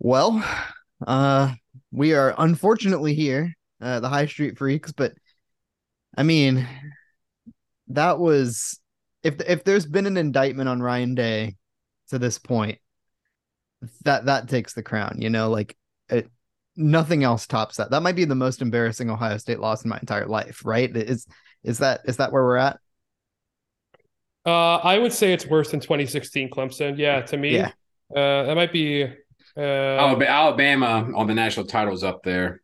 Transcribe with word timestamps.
Well, 0.00 0.42
uh, 1.06 1.52
we 1.92 2.14
are 2.14 2.34
unfortunately 2.38 3.14
here, 3.14 3.54
uh, 3.82 4.00
the 4.00 4.08
High 4.08 4.26
Street 4.26 4.56
Freaks, 4.56 4.92
but 4.92 5.12
I 6.16 6.22
mean, 6.22 6.66
that 7.88 8.18
was 8.18 8.80
if 9.22 9.40
if 9.42 9.62
there's 9.62 9.84
been 9.84 10.06
an 10.06 10.16
indictment 10.16 10.70
on 10.70 10.80
Ryan 10.82 11.14
Day 11.14 11.56
to 12.08 12.18
this 12.18 12.38
point, 12.38 12.78
that 14.04 14.24
that 14.24 14.48
takes 14.48 14.72
the 14.72 14.82
crown. 14.82 15.16
You 15.18 15.28
know, 15.28 15.50
like 15.50 15.76
it, 16.08 16.30
nothing 16.76 17.22
else 17.22 17.46
tops 17.46 17.76
that. 17.76 17.90
That 17.90 18.02
might 18.02 18.16
be 18.16 18.24
the 18.24 18.34
most 18.34 18.62
embarrassing 18.62 19.10
Ohio 19.10 19.36
State 19.36 19.60
loss 19.60 19.84
in 19.84 19.90
my 19.90 19.98
entire 19.98 20.26
life. 20.26 20.64
Right? 20.64 20.94
Is 20.96 21.26
is 21.62 21.78
that 21.78 22.00
is 22.06 22.16
that 22.16 22.32
where 22.32 22.42
we're 22.42 22.56
at? 22.56 22.78
Uh, 24.46 24.76
I 24.76 24.98
would 24.98 25.12
say 25.12 25.34
it's 25.34 25.46
worse 25.46 25.70
than 25.70 25.80
2016 25.80 26.48
Clemson. 26.48 26.96
Yeah, 26.96 27.20
to 27.20 27.36
me, 27.36 27.56
Yeah. 27.56 27.72
uh, 28.16 28.44
that 28.44 28.54
might 28.54 28.72
be. 28.72 29.06
Uh, 29.60 30.24
Alabama 30.26 31.10
on 31.14 31.26
the 31.26 31.34
national 31.34 31.66
titles 31.66 32.02
up 32.02 32.22
there. 32.22 32.62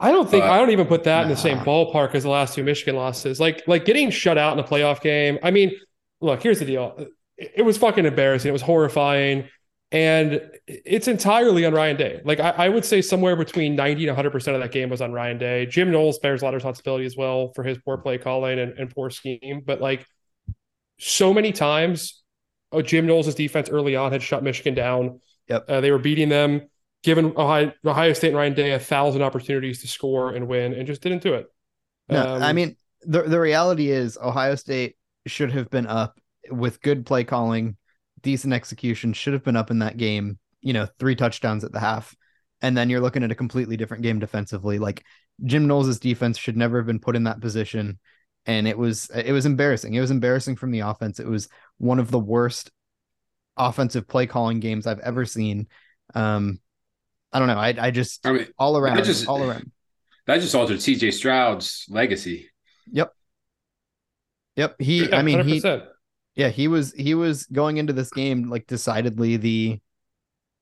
I 0.00 0.10
don't 0.10 0.28
think 0.28 0.44
but- 0.44 0.50
I 0.50 0.58
don't 0.58 0.70
even 0.70 0.86
put 0.86 1.04
that 1.04 1.24
in 1.24 1.28
the 1.28 1.36
same 1.36 1.58
ballpark 1.58 2.14
as 2.14 2.24
the 2.24 2.28
last 2.28 2.54
two 2.54 2.64
Michigan 2.64 2.96
losses. 2.96 3.38
Like 3.40 3.62
like 3.66 3.84
getting 3.84 4.10
shut 4.10 4.38
out 4.38 4.52
in 4.52 4.64
a 4.64 4.66
playoff 4.66 5.00
game. 5.00 5.38
I 5.42 5.50
mean, 5.50 5.72
look, 6.20 6.42
here's 6.42 6.58
the 6.58 6.64
deal. 6.64 6.94
It, 7.36 7.52
it 7.56 7.62
was 7.62 7.78
fucking 7.78 8.04
embarrassing. 8.04 8.48
It 8.48 8.52
was 8.52 8.62
horrifying. 8.62 9.48
And 9.92 10.40
it's 10.66 11.06
entirely 11.06 11.64
on 11.64 11.72
Ryan 11.72 11.96
Day. 11.96 12.20
Like 12.24 12.40
I, 12.40 12.50
I 12.50 12.68
would 12.68 12.84
say 12.84 13.00
somewhere 13.00 13.36
between 13.36 13.76
90 13.76 14.04
and 14.04 14.08
100 14.08 14.30
percent 14.30 14.56
of 14.56 14.62
that 14.62 14.72
game 14.72 14.90
was 14.90 15.00
on 15.00 15.12
Ryan 15.12 15.38
Day. 15.38 15.66
Jim 15.66 15.92
Knowles 15.92 16.18
bears 16.18 16.42
a 16.42 16.44
lot 16.44 16.54
of 16.54 16.58
responsibility 16.58 17.06
as 17.06 17.16
well 17.16 17.52
for 17.54 17.62
his 17.62 17.78
poor 17.78 17.98
play 17.98 18.18
calling 18.18 18.58
and, 18.58 18.72
and 18.78 18.90
poor 18.92 19.10
scheme. 19.10 19.62
But 19.64 19.80
like 19.80 20.04
so 20.98 21.32
many 21.32 21.52
times, 21.52 22.22
oh, 22.72 22.82
Jim 22.82 23.06
Knowles' 23.06 23.34
defense 23.36 23.68
early 23.68 23.94
on 23.94 24.10
had 24.10 24.22
shut 24.22 24.42
Michigan 24.42 24.74
down. 24.74 25.20
Yep. 25.48 25.64
Uh, 25.68 25.80
they 25.80 25.90
were 25.90 25.98
beating 25.98 26.28
them, 26.28 26.62
giving 27.02 27.36
Ohio, 27.36 27.72
Ohio 27.84 28.12
State 28.12 28.28
and 28.28 28.36
Ryan 28.36 28.54
Day 28.54 28.72
a 28.72 28.78
thousand 28.78 29.22
opportunities 29.22 29.80
to 29.82 29.88
score 29.88 30.32
and 30.34 30.48
win, 30.48 30.72
and 30.74 30.86
just 30.86 31.02
didn't 31.02 31.22
do 31.22 31.34
it. 31.34 31.46
No, 32.08 32.22
Um, 32.22 32.42
I 32.42 32.52
mean 32.52 32.76
the 33.02 33.22
the 33.22 33.40
reality 33.40 33.90
is 33.90 34.18
Ohio 34.20 34.54
State 34.54 34.96
should 35.26 35.52
have 35.52 35.70
been 35.70 35.86
up 35.86 36.18
with 36.50 36.82
good 36.82 37.06
play 37.06 37.24
calling, 37.24 37.76
decent 38.22 38.52
execution, 38.52 39.12
should 39.12 39.32
have 39.32 39.44
been 39.44 39.56
up 39.56 39.70
in 39.70 39.78
that 39.80 39.96
game, 39.96 40.38
you 40.60 40.72
know, 40.72 40.86
three 40.98 41.16
touchdowns 41.16 41.64
at 41.64 41.72
the 41.72 41.80
half. 41.80 42.14
And 42.62 42.76
then 42.76 42.88
you're 42.88 43.00
looking 43.00 43.22
at 43.22 43.30
a 43.30 43.34
completely 43.34 43.76
different 43.76 44.02
game 44.02 44.18
defensively. 44.18 44.78
Like 44.78 45.04
Jim 45.44 45.66
Knowles' 45.66 45.98
defense 45.98 46.38
should 46.38 46.56
never 46.56 46.78
have 46.78 46.86
been 46.86 47.00
put 47.00 47.16
in 47.16 47.24
that 47.24 47.40
position. 47.40 47.98
And 48.46 48.68
it 48.68 48.76
was 48.76 49.10
it 49.14 49.32
was 49.32 49.46
embarrassing. 49.46 49.94
It 49.94 50.00
was 50.00 50.10
embarrassing 50.10 50.56
from 50.56 50.70
the 50.70 50.80
offense. 50.80 51.18
It 51.20 51.26
was 51.26 51.48
one 51.78 51.98
of 51.98 52.10
the 52.10 52.18
worst 52.18 52.70
offensive 53.56 54.06
play 54.08 54.26
calling 54.26 54.60
games 54.60 54.86
I've 54.86 55.00
ever 55.00 55.24
seen. 55.24 55.66
Um 56.14 56.60
I 57.32 57.38
don't 57.38 57.48
know. 57.48 57.58
I 57.58 57.74
I 57.78 57.90
just 57.90 58.26
I 58.26 58.32
mean, 58.32 58.46
all 58.58 58.76
around 58.76 59.02
just- 59.04 59.26
all 59.28 59.42
around. 59.42 59.70
that 60.26 60.40
just 60.40 60.54
altered 60.54 60.78
CJ 60.78 61.12
Stroud's 61.12 61.84
legacy. 61.88 62.50
Yep. 62.92 63.12
Yep. 64.56 64.76
He 64.80 65.08
yeah, 65.08 65.16
I 65.16 65.22
mean 65.22 65.44
he 65.44 65.60
100%. 65.60 65.86
Yeah, 66.36 66.48
he 66.48 66.68
was 66.68 66.92
he 66.92 67.14
was 67.14 67.46
going 67.46 67.76
into 67.76 67.92
this 67.92 68.10
game 68.10 68.48
like 68.50 68.66
decidedly 68.66 69.36
the 69.36 69.80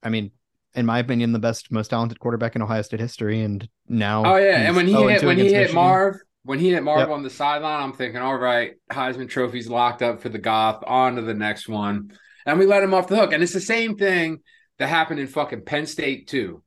I 0.02 0.08
mean, 0.08 0.32
in 0.74 0.84
my 0.84 0.98
opinion, 0.98 1.32
the 1.32 1.38
best, 1.38 1.70
most 1.70 1.88
talented 1.88 2.18
quarterback 2.18 2.56
in 2.56 2.62
Ohio 2.62 2.82
State 2.82 3.00
history. 3.00 3.40
And 3.42 3.66
now 3.88 4.24
Oh 4.24 4.36
yeah, 4.36 4.62
and 4.66 4.74
when 4.76 4.86
he 4.86 4.94
hit 4.94 5.22
when 5.22 5.36
he 5.38 5.44
hit 5.44 5.52
Michigan. 5.52 5.74
Marv, 5.76 6.16
when 6.44 6.58
he 6.58 6.70
hit 6.70 6.82
Marv 6.82 7.00
Yep. 7.00 7.08
on 7.10 7.22
the 7.22 7.30
sideline, 7.30 7.82
I'm 7.82 7.92
thinking, 7.92 8.20
all 8.20 8.36
right, 8.36 8.72
Heisman 8.90 9.28
Trophy's 9.28 9.68
locked 9.68 10.02
up 10.02 10.20
for 10.20 10.28
the 10.28 10.38
Goth. 10.38 10.82
On 10.86 11.16
to 11.16 11.22
the 11.22 11.34
next 11.34 11.68
one, 11.68 12.12
and 12.46 12.58
we 12.58 12.66
let 12.66 12.82
him 12.82 12.94
off 12.94 13.08
the 13.08 13.16
hook. 13.16 13.32
And 13.32 13.42
it's 13.42 13.52
the 13.52 13.60
same 13.60 13.96
thing 13.96 14.40
that 14.78 14.88
happened 14.88 15.20
in 15.20 15.26
fucking 15.26 15.64
Penn 15.64 15.86
State 15.86 16.28
too, 16.28 16.62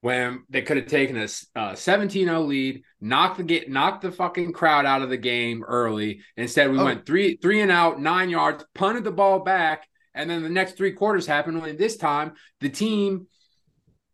when 0.00 0.44
they 0.48 0.62
could 0.62 0.76
have 0.76 0.86
taken 0.86 1.16
a 1.16 1.24
uh, 1.24 1.72
17-0 1.74 2.46
lead, 2.46 2.82
knocked 3.00 3.38
the 3.38 3.42
get, 3.42 3.70
knocked 3.70 4.02
the 4.02 4.12
fucking 4.12 4.52
crowd 4.52 4.86
out 4.86 5.02
of 5.02 5.10
the 5.10 5.16
game 5.16 5.62
early. 5.64 6.20
Instead, 6.36 6.70
we 6.70 6.78
Oh. 6.78 6.84
went 6.84 7.04
three 7.06 7.36
three 7.42 7.60
and 7.60 7.70
out, 7.70 8.00
nine 8.00 8.30
yards, 8.30 8.64
punted 8.74 9.04
the 9.04 9.10
ball 9.10 9.40
back, 9.40 9.86
and 10.14 10.30
then 10.30 10.42
the 10.42 10.48
next 10.48 10.76
three 10.76 10.92
quarters 10.92 11.26
happened. 11.26 11.60
When 11.60 11.76
this 11.76 11.96
time 11.96 12.32
the 12.60 12.68
team 12.70 13.26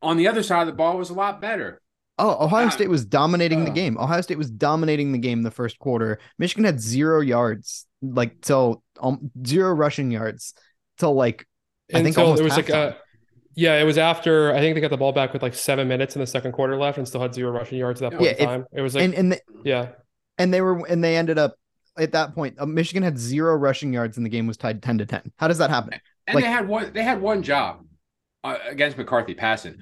on 0.03 0.17
the 0.17 0.29
other 0.29 0.43
side 0.43 0.63
of 0.63 0.67
the 0.67 0.73
ball 0.73 0.99
was 0.99 1.11
a 1.11 1.15
lot 1.15 1.41
better. 1.41 1.81
Oh, 2.19 2.45
Ohio 2.45 2.67
Uh, 2.69 2.71
State 2.71 2.89
was 2.91 3.05
dominating 3.05 3.65
the 3.65 3.71
uh. 3.71 3.75
game. 3.75 3.99
Ohio 3.99 4.21
State 4.21 4.39
was 4.39 4.51
dominating 4.51 5.13
the 5.13 5.19
game 5.19 5.43
the 5.43 5.51
first 5.51 5.79
quarter. 5.79 6.19
Michigan 6.39 6.65
had 6.65 6.81
zero 6.81 7.21
yards, 7.21 7.87
like 8.03 8.41
till 8.41 8.83
um, 9.01 9.31
zero 9.47 9.73
rushing 9.73 10.11
yards 10.11 10.55
till 10.99 11.15
like 11.15 11.47
I 11.93 11.99
think 11.99 12.09
until 12.09 12.25
almost 12.25 12.41
it 12.41 12.45
was 12.45 12.57
like 12.57 12.67
halftime. 12.67 12.93
uh 12.93 12.97
yeah, 13.57 13.81
it 13.81 13.85
was 13.85 13.99
after 13.99 14.53
I 14.53 14.59
think 14.59 14.75
they 14.75 14.81
got 14.81 14.91
the 14.91 14.97
ball 14.97 15.13
back 15.13 15.33
with 15.33 15.43
like 15.43 15.55
seven 15.55 15.87
minutes 15.87 16.17
in 16.17 16.21
the 16.21 16.27
second 16.27 16.53
quarter 16.53 16.77
left 16.77 16.99
and 16.99 17.07
still 17.07 17.21
had 17.21 17.33
zero 17.35 17.53
rushing 17.53 17.79
yards 17.79 18.03
at 18.03 18.11
that 18.11 18.19
point 18.19 18.37
Yeah, 18.37 18.43
in 18.43 18.49
time. 18.49 18.65
It 18.73 18.81
was 18.81 18.95
like 18.97 19.05
and 19.05 19.15
and 19.15 19.33
the, 19.33 19.41
yeah. 19.65 19.89
and 20.39 20.53
they 20.53 20.61
were 20.61 20.85
and 20.87 21.03
they 21.05 21.17
ended 21.17 21.39
up 21.39 21.55
at 21.97 22.11
that 22.13 22.35
point. 22.35 22.57
Uh, 22.59 22.67
Michigan 22.67 23.05
had 23.05 23.17
zero 23.17 23.55
rushing 23.55 23.93
yards 23.93 24.17
and 24.17 24.27
the 24.27 24.31
game 24.31 24.47
was 24.49 24.57
tied 24.57 24.83
ten 24.83 24.99
to 24.99 25.07
ten. 25.07 25.31
How 25.37 25.47
does 25.47 25.59
that 25.59 25.71
happen? 25.71 26.01
And 26.27 26.35
Like- 26.35 26.45
they 26.45 26.51
had 26.51 26.67
one. 26.67 26.93
They 26.93 27.05
had 27.05 27.21
one 27.21 27.43
job 27.45 27.85
uh, 28.43 28.59
against 28.69 28.97
McCarthy 28.99 29.35
passing. 29.35 29.77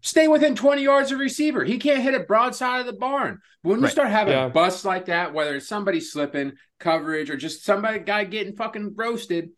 Stay 0.00 0.26
within 0.26 0.56
twenty 0.56 0.82
yards 0.82 1.12
of 1.12 1.20
receiver. 1.20 1.62
He 1.64 1.78
can't 1.78 2.02
hit 2.02 2.14
it 2.14 2.26
broadside 2.26 2.80
of 2.80 2.86
the 2.86 2.92
barn. 2.92 3.38
But 3.62 3.70
when 3.70 3.78
you 3.78 3.84
Right. 3.84 3.92
start 3.92 4.08
having 4.10 4.32
Yeah. 4.34 4.48
busts 4.48 4.84
like 4.84 5.06
that, 5.06 5.32
whether 5.32 5.54
it's 5.56 5.68
somebody 5.68 6.00
slipping 6.00 6.52
coverage 6.80 7.30
or 7.30 7.36
just 7.36 7.64
somebody 7.64 8.00
guy 8.00 8.24
getting 8.24 8.56
fucking 8.56 8.94
roasted, 8.96 9.50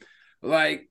like 0.42 0.90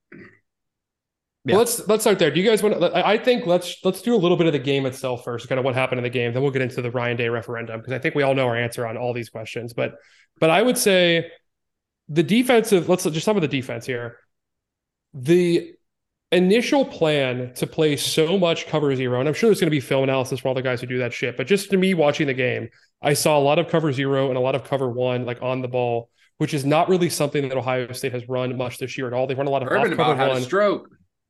Yeah. 1.44 1.56
Well, 1.56 1.58
let's 1.60 1.86
let's 1.88 2.02
start 2.04 2.18
there. 2.18 2.30
Do 2.30 2.40
you 2.40 2.48
guys 2.48 2.62
want? 2.62 2.80
to 2.80 3.06
I 3.06 3.18
think 3.18 3.46
let's 3.46 3.76
let's 3.84 4.00
do 4.00 4.14
a 4.14 4.16
little 4.16 4.36
bit 4.36 4.46
of 4.46 4.54
the 4.54 4.58
game 4.58 4.86
itself 4.86 5.24
first, 5.24 5.46
kind 5.48 5.58
of 5.58 5.64
what 5.64 5.74
happened 5.74 5.98
in 5.98 6.02
the 6.02 6.10
game. 6.10 6.32
Then 6.32 6.42
we'll 6.42 6.52
get 6.52 6.62
into 6.62 6.80
the 6.80 6.90
Ryan 6.90 7.18
Day 7.18 7.28
referendum 7.28 7.80
because 7.80 7.92
I 7.92 7.98
think 7.98 8.14
we 8.14 8.22
all 8.22 8.34
know 8.34 8.46
our 8.46 8.56
answer 8.56 8.86
on 8.86 8.96
all 8.96 9.12
these 9.12 9.28
questions. 9.28 9.74
But 9.74 9.96
but 10.40 10.48
I 10.48 10.62
would 10.62 10.78
say 10.78 11.30
the 12.08 12.22
defensive. 12.22 12.88
Let's 12.88 13.04
just 13.04 13.24
some 13.26 13.36
of 13.36 13.42
the 13.42 13.48
defense 13.48 13.84
here. 13.84 14.16
The 15.12 15.74
initial 16.32 16.84
plan 16.84 17.52
to 17.54 17.66
play 17.66 17.96
so 17.96 18.38
much 18.38 18.66
cover 18.66 18.94
zero, 18.96 19.20
and 19.20 19.28
I'm 19.28 19.34
sure 19.34 19.48
there's 19.48 19.60
going 19.60 19.66
to 19.66 19.70
be 19.70 19.80
film 19.80 20.04
analysis 20.04 20.40
for 20.40 20.48
all 20.48 20.54
the 20.54 20.62
guys 20.62 20.80
who 20.80 20.86
do 20.86 20.98
that 20.98 21.12
shit. 21.12 21.36
But 21.36 21.46
just 21.46 21.70
to 21.70 21.76
me 21.76 21.92
watching 21.92 22.26
the 22.26 22.34
game, 22.34 22.70
I 23.02 23.12
saw 23.12 23.38
a 23.38 23.40
lot 23.40 23.58
of 23.58 23.68
cover 23.68 23.92
zero 23.92 24.28
and 24.28 24.36
a 24.36 24.40
lot 24.40 24.54
of 24.54 24.64
cover 24.64 24.90
one, 24.90 25.26
like 25.26 25.42
on 25.42 25.60
the 25.60 25.68
ball, 25.68 26.08
which 26.38 26.54
is 26.54 26.64
not 26.64 26.88
really 26.88 27.10
something 27.10 27.48
that 27.48 27.56
Ohio 27.56 27.92
State 27.92 28.12
has 28.12 28.28
run 28.28 28.56
much 28.56 28.78
this 28.78 28.96
year 28.96 29.06
at 29.06 29.12
all. 29.12 29.26
They've 29.26 29.36
run 29.36 29.46
a 29.46 29.50
lot 29.50 29.62
of 29.62 29.68
Urban 29.68 29.92
off 29.92 29.96
cover 29.96 30.12
about 30.14 30.28
one. 30.30 30.38
a 30.38 30.40
stroke. 30.40 30.88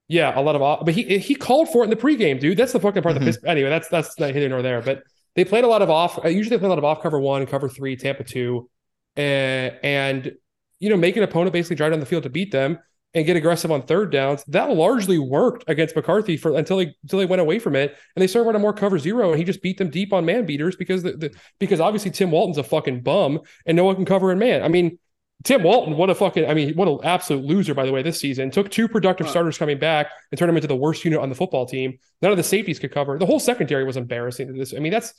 Yeah, 0.08 0.38
a 0.38 0.42
lot 0.42 0.54
of 0.54 0.60
off, 0.62 0.84
but 0.84 0.94
he 0.94 1.18
he 1.18 1.34
called 1.34 1.70
for 1.70 1.82
it 1.82 1.84
in 1.84 1.90
the 1.90 1.96
pregame, 1.96 2.38
dude. 2.38 2.58
That's 2.58 2.72
the 2.72 2.80
fucking 2.80 3.02
part 3.02 3.14
Mhm. 3.14 3.20
that 3.20 3.24
pissed. 3.24 3.40
Anyway, 3.46 3.70
that's 3.70 3.88
that's 3.88 4.18
not 4.18 4.34
here 4.34 4.48
nor 4.48 4.60
there. 4.60 4.82
But 4.82 5.02
they 5.34 5.44
played 5.44 5.64
a 5.64 5.68
lot 5.68 5.80
of 5.82 5.88
off. 5.90 6.22
uh, 6.24 6.28
Usually, 6.28 6.56
they 6.56 6.60
play 6.60 6.66
a 6.66 6.70
lot 6.70 6.78
of 6.78 6.84
off 6.84 7.02
cover 7.02 7.18
one, 7.18 7.46
cover 7.46 7.68
three, 7.70 7.96
Tampa 7.96 8.22
two, 8.24 8.68
and 9.16 9.74
and 9.82 10.32
you 10.78 10.90
know 10.90 10.96
make 10.96 11.16
an 11.16 11.22
opponent 11.22 11.52
basically 11.52 11.76
drive 11.76 11.92
down 11.92 12.00
the 12.00 12.06
field 12.06 12.24
to 12.24 12.28
beat 12.30 12.52
them 12.52 12.78
and 13.14 13.24
get 13.24 13.36
aggressive 13.36 13.70
on 13.72 13.80
third 13.82 14.10
downs. 14.12 14.44
That 14.48 14.68
largely 14.70 15.18
worked 15.18 15.64
against 15.68 15.96
McCarthy 15.96 16.36
for 16.36 16.54
until 16.54 16.76
they 16.76 16.94
until 17.02 17.18
they 17.20 17.26
went 17.26 17.40
away 17.40 17.58
from 17.58 17.74
it 17.74 17.96
and 18.14 18.22
they 18.22 18.26
started 18.26 18.46
running 18.46 18.60
more 18.60 18.74
cover 18.74 18.98
zero 18.98 19.30
and 19.30 19.38
he 19.38 19.44
just 19.44 19.62
beat 19.62 19.78
them 19.78 19.88
deep 19.88 20.12
on 20.12 20.26
man 20.26 20.44
beaters 20.44 20.76
because 20.76 21.02
the, 21.02 21.12
the 21.12 21.34
because 21.58 21.80
obviously 21.80 22.10
Tim 22.10 22.30
Walton's 22.30 22.58
a 22.58 22.62
fucking 22.62 23.00
bum 23.02 23.40
and 23.64 23.74
no 23.74 23.84
one 23.84 23.94
can 23.94 24.04
cover 24.04 24.30
in 24.32 24.38
man. 24.38 24.62
I 24.62 24.68
mean. 24.68 24.98
Tim 25.44 25.62
Walton, 25.62 25.96
what 25.96 26.08
a 26.08 26.14
fucking, 26.14 26.46
I 26.48 26.54
mean, 26.54 26.74
what 26.74 26.88
an 26.88 26.98
absolute 27.04 27.44
loser, 27.44 27.74
by 27.74 27.84
the 27.84 27.92
way, 27.92 28.02
this 28.02 28.18
season. 28.18 28.50
Took 28.50 28.70
two 28.70 28.88
productive 28.88 29.26
Huh. 29.26 29.30
starters 29.32 29.58
coming 29.58 29.78
back 29.78 30.10
and 30.30 30.38
turned 30.38 30.48
them 30.48 30.56
into 30.56 30.68
the 30.68 30.76
worst 30.76 31.04
unit 31.04 31.20
on 31.20 31.28
the 31.28 31.34
football 31.34 31.66
team. 31.66 31.98
None 32.22 32.30
of 32.30 32.38
the 32.38 32.42
safeties 32.42 32.78
could 32.78 32.90
cover. 32.92 33.18
The 33.18 33.26
whole 33.26 33.38
secondary 33.40 33.84
was 33.84 33.98
embarrassing 33.98 34.46
to 34.48 34.54
this. 34.54 34.72
I 34.74 34.78
mean, 34.78 34.92
that's 34.92 35.12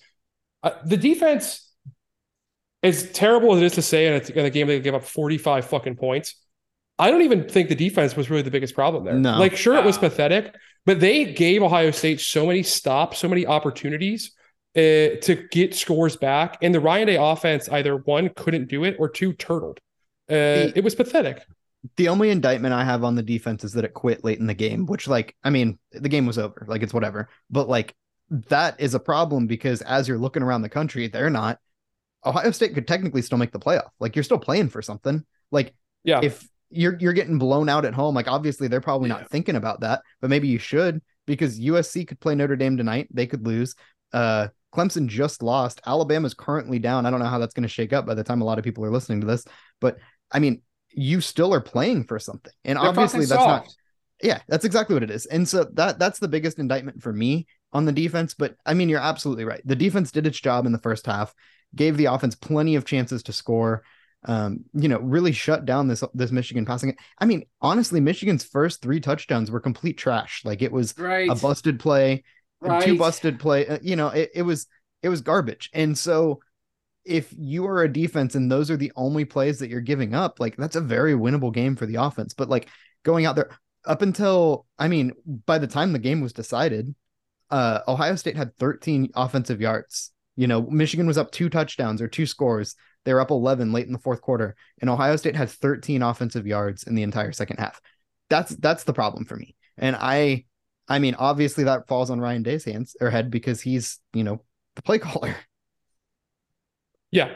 uh, 0.64 0.72
the 0.84 0.98
defense, 0.98 1.72
as 2.82 3.12
terrible 3.12 3.54
as 3.54 3.62
it 3.62 3.66
is 3.66 3.72
to 3.74 3.82
say, 3.84 4.08
in 4.08 4.14
a, 4.14 4.40
in 4.40 4.46
a 4.46 4.50
game 4.50 4.68
they 4.68 4.80
gave 4.80 4.96
up 4.96 5.04
45 5.04 5.66
fucking 5.66 5.96
points. 5.96 6.36
I 6.98 7.12
don't 7.12 7.22
even 7.24 7.48
think 7.48 7.70
the 7.70 7.76
defense 7.76 8.16
was 8.16 8.30
really 8.30 8.42
the 8.42 8.52
biggest 8.52 8.74
problem 8.74 9.04
there. 9.06 9.16
No. 9.16 9.38
Like, 9.38 9.56
sure, 9.56 9.76
it 9.76 9.84
was 9.84 9.98
pathetic, 9.98 10.56
but 10.86 11.00
they 11.00 11.26
gave 11.26 11.62
Ohio 11.62 11.92
State 11.92 12.20
so 12.20 12.48
many 12.48 12.64
stops, 12.64 13.20
so 13.20 13.28
many 13.28 13.46
opportunities 13.46 14.32
uh, 14.76 15.20
to 15.22 15.46
get 15.52 15.76
scores 15.76 16.16
back. 16.16 16.58
And 16.62 16.74
the 16.74 16.80
Ryan 16.80 17.08
Day 17.08 17.18
offense 17.20 17.70
either 17.70 17.98
one 17.98 18.30
couldn't 18.36 18.70
do 18.70 18.86
it 18.86 18.96
or 18.98 19.10
two 19.10 19.34
turtled. 19.34 19.80
Uh, 20.30 20.34
The- 20.70 20.74
it 20.76 20.84
was 20.84 20.96
pathetic. 20.96 21.46
The 21.98 22.08
only 22.10 22.32
indictment 22.32 22.74
I 22.74 22.84
have 22.84 23.04
on 23.04 23.14
the 23.16 23.22
defense 23.22 23.64
is 23.64 23.74
that 23.74 23.86
it 23.86 23.94
quit 23.94 24.24
late 24.24 24.40
in 24.40 24.48
the 24.48 24.56
game, 24.56 24.88
which, 24.88 25.08
like, 25.08 25.36
I 25.44 25.52
mean, 25.52 25.78
the 25.92 26.10
game 26.10 26.26
was 26.26 26.40
over. 26.40 26.66
Like, 26.68 26.82
it's 26.82 26.94
whatever. 26.96 27.30
But, 27.52 27.70
like, 27.70 27.94
that 28.50 28.80
is 28.80 28.96
a 28.96 29.00
problem 29.00 29.46
because 29.46 29.84
as 29.84 30.08
you're 30.08 30.18
looking 30.18 30.42
around 30.42 30.64
the 30.64 30.70
country, 30.70 31.08
they're 31.08 31.30
not. 31.30 31.60
Ohio 32.26 32.50
State 32.50 32.74
could 32.74 32.88
technically 32.88 33.22
still 33.22 33.38
make 33.38 33.52
the 33.52 33.60
playoff. 33.60 33.90
Like, 34.00 34.16
you're 34.16 34.24
still 34.24 34.40
playing 34.40 34.70
for 34.70 34.82
something. 34.82 35.24
Like, 35.52 35.76
Yeah. 36.04 36.22
if 36.24 36.48
you're 36.72 36.98
you're 37.00 37.14
getting 37.14 37.38
blown 37.38 37.70
out 37.70 37.86
at 37.86 37.94
home, 37.94 38.16
like 38.16 38.28
obviously 38.28 38.68
they're 38.68 38.82
probably 38.82 39.08
Yeah. 39.10 39.18
not 39.18 39.30
thinking 39.30 39.56
about 39.56 39.82
that, 39.82 40.02
but 40.20 40.32
maybe 40.32 40.48
you 40.48 40.58
should 40.58 41.02
because 41.28 41.60
USC 41.60 42.04
could 42.08 42.20
play 42.20 42.34
Notre 42.34 42.56
Dame 42.56 42.76
tonight. 42.76 43.08
They 43.14 43.28
could 43.28 43.46
lose. 43.46 43.76
Uh 44.12 44.48
Clemson 44.74 45.08
just 45.08 45.42
lost. 45.44 45.80
Alabama's 45.86 46.34
currently 46.34 46.80
down. 46.80 47.06
I 47.06 47.12
don't 47.12 47.20
know 47.20 47.28
how 47.28 47.38
that's 47.40 47.54
going 47.54 47.64
to 47.64 47.70
shake 47.70 47.94
up 47.94 48.06
by 48.06 48.14
the 48.16 48.24
time 48.26 48.42
a 48.42 48.46
lot 48.46 48.58
of 48.58 48.66
people 48.66 48.84
are 48.84 48.92
listening 48.92 49.22
to 49.22 49.28
this, 49.28 49.46
but 49.80 49.98
I 50.32 50.40
mean, 50.40 50.62
you 50.92 51.22
still 51.22 51.54
are 51.54 51.62
playing 51.62 52.06
for 52.06 52.20
something. 52.20 52.54
And 52.64 52.78
They're 52.78 52.88
obviously 52.88 53.26
that's 53.26 53.46
not. 53.46 53.68
Yeah, 54.24 54.40
that's 54.48 54.66
exactly 54.66 54.94
what 54.94 55.04
it 55.04 55.12
is. 55.12 55.26
And 55.26 55.48
so 55.48 55.66
that 55.74 56.00
that's 56.00 56.20
the 56.20 56.28
biggest 56.28 56.58
indictment 56.58 57.02
for 57.04 57.12
me 57.12 57.48
on 57.74 57.86
the 57.86 57.92
defense. 57.92 58.34
But 58.34 58.56
I 58.66 58.74
mean, 58.74 58.88
you're 58.90 59.00
absolutely 59.00 59.44
right. 59.44 59.62
The 59.66 59.76
defense 59.76 60.12
did 60.12 60.26
its 60.26 60.40
job 60.40 60.66
in 60.66 60.72
the 60.72 60.80
first 60.80 61.06
half, 61.06 61.34
gave 61.76 61.98
the 61.98 62.06
offense 62.06 62.36
plenty 62.36 62.76
of 62.76 62.86
chances 62.86 63.24
to 63.24 63.34
score. 63.34 63.84
Um, 64.28 64.66
you 64.74 64.88
know, 64.88 65.00
really 65.00 65.34
shut 65.34 65.66
down 65.66 65.88
this 65.88 66.04
this 66.14 66.32
Michigan 66.32 66.66
passing. 66.66 66.96
I 67.20 67.26
mean, 67.26 67.44
honestly, 67.62 68.00
Michigan's 68.00 68.44
first 68.44 68.82
three 68.82 69.00
touchdowns 69.00 69.52
were 69.52 69.60
complete 69.60 69.98
trash. 69.98 70.42
Like 70.46 70.62
it 70.62 70.72
was 70.72 70.98
Right. 70.98 71.30
a 71.30 71.36
busted 71.36 71.80
play, 71.80 72.24
Right. 72.62 72.82
two 72.84 72.98
busted 72.98 73.38
play. 73.40 73.68
uh, 73.68 73.80
You 73.82 73.96
know, 73.98 74.08
it, 74.08 74.32
it 74.34 74.42
was 74.42 74.68
it 75.04 75.10
was 75.10 75.22
garbage. 75.22 75.70
And 75.74 75.96
so 75.96 76.40
if 77.06 77.34
you 77.38 77.66
are 77.68 77.84
a 77.84 77.92
defense 77.92 78.36
and 78.36 78.52
those 78.52 78.72
are 78.72 78.78
the 78.78 78.92
only 78.96 79.26
plays 79.26 79.60
that 79.60 79.70
you're 79.70 79.82
giving 79.82 80.14
up, 80.14 80.40
like 80.40 80.58
that's 80.58 80.76
a 80.76 80.82
very 80.82 81.14
winnable 81.14 81.54
game 81.54 81.76
for 81.76 81.86
the 81.86 81.96
offense. 81.96 82.34
But 82.34 82.50
like 82.50 82.68
going 83.04 83.26
out 83.26 83.36
there 83.36 83.50
up 83.86 84.02
until 84.02 84.66
I 84.78 84.88
mean, 84.88 85.14
by 85.46 85.58
the 85.60 85.68
time 85.68 85.94
the 85.94 86.00
game 86.00 86.22
was 86.22 86.34
decided, 86.34 86.94
uh 87.52 87.82
Ohio 87.88 88.16
State 88.16 88.38
had 88.38 88.56
13 88.58 89.12
offensive 89.16 89.62
yards. 89.62 90.12
You 90.36 90.48
know, 90.48 90.64
Michigan 90.64 91.08
was 91.08 91.18
up 91.18 91.32
two 91.32 91.50
touchdowns 91.50 92.02
or 92.02 92.08
two 92.08 92.26
scores. 92.26 92.76
They 93.06 93.14
were 93.14 93.22
up 93.22 93.32
11 93.32 93.72
late 93.72 93.86
in 93.86 93.94
the 93.94 94.00
fourth 94.00 94.22
quarter, 94.22 94.56
and 94.82 94.90
Ohio 94.90 95.16
State 95.16 95.36
had 95.36 95.50
13 95.50 96.02
offensive 96.02 96.48
yards 96.48 96.84
in 96.84 96.96
the 96.96 97.04
entire 97.04 97.32
second 97.32 97.58
half. 97.58 97.80
That's 98.30 98.56
that's 98.56 98.84
the 98.84 98.94
problem 98.94 99.26
for 99.26 99.36
me. 99.36 99.56
And 99.78 99.96
I 99.96 100.46
I 100.88 101.00
mean, 101.00 101.16
obviously 101.16 101.64
that 101.66 101.88
falls 101.88 102.10
on 102.10 102.20
Ryan 102.20 102.44
Day's 102.44 102.66
hands 102.66 102.96
or 103.00 103.10
head 103.10 103.32
because 103.32 103.62
he's, 103.62 104.00
you 104.14 104.24
know, 104.24 104.42
the 104.76 104.82
play 104.82 105.00
caller. 105.00 105.36
Yeah. 107.16 107.34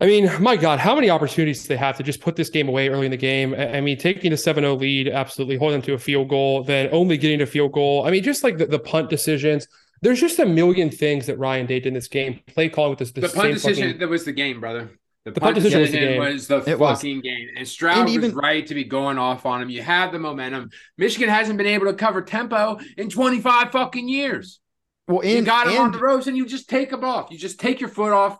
I 0.00 0.06
mean, 0.06 0.28
my 0.42 0.56
God, 0.56 0.80
how 0.80 0.94
many 0.94 1.08
opportunities 1.08 1.62
do 1.62 1.68
they 1.68 1.76
have 1.76 1.96
to 1.98 2.02
just 2.02 2.20
put 2.20 2.34
this 2.34 2.50
game 2.50 2.68
away 2.68 2.88
early 2.88 3.06
in 3.06 3.10
the 3.10 3.16
game? 3.16 3.54
I 3.54 3.76
I 3.76 3.80
mean, 3.80 3.96
taking 3.96 4.32
a 4.32 4.36
7 4.36 4.62
0 4.62 4.74
lead, 4.74 5.08
absolutely 5.08 5.56
holding 5.56 5.80
them 5.80 5.86
to 5.86 5.94
a 5.94 5.98
field 5.98 6.28
goal, 6.28 6.64
then 6.64 6.88
only 6.92 7.16
getting 7.16 7.40
a 7.42 7.46
field 7.46 7.72
goal. 7.72 8.04
I 8.04 8.10
mean, 8.10 8.22
just 8.22 8.42
like 8.42 8.58
the, 8.58 8.66
the 8.66 8.78
punt 8.78 9.08
decisions, 9.08 9.68
there's 10.02 10.20
just 10.20 10.38
a 10.40 10.46
million 10.46 10.90
things 10.90 11.26
that 11.26 11.38
Ryan 11.38 11.66
Day 11.66 11.78
did 11.78 11.86
in 11.88 11.94
this 11.94 12.08
game. 12.08 12.40
Play 12.48 12.68
calling 12.68 12.90
with 12.90 12.98
this, 12.98 13.12
The 13.12 13.20
this 13.22 13.32
punt 13.34 13.44
same 13.44 13.54
decision 13.54 13.84
fucking- 13.88 14.00
that 14.00 14.08
was 14.08 14.24
the 14.24 14.32
game, 14.32 14.60
brother. 14.60 14.90
The, 15.24 15.30
The 15.30 15.40
punt, 15.40 15.54
punt 15.54 15.56
decision 15.56 15.80
was 15.80 15.90
the 15.92 15.98
game. 15.98 16.18
was 16.20 16.48
the 16.48 16.58
It 16.70 16.78
was. 16.78 16.98
fucking 16.98 17.20
game. 17.22 17.48
And 17.56 17.66
Stroud 17.66 18.08
And 18.10 18.22
was 18.22 18.32
right 18.34 18.66
to 18.66 18.74
be 18.74 18.84
going 18.84 19.16
off 19.16 19.46
on 19.46 19.62
him. 19.62 19.70
You 19.70 19.80
have 19.82 20.12
the 20.12 20.18
momentum. 20.18 20.70
Michigan 20.98 21.28
hasn't 21.30 21.56
been 21.56 21.66
able 21.68 21.86
to 21.86 21.94
cover 21.94 22.20
tempo 22.20 22.78
in 22.98 23.08
25 23.08 23.70
fucking 23.70 24.08
years. 24.08 24.60
Well, 25.08 25.24
you 25.24 25.40
got 25.42 25.68
him 25.68 25.80
on 25.80 25.92
the 25.92 25.98
ropes 25.98 26.26
and 26.26 26.36
you 26.36 26.46
just 26.46 26.68
take 26.68 26.90
them 26.90 27.04
off. 27.04 27.30
You 27.30 27.38
just 27.38 27.58
take 27.60 27.80
your 27.80 27.88
foot 27.90 28.12
off 28.12 28.38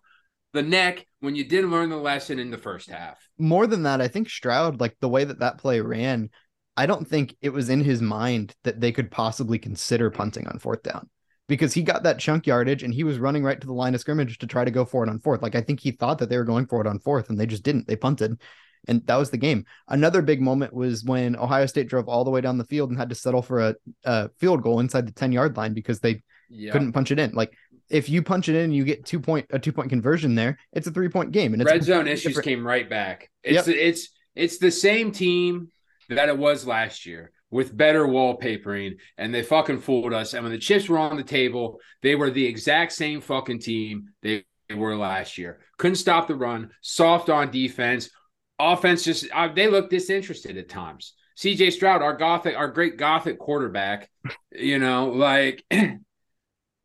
the 0.54 0.62
neck 0.62 1.06
when 1.20 1.34
you 1.36 1.44
didn't 1.44 1.70
learn 1.70 1.90
the 1.90 1.96
lesson 1.98 2.38
in 2.38 2.50
the 2.50 2.56
first 2.58 2.88
half. 2.88 3.18
more 3.38 3.66
than 3.66 3.82
that, 3.82 4.00
I 4.00 4.08
think 4.08 4.30
Stroud, 4.30 4.80
like 4.80 4.96
the 5.00 5.08
way 5.08 5.24
that 5.24 5.40
that 5.40 5.58
play 5.58 5.80
ran, 5.80 6.30
I 6.76 6.86
don't 6.86 7.06
think 7.06 7.36
it 7.42 7.50
was 7.50 7.68
in 7.68 7.80
his 7.84 8.00
mind 8.00 8.54
that 8.64 8.80
they 8.80 8.90
could 8.92 9.10
possibly 9.10 9.58
consider 9.58 10.10
punting 10.10 10.46
on 10.46 10.58
fourth 10.58 10.82
down 10.82 11.10
because 11.46 11.74
he 11.74 11.82
got 11.82 12.04
that 12.04 12.18
chunk 12.18 12.46
yardage 12.46 12.82
and 12.82 12.94
he 12.94 13.04
was 13.04 13.18
running 13.18 13.44
right 13.44 13.60
to 13.60 13.66
the 13.66 13.72
line 13.72 13.94
of 13.94 14.00
scrimmage 14.00 14.38
to 14.38 14.46
try 14.46 14.64
to 14.64 14.70
go 14.70 14.84
for 14.84 15.04
it 15.04 15.10
on 15.10 15.20
fourth. 15.20 15.42
Like 15.42 15.54
I 15.54 15.60
think 15.60 15.80
he 15.80 15.90
thought 15.90 16.18
that 16.18 16.28
they 16.30 16.38
were 16.38 16.44
going 16.44 16.66
for 16.66 16.80
it 16.80 16.86
on 16.86 16.98
fourth 16.98 17.28
and 17.28 17.38
they 17.38 17.46
just 17.46 17.62
didn't. 17.62 17.86
They 17.86 17.96
punted. 17.96 18.40
And 18.86 19.06
that 19.06 19.16
was 19.16 19.30
the 19.30 19.38
game. 19.38 19.64
Another 19.88 20.20
big 20.20 20.40
moment 20.42 20.74
was 20.74 21.04
when 21.04 21.36
Ohio 21.36 21.66
State 21.66 21.88
drove 21.88 22.08
all 22.08 22.22
the 22.24 22.30
way 22.30 22.40
down 22.42 22.58
the 22.58 22.64
field 22.64 22.90
and 22.90 22.98
had 22.98 23.08
to 23.08 23.14
settle 23.14 23.40
for 23.42 23.60
a, 23.60 23.74
a 24.04 24.28
field 24.38 24.62
goal 24.62 24.80
inside 24.80 25.06
the 25.06 25.12
10 25.12 25.32
yard 25.32 25.56
line 25.56 25.74
because 25.74 26.00
they 26.00 26.22
Yeah. 26.50 26.72
couldn't 26.72 26.92
punch 26.92 27.10
it 27.10 27.18
in. 27.18 27.32
Like 27.32 27.52
if 27.88 28.08
you 28.08 28.22
punch 28.22 28.48
it 28.48 28.56
in 28.56 28.64
and 28.64 28.74
you 28.74 28.84
get 28.84 29.04
two 29.04 29.20
point 29.20 29.46
a 29.50 29.58
two 29.58 29.72
point 29.72 29.90
conversion 29.90 30.34
there, 30.34 30.58
it's 30.72 30.86
a 30.86 30.90
three 30.90 31.08
point 31.08 31.32
game. 31.32 31.52
And 31.52 31.62
it's 31.62 31.70
Red 31.70 31.84
zone 31.84 32.08
issues 32.08 32.34
different. 32.34 32.44
came 32.44 32.66
right 32.66 32.88
back. 32.88 33.30
It's 33.42 33.68
it's 33.68 34.08
it's 34.34 34.58
the 34.58 34.70
same 34.70 35.12
team 35.12 35.68
that 36.08 36.28
it 36.28 36.36
was 36.36 36.66
last 36.66 37.06
year 37.06 37.32
with 37.50 37.76
better 37.76 38.06
wallpapering, 38.06 38.96
and 39.16 39.32
they 39.32 39.42
fucking 39.42 39.78
fooled 39.78 40.12
us. 40.12 40.34
And 40.34 40.42
when 40.42 40.52
the 40.52 40.58
chips 40.58 40.88
were 40.88 40.98
on 40.98 41.16
the 41.16 41.22
table, 41.22 41.78
they 42.02 42.14
were 42.14 42.30
the 42.30 42.44
exact 42.44 42.92
same 42.92 43.20
fucking 43.20 43.60
team 43.60 44.10
they 44.22 44.44
were 44.74 44.96
last 44.96 45.38
year. 45.38 45.60
Couldn't 45.78 45.96
stop 45.96 46.26
the 46.26 46.34
run, 46.34 46.70
soft 46.80 47.30
on 47.30 47.50
defense, 47.50 48.10
offense 48.58 49.04
just 49.04 49.26
uh, 49.32 49.48
they 49.48 49.68
looked 49.68 49.90
disinterested 49.90 50.56
at 50.56 50.68
times. 50.68 51.14
CJ 51.38 51.72
Stroud, 51.72 52.02
our 52.02 52.16
gothic, 52.16 52.56
our 52.56 52.68
great 52.68 52.96
gothic 52.96 53.38
quarterback, 53.38 54.08
you 54.52 54.78
know, 54.78 55.08
like 55.08 55.64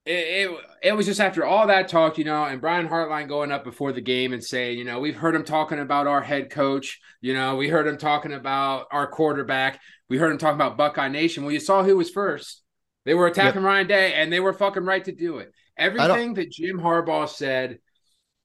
it, 0.10 0.50
it, 0.50 0.60
it 0.82 0.94
was 0.94 1.06
just 1.06 1.22
after 1.22 1.46
all 1.46 1.68
that 1.68 1.88
talk, 1.88 2.18
you 2.18 2.24
know, 2.24 2.44
and 2.44 2.60
Brian 2.60 2.90
Hartline 2.90 3.28
going 3.28 3.52
up 3.52 3.64
before 3.64 3.92
the 3.92 4.02
game 4.02 4.34
and 4.34 4.44
saying, 4.44 4.80
you 4.80 4.84
know, 4.84 5.00
we've 5.00 5.16
heard 5.16 5.36
him 5.36 5.44
talking 5.44 5.78
about 5.78 6.08
our 6.08 6.22
head 6.22 6.50
coach, 6.50 7.00
you 7.22 7.36
know, 7.36 7.58
we 7.58 7.68
heard 7.70 7.86
him 7.86 7.98
talking 7.98 8.34
about 8.34 8.88
our 8.92 9.06
quarterback, 9.06 9.80
we 10.10 10.18
heard 10.18 10.32
him 10.32 10.40
talking 10.40 10.56
about 10.56 10.78
Buckeye 10.78 11.10
Nation. 11.10 11.44
Well, 11.44 11.54
you 11.54 11.60
saw 11.60 11.84
who 11.84 11.96
was 11.96 12.10
first. 12.10 12.64
They 13.06 13.14
were 13.14 13.28
attacking 13.28 13.62
Ryan 13.62 13.86
Day, 13.86 14.14
and 14.16 14.34
they 14.34 14.40
were 14.40 14.52
fucking 14.52 14.84
right 14.84 15.06
to 15.06 15.12
do 15.12 15.38
it. 15.38 15.54
Everything 15.78 16.34
that 16.34 16.52
Jim 16.52 16.80
Harbaugh 16.80 17.30
said 17.30 17.78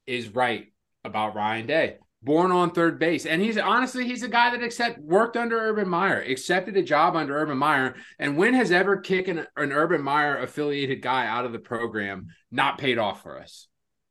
is 0.07 0.29
right 0.35 0.67
about 1.03 1.35
Ryan 1.35 1.67
Day. 1.67 1.97
Born 2.25 2.51
on 2.53 2.71
third 2.71 2.99
base, 2.99 3.27
and 3.27 3.43
he's 3.43 3.59
honestly 3.59 4.07
he's 4.07 4.23
a 4.23 4.29
guy 4.29 4.51
that 4.51 4.63
accept 4.63 4.99
worked 4.99 5.37
under 5.37 5.59
Urban 5.61 5.89
Meyer, 5.89 6.23
accepted 6.23 6.75
a 6.77 6.83
job 6.83 7.17
under 7.17 7.37
Urban 7.37 7.59
Meyer, 7.59 7.97
and 8.19 8.39
when 8.39 8.55
has 8.55 8.73
ever 8.73 8.97
kicking 8.97 9.39
an, 9.39 9.47
an 9.57 9.73
Urban 9.73 10.01
Meyer 10.03 10.39
affiliated 10.39 11.03
guy 11.03 11.27
out 11.27 11.45
of 11.45 11.53
the 11.53 11.59
program 11.59 12.29
not 12.51 12.79
paid 12.79 12.97
off 12.99 13.23
for 13.23 13.39
us? 13.39 13.69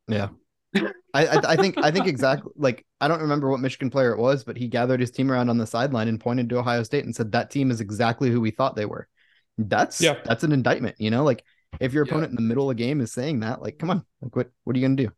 Yeah. 0.07 0.29
I, 0.75 1.25
I 1.27 1.39
I 1.53 1.55
think 1.55 1.77
I 1.77 1.89
think 1.91 2.07
exactly 2.07 2.51
like 2.55 2.85
I 3.01 3.07
don't 3.07 3.21
remember 3.21 3.49
what 3.49 3.59
Michigan 3.59 3.89
player 3.89 4.11
it 4.11 4.19
was, 4.19 4.43
but 4.43 4.57
he 4.57 4.67
gathered 4.67 4.99
his 4.99 5.11
team 5.11 5.31
around 5.31 5.49
on 5.49 5.57
the 5.57 5.67
sideline 5.67 6.07
and 6.07 6.19
pointed 6.19 6.49
to 6.49 6.57
Ohio 6.59 6.83
State 6.83 7.05
and 7.05 7.15
said 7.15 7.31
that 7.31 7.49
team 7.51 7.71
is 7.71 7.81
exactly 7.81 8.29
who 8.29 8.41
we 8.41 8.51
thought 8.51 8.75
they 8.75 8.85
were. 8.85 9.07
That's 9.57 10.01
Yeah. 10.01 10.19
that's 10.23 10.43
an 10.43 10.51
indictment, 10.51 10.95
you 10.99 11.09
know. 11.11 11.23
Like 11.23 11.43
if 11.79 11.93
your 11.93 12.05
Yeah. 12.05 12.11
opponent 12.11 12.29
in 12.31 12.35
the 12.35 12.41
middle 12.41 12.69
of 12.69 12.75
the 12.77 12.83
game 12.83 13.01
is 13.01 13.11
saying 13.11 13.39
that, 13.39 13.61
like, 13.61 13.79
come 13.79 13.89
on, 13.89 14.03
like 14.21 14.35
what 14.35 14.49
what 14.63 14.75
are 14.75 14.79
you 14.79 14.85
gonna 14.85 14.95
do? 14.95 15.11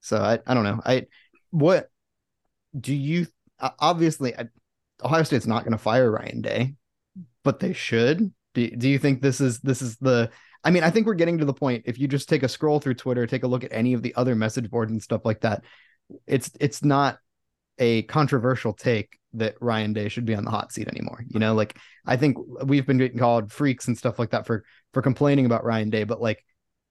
So 0.00 0.18
I 0.18 0.38
I 0.46 0.54
don't 0.54 0.64
know. 0.64 0.80
I 0.84 1.06
what 1.50 1.88
do 2.78 2.94
you 2.94 3.26
obviously 3.60 4.34
Ohio 5.02 5.22
State's 5.22 5.46
not 5.46 5.64
gonna 5.64 5.78
fire 5.78 6.10
Ryan 6.10 6.40
Day, 6.40 6.74
but 7.44 7.60
they 7.60 7.72
should. 7.72 8.32
Do, 8.54 8.70
do 8.70 8.88
you 8.88 8.98
think 8.98 9.20
this 9.20 9.40
is 9.40 9.60
this 9.60 9.82
is 9.82 9.96
the 9.98 10.30
I 10.64 10.70
mean, 10.70 10.82
I 10.82 10.90
think 10.90 11.06
we're 11.06 11.14
getting 11.14 11.38
to 11.38 11.44
the 11.44 11.54
point. 11.54 11.84
If 11.86 11.98
you 11.98 12.08
just 12.08 12.28
take 12.28 12.42
a 12.42 12.48
scroll 12.48 12.80
through 12.80 12.94
Twitter, 12.94 13.26
take 13.26 13.44
a 13.44 13.46
look 13.46 13.62
at 13.62 13.72
any 13.72 13.92
of 13.92 14.02
the 14.02 14.14
other 14.16 14.34
message 14.34 14.68
boards 14.68 14.90
and 14.90 15.02
stuff 15.02 15.24
like 15.24 15.40
that, 15.42 15.64
it's 16.26 16.50
it's 16.60 16.84
not 16.84 17.18
a 17.78 18.02
controversial 18.02 18.72
take 18.72 19.18
that 19.34 19.54
Ryan 19.60 19.92
Day 19.92 20.08
should 20.08 20.24
be 20.24 20.34
on 20.34 20.44
the 20.44 20.50
hot 20.50 20.72
seat 20.72 20.88
anymore. 20.88 21.24
You 21.28 21.38
know, 21.38 21.54
like 21.54 21.78
I 22.04 22.16
think 22.16 22.36
we've 22.64 22.86
been 22.86 22.98
getting 22.98 23.18
called 23.18 23.52
freaks 23.52 23.86
and 23.86 23.96
stuff 23.96 24.18
like 24.18 24.30
that 24.30 24.46
for 24.46 24.64
for 24.92 25.02
complaining 25.02 25.46
about 25.46 25.64
Ryan 25.64 25.90
Day, 25.90 26.04
but 26.04 26.20
like 26.20 26.44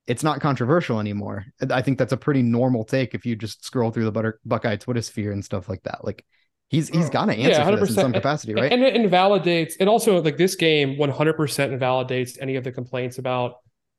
it's 0.07 0.23
not 0.23 0.39
controversial 0.41 0.99
anymore. 0.99 1.45
I 1.71 1.81
think 1.81 1.97
that's 1.97 2.13
a 2.13 2.17
pretty 2.17 2.41
normal 2.43 2.83
take 2.83 3.13
if 3.15 3.25
you 3.25 3.35
just 3.35 3.65
scroll 3.65 3.91
through 3.91 4.05
the 4.05 4.11
Butter, 4.11 4.39
Buckeye 4.45 4.75
Twitter 4.75 5.01
sphere 5.01 5.31
and 5.31 5.43
stuff 5.43 5.67
like 5.67 5.83
that. 5.83 6.03
Like 6.03 6.25
he's 6.69 6.89
he's 6.89 7.09
got 7.09 7.25
to 7.25 7.33
answer 7.33 7.61
Yeah, 7.61 7.65
for 7.65 7.75
this 7.77 7.89
in 7.89 7.95
some 7.95 8.13
capacity, 8.13 8.53
right? 8.53 8.71
And 8.71 8.83
it 8.83 8.95
invalidates, 8.95 9.77
and 9.79 9.89
also 9.89 10.21
like 10.21 10.37
this 10.37 10.55
game 10.55 10.97
100% 10.97 11.71
invalidates 11.71 12.37
any 12.39 12.55
of 12.55 12.63
the 12.63 12.71
complaints 12.71 13.17
about, 13.17 13.55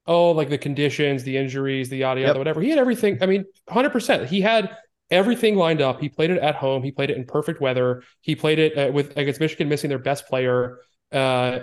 oh, 0.07 0.31
like 0.31 0.49
the 0.49 0.59
conditions, 0.59 1.23
the 1.25 1.37
injuries, 1.37 1.89
the 1.89 1.99
yada 1.99 2.21
yada, 2.21 2.31
Yep. 2.35 2.39
whatever. 2.39 2.61
He 2.61 2.71
had 2.71 2.79
everything. 2.79 3.19
I 3.23 3.27
mean, 3.27 3.45
100%. 3.69 4.27
He 4.29 4.41
had 4.41 4.77
everything 5.11 5.57
lined 5.57 5.81
up. 5.81 6.01
He 6.01 6.09
played 6.09 6.31
it 6.31 6.39
at 6.43 6.55
home. 6.57 6.83
He 6.83 6.91
played 6.93 7.11
it 7.11 7.17
in 7.17 7.25
perfect 7.25 7.61
weather. 7.61 8.03
He 8.21 8.35
played 8.37 8.59
it 8.59 8.77
uh, 8.79 8.93
with 8.93 9.17
against 9.17 9.41
Michigan 9.41 9.69
missing 9.69 9.89
their 9.89 9.99
best 9.99 10.27
player. 10.29 10.79
Uh, 11.13 11.61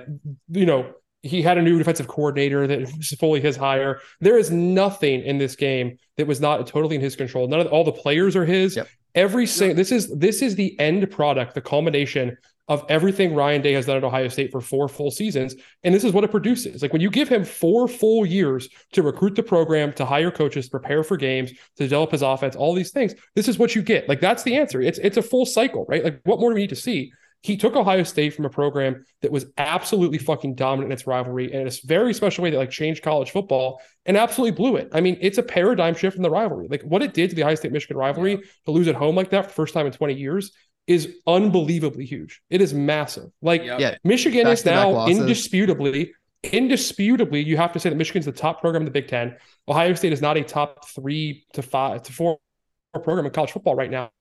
you 0.50 0.66
know, 0.66 0.94
he 1.24 1.42
had 1.42 1.58
a 1.58 1.62
new 1.62 1.78
defensive 1.78 2.08
coordinator 2.08 2.68
that 2.68 2.82
was 2.82 3.10
fully 3.20 3.40
his 3.40 3.56
hire. 3.56 4.02
There 4.20 4.38
is 4.38 4.52
nothing 4.52 5.22
in 5.24 5.38
this 5.38 5.56
game 5.56 5.98
that 6.18 6.28
was 6.28 6.42
not 6.42 6.68
totally 6.68 6.96
in 6.96 7.02
his 7.02 7.16
control. 7.16 7.48
None 7.48 7.62
of 7.62 7.68
all 7.68 7.86
the 7.86 7.94
players 7.94 8.36
are 8.36 8.46
his. 8.46 8.76
Yep. 8.76 8.88
Every 9.16 9.48
single 9.48 9.76
this 9.76 9.92
is 9.92 10.14
this 10.18 10.42
is 10.42 10.56
the 10.56 10.78
end 10.80 11.10
product, 11.10 11.56
the 11.56 11.62
culmination 11.62 12.36
of 12.68 12.86
everything 12.90 13.36
Ryan 13.36 13.62
Day 13.62 13.74
has 13.74 13.86
done 13.86 13.98
at 13.98 14.04
Ohio 14.04 14.28
State 14.28 14.52
for 14.52 14.60
four 14.60 14.88
full 14.88 15.12
seasons, 15.12 15.56
and 15.84 15.94
this 15.94 16.04
is 16.04 16.14
what 16.14 16.24
it 16.24 16.32
produces. 16.32 16.82
Like 16.82 16.94
when 16.94 17.02
you 17.02 17.10
give 17.10 17.30
him 17.30 17.44
four 17.44 17.88
full 17.88 18.26
years 18.26 18.68
to 18.94 19.02
recruit 19.02 19.36
the 19.36 19.44
program, 19.44 19.94
to 19.94 20.06
hire 20.06 20.32
coaches, 20.32 20.66
to 20.66 20.72
prepare 20.72 21.04
for 21.04 21.16
games, 21.16 21.52
to 21.52 21.84
develop 21.84 22.12
his 22.12 22.22
offense, 22.22 22.56
all 22.56 22.74
these 22.74 22.92
things, 22.92 23.14
this 23.36 23.48
is 23.48 23.58
what 23.58 23.76
you 23.76 23.82
get. 23.82 24.10
Like 24.10 24.20
that's 24.20 24.44
the 24.44 24.56
answer. 24.56 24.82
It's 24.82 25.00
it's 25.00 25.18
a 25.18 25.22
full 25.22 25.46
cycle, 25.46 25.86
right? 25.88 26.04
Like 26.04 26.22
what 26.24 26.40
more 26.40 26.50
do 26.50 26.56
we 26.56 26.62
need 26.62 26.70
to 26.70 26.76
see? 26.76 27.14
He 27.44 27.58
took 27.58 27.76
Ohio 27.76 28.04
State 28.04 28.34
from 28.34 28.46
a 28.46 28.50
program 28.50 29.06
that 29.22 29.32
was 29.32 29.46
absolutely 29.58 30.18
fucking 30.18 30.56
dominant 30.56 30.88
in 30.88 30.94
its 30.94 31.06
rivalry 31.06 31.52
and 31.52 31.62
in 31.62 31.68
a 31.68 31.72
very 31.86 32.14
special 32.14 32.42
way 32.44 32.50
that 32.50 32.58
like 32.58 32.72
changed 32.72 33.04
college 33.04 33.32
football 33.32 33.82
and 34.06 34.18
absolutely 34.18 34.56
blew 34.56 34.78
it. 34.78 34.90
I 34.94 35.02
mean, 35.02 35.18
it's 35.22 35.38
a 35.38 35.44
paradigm 35.44 35.94
shift 35.94 36.16
in 36.16 36.24
the 36.24 36.30
rivalry. 36.30 36.68
Like 36.70 36.82
what 36.84 37.04
it 37.04 37.14
did 37.14 37.30
to 37.30 37.36
the 37.36 37.44
Ohio 37.44 37.56
State 37.56 37.72
Michigan 37.74 37.98
rivalry 37.98 38.42
to 38.66 38.72
lose 38.72 38.88
at 38.88 38.96
home 38.96 39.16
like 39.16 39.30
that 39.32 39.44
for 39.44 39.48
the 39.50 39.54
first 39.56 39.74
time 39.74 39.86
in 39.86 39.92
20 39.92 40.14
years 40.14 40.52
is 40.88 41.16
unbelievably 41.28 42.06
huge. 42.06 42.42
It 42.50 42.62
is 42.62 42.74
massive. 42.74 43.30
Like 43.42 43.64
Yeah. 43.64 43.96
Michigan 44.04 44.48
is 44.48 44.64
Back-to-back 44.64 44.76
now 44.76 44.92
losses. 44.92 45.20
indisputably, 45.20 46.14
indisputably, 46.44 47.44
you 47.44 47.58
have 47.58 47.74
to 47.74 47.80
say 47.80 47.90
that 47.90 47.96
Michigan's 47.96 48.26
the 48.26 48.32
top 48.32 48.62
program 48.62 48.82
in 48.82 48.86
the 48.86 48.92
Big 48.92 49.08
Ten. 49.08 49.36
Ohio 49.68 49.94
State 49.96 50.14
is 50.14 50.22
not 50.22 50.38
a 50.38 50.44
top 50.44 50.88
three 50.90 51.46
to 51.54 51.62
five 51.62 52.04
to 52.04 52.14
four 52.14 52.38
program 53.04 53.26
in 53.26 53.32
college 53.32 53.52
football 53.52 53.76
right 53.76 53.92
now. 53.92 54.12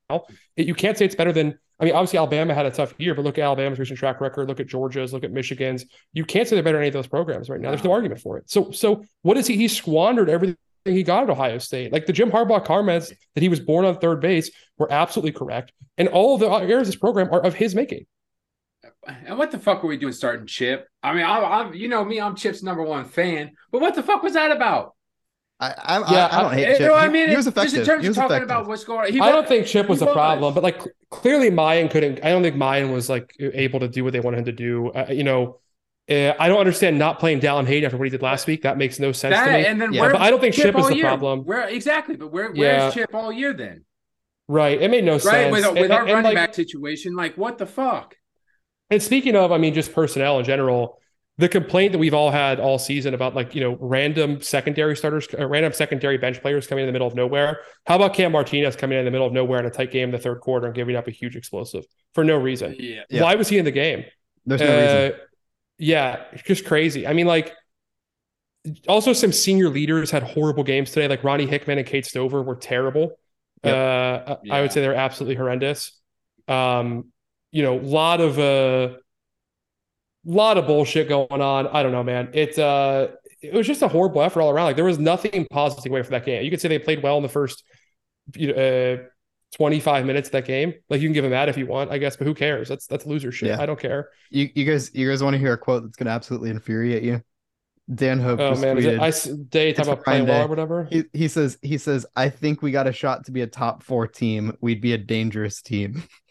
It- 0.57 0.67
you 0.67 0.75
can't 0.75 0.97
say 0.99 1.05
it's 1.05 1.15
better 1.15 1.33
than 1.33 1.59
I 1.83 1.85
mean, 1.85 1.95
obviously 1.95 2.19
Alabama 2.19 2.55
had 2.55 2.65
a 2.65 2.71
tough 2.71 2.95
year, 2.99 3.13
but 3.13 3.25
look 3.25 3.39
at 3.39 3.43
Alabama's 3.43 3.81
recent 3.81 3.99
track 3.99 4.21
record. 4.21 4.47
Look 4.47 4.61
at 4.61 4.69
Georgia's. 4.69 5.13
Look 5.13 5.25
at 5.25 5.33
Michigan's. 5.33 5.85
You 6.13 6.25
can't 6.25 6.47
say 6.47 6.55
they're 6.55 6.63
better 6.63 6.77
than 6.77 6.83
any 6.83 6.89
of 6.89 6.95
those 6.95 7.09
programs 7.09 7.51
right 7.51 7.61
now. 7.61 7.71
There's 7.71 7.83
no 7.83 7.91
argument 7.91 8.21
for 8.21 8.39
it. 8.39 8.49
So, 8.49 8.71
so 8.71 9.05
what 9.23 9.37
is 9.37 9.49
he? 9.49 9.57
He 9.57 9.67
squandered 9.67 10.31
everything 10.31 10.57
he 10.85 11.03
got 11.03 11.25
at 11.25 11.31
Ohio 11.31 11.59
State. 11.59 11.93
Like 11.93 12.07
the 12.07 12.13
Jim 12.13 12.31
Harbaugh 12.31 12.65
comments 12.65 13.13
that 13.35 13.41
he 13.43 13.49
was 13.49 13.59
born 13.59 13.85
on 13.85 13.99
third 13.99 14.21
base 14.21 14.53
were 14.79 14.93
absolutely 14.93 15.33
correct, 15.33 15.73
and 15.99 16.07
all 16.07 16.39
the 16.39 16.49
errors 16.49 16.87
this 16.87 16.95
program 16.95 17.29
are 17.33 17.41
of 17.41 17.55
his 17.55 17.75
making. 17.75 18.07
And 19.27 19.37
what 19.37 19.51
the 19.51 19.59
fuck 19.59 19.83
were 19.83 19.89
we 19.89 19.97
doing 19.97 20.13
starting 20.13 20.47
Chip? 20.47 20.87
I 21.03 21.15
mean, 21.15 21.25
I'm, 21.25 21.45
I'm 21.45 21.75
you 21.75 21.89
know 21.89 22.05
me, 22.05 22.21
I'm 22.21 22.37
Chip's 22.37 22.63
number 22.63 22.83
one 22.85 23.07
fan, 23.07 23.51
but 23.73 23.81
what 23.81 23.97
the 23.97 24.05
fuck 24.05 24.23
was 24.23 24.35
that 24.35 24.53
about? 24.53 24.95
I, 25.63 25.75
I, 25.99 26.13
yeah, 26.13 26.27
I, 26.27 26.39
I 26.39 26.43
don't 26.43 26.53
hate 26.55 26.67
Chip. 26.67 26.81
You 26.81 26.87
know, 26.87 26.95
I 26.95 27.09
mean, 27.09 27.25
he, 27.27 27.31
he 27.31 27.37
was 27.37 27.47
effective. 27.47 27.79
in 27.81 27.87
terms 27.87 28.03
he 28.03 28.09
of 28.09 28.17
talking 28.17 28.37
effective. 28.37 28.49
about 28.51 28.67
what's 28.67 28.85
going 28.85 29.15
on, 29.15 29.29
I 29.29 29.31
don't 29.31 29.47
think 29.47 29.67
Chip 29.67 29.89
was 29.89 30.03
a 30.03 30.07
problem, 30.07 30.55
but 30.55 30.63
like 30.63 30.81
clearly 31.11 31.51
Miyan 31.51 31.91
couldn't. 31.91 32.19
I 32.25 32.31
don't 32.31 32.43
think 32.43 32.57
Miyan 32.57 32.93
was 32.93 33.09
like 33.09 33.33
able 33.39 33.81
to 33.81 33.89
do 33.89 34.03
what 34.03 34.13
they 34.13 34.21
wanted 34.21 34.39
him 34.41 34.45
to 34.47 34.53
do. 34.53 34.89
Uh, 34.89 35.07
you 35.11 35.23
know, 35.23 35.61
uh, 36.11 36.33
I 36.39 36.49
don't 36.49 36.59
understand 36.59 36.99
not 36.99 37.21
playing 37.21 37.41
Dallan 37.41 37.67
Hayden 37.67 37.87
after 37.87 37.97
what 37.97 38.05
he 38.05 38.11
did 38.11 38.23
last 38.23 38.47
week. 38.49 38.63
That 38.63 38.77
makes 38.77 38.99
no 38.99 39.13
sense 39.13 39.35
that, 39.37 39.47
to 39.47 39.53
me. 39.53 39.67
And 39.67 39.81
then 39.81 39.93
yeah, 39.93 40.11
but 40.11 40.21
I 40.21 40.31
don't 40.31 40.41
think 40.41 40.55
Chip, 40.55 40.65
Chip 40.65 40.79
is 40.79 40.89
the 40.89 40.97
year? 40.97 41.05
problem. 41.05 41.45
Where 41.45 41.69
exactly? 41.69 42.17
But 42.17 42.33
where, 42.33 42.51
where's 42.51 42.57
Yeah. 42.57 42.91
Chip 42.91 43.15
all 43.15 43.31
year 43.31 43.53
then? 43.53 43.85
Right. 44.49 44.83
It 44.83 44.91
made 44.91 45.05
no 45.05 45.13
Right 45.13 45.23
sense. 45.23 45.53
with, 45.53 45.65
with 45.75 45.83
And- 45.85 45.93
our 45.93 46.01
and, 46.01 46.09
running 46.09 46.25
like, 46.25 46.35
back 46.35 46.55
situation, 46.55 47.15
like 47.15 47.37
what 47.37 47.59
the 47.59 47.67
fuck? 47.67 48.17
And 48.91 49.01
speaking 49.01 49.37
of, 49.37 49.53
I 49.53 49.59
mean, 49.59 49.73
just 49.75 49.95
personnel 49.95 50.39
in 50.41 50.45
general, 50.45 50.99
the 51.39 51.49
complaint 51.49 51.93
that 51.93 51.99
we've 51.99 52.15
all 52.15 52.31
had 52.31 52.61
all 52.61 52.79
season 52.79 53.15
about 53.15 53.35
like, 53.35 53.55
you 53.55 53.61
know, 53.63 53.77
random 53.81 54.41
secondary 54.43 54.97
starters, 54.97 55.27
uh, 55.39 55.47
random 55.47 55.73
secondary 55.73 56.19
bench 56.19 56.41
players 56.43 56.67
coming 56.67 56.85
in 56.85 56.87
the 56.87 56.93
middle 56.93 57.09
of 57.09 57.15
nowhere. 57.15 57.61
How 57.87 57.97
about 57.97 58.15
Cam 58.15 58.33
Martinez 58.33 58.77
coming 58.77 58.99
in 58.99 59.05
the 59.05 59.11
middle 59.11 59.27
of 59.27 59.33
nowhere 59.33 59.59
in 59.59 59.67
a 59.67 59.71
tight 59.71 59.91
game 59.91 60.09
in 60.09 60.11
the 60.11 60.19
third 60.19 60.41
quarter 60.41 60.67
and 60.67 60.75
giving 60.75 60.95
up 60.95 61.09
a 61.09 61.11
huge 61.11 61.35
explosive 61.35 61.85
for 62.15 62.23
no 62.23 62.37
reason? 62.37 62.77
Yeah, 62.79 63.03
Yeah. 63.09 63.23
Why 63.23 63.35
was 63.35 63.49
he 63.49 63.59
in 63.59 63.65
the 63.65 63.71
game? 63.71 64.05
There's 64.45 64.61
no 64.61 64.67
reason. 64.67 65.21
Uh, 65.21 65.25
yeah, 65.79 66.25
it's 66.33 66.43
just 66.43 66.67
crazy. 66.67 67.07
I 67.07 67.13
mean, 67.15 67.27
like, 67.27 67.55
also 68.87 69.13
some 69.13 69.33
senior 69.33 69.69
leaders 69.69 70.11
had 70.11 70.23
horrible 70.23 70.63
games 70.63 70.91
today. 70.91 71.09
Like 71.09 71.25
Ronnie 71.25 71.47
Hickman 71.47 71.79
and 71.79 71.87
Cade 71.87 72.07
Stover 72.07 72.43
were 72.43 72.57
terrible. 72.57 73.19
Yep. 73.65 73.75
Uh, 73.75 74.37
I 74.51 74.61
would 74.61 74.73
say 74.73 74.81
they're 74.81 74.95
absolutely 74.95 75.37
horrendous. 75.37 75.99
Um, 76.47 77.07
you 77.51 77.63
know, 77.63 77.79
a 77.79 77.81
lot 77.81 78.21
of 78.21 78.39
uh, 78.39 78.97
lot 80.25 80.59
of 80.59 80.67
bullshit 80.67 81.09
going 81.09 81.41
on. 81.41 81.67
I 81.69 81.83
don't 81.83 81.93
know, 81.93 82.05
man. 82.05 82.31
It 82.33 82.59
uh, 82.59 83.09
it 83.43 83.53
was 83.55 83.67
just 83.67 83.83
a 83.83 83.89
horrible 83.89 84.23
effort 84.23 84.41
all 84.43 84.51
around. 84.51 84.67
Like 84.67 84.77
there 84.77 84.85
was 84.85 84.99
nothing 84.99 85.47
positive 85.51 85.91
away 85.91 86.03
from 86.03 86.13
that 86.13 86.25
game. 86.25 86.45
You 86.45 86.51
could 86.51 86.61
say 86.61 86.69
they 86.69 86.79
played 86.79 87.03
well 87.03 87.17
in 87.17 87.23
the 87.23 87.29
first, 87.29 87.65
you 88.37 88.55
know, 88.55 88.99
uh, 89.01 89.05
25 89.57 90.07
minutes 90.07 90.29
of 90.29 90.33
that 90.33 90.47
game. 90.47 90.75
Like 90.89 91.01
you 91.01 91.09
can 91.09 91.13
give 91.13 91.25
them 91.25 91.33
that 91.33 91.49
if 91.49 91.57
you 91.59 91.67
want, 91.67 91.91
I 91.91 91.99
guess, 91.99 92.17
but 92.17 92.27
who 92.27 92.35
cares? 92.35 92.69
That's 92.69 92.87
that's 92.87 93.05
loser 93.05 93.33
shit. 93.33 93.49
Yeah. 93.49 93.61
I 93.61 93.67
don't 93.67 93.79
care. 93.79 94.11
You, 94.31 94.49
you 94.55 94.65
guys, 94.65 94.95
you 94.95 95.09
guys 95.09 95.23
want 95.23 95.35
to 95.35 95.39
hear 95.39 95.53
a 95.53 95.59
quote 95.59 95.83
that's 95.83 95.97
going 95.97 96.07
to 96.07 96.13
absolutely 96.13 96.51
infuriate 96.51 97.03
you? 97.03 97.23
Dan 97.93 98.21
Hope 98.21 98.39
Oh 98.39 98.51
just 98.51 98.63
man, 98.63 98.79
is 98.79 98.87
tweeted. 98.87 98.93
it 98.95 99.01
ice 99.01 99.25
day 99.25 99.73
talk 99.73 99.87
about 99.87 100.05
playing 100.05 100.27
well 100.27 100.45
or 100.45 100.49
whatever? 100.49 100.89
he, 100.91 101.05
he 101.13 101.27
says 101.27 101.59
he 101.63 101.77
says 101.79 102.07
I 102.15 102.29
think 102.29 102.63
we 102.63 102.71
got 102.71 102.87
a 102.87 102.93
shot 102.93 103.25
to 103.27 103.33
be 103.33 103.43
a 103.43 103.47
top 103.47 103.83
four 103.83 104.07
team. 104.07 104.57
We'd 104.61 104.81
be 104.81 104.93
a 104.93 104.99
dangerous 104.99 105.61
team. 105.63 106.05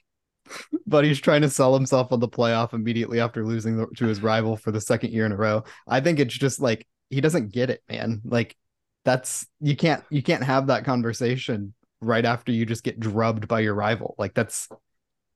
but 0.88 1.04
he's 1.04 1.20
trying 1.20 1.42
to 1.42 1.50
sell 1.50 1.74
himself 1.74 2.12
on 2.12 2.20
the 2.20 2.28
playoff 2.28 2.74
immediately 2.74 3.20
after 3.20 3.46
losing 3.46 3.78
the- 3.78 3.88
to 3.98 4.06
his 4.06 4.22
rival 4.22 4.56
for 4.58 4.72
the 4.72 4.82
second 4.82 5.12
year 5.12 5.26
in 5.26 5.32
a 5.32 5.38
row. 5.38 5.64
I 5.88 6.02
think 6.02 6.20
it's 6.20 6.38
just 6.38 6.60
like 6.60 6.88
he 7.10 7.22
doesn't 7.22 7.52
get 7.52 7.70
it, 7.70 7.82
man. 7.90 8.22
Like 8.24 8.56
that's 9.04 9.48
you 9.60 9.76
can't 9.76 10.04
you 10.10 10.22
can't 10.22 10.44
have 10.44 10.68
that 10.68 10.86
conversation 10.86 11.74
right 12.02 12.26
after 12.26 12.52
you 12.52 12.66
just 12.66 12.84
get 12.84 13.00
drubbed 13.00 13.48
by 13.48 13.60
your 13.60 13.74
rival. 13.74 14.16
Like 14.18 14.34
that's 14.34 14.70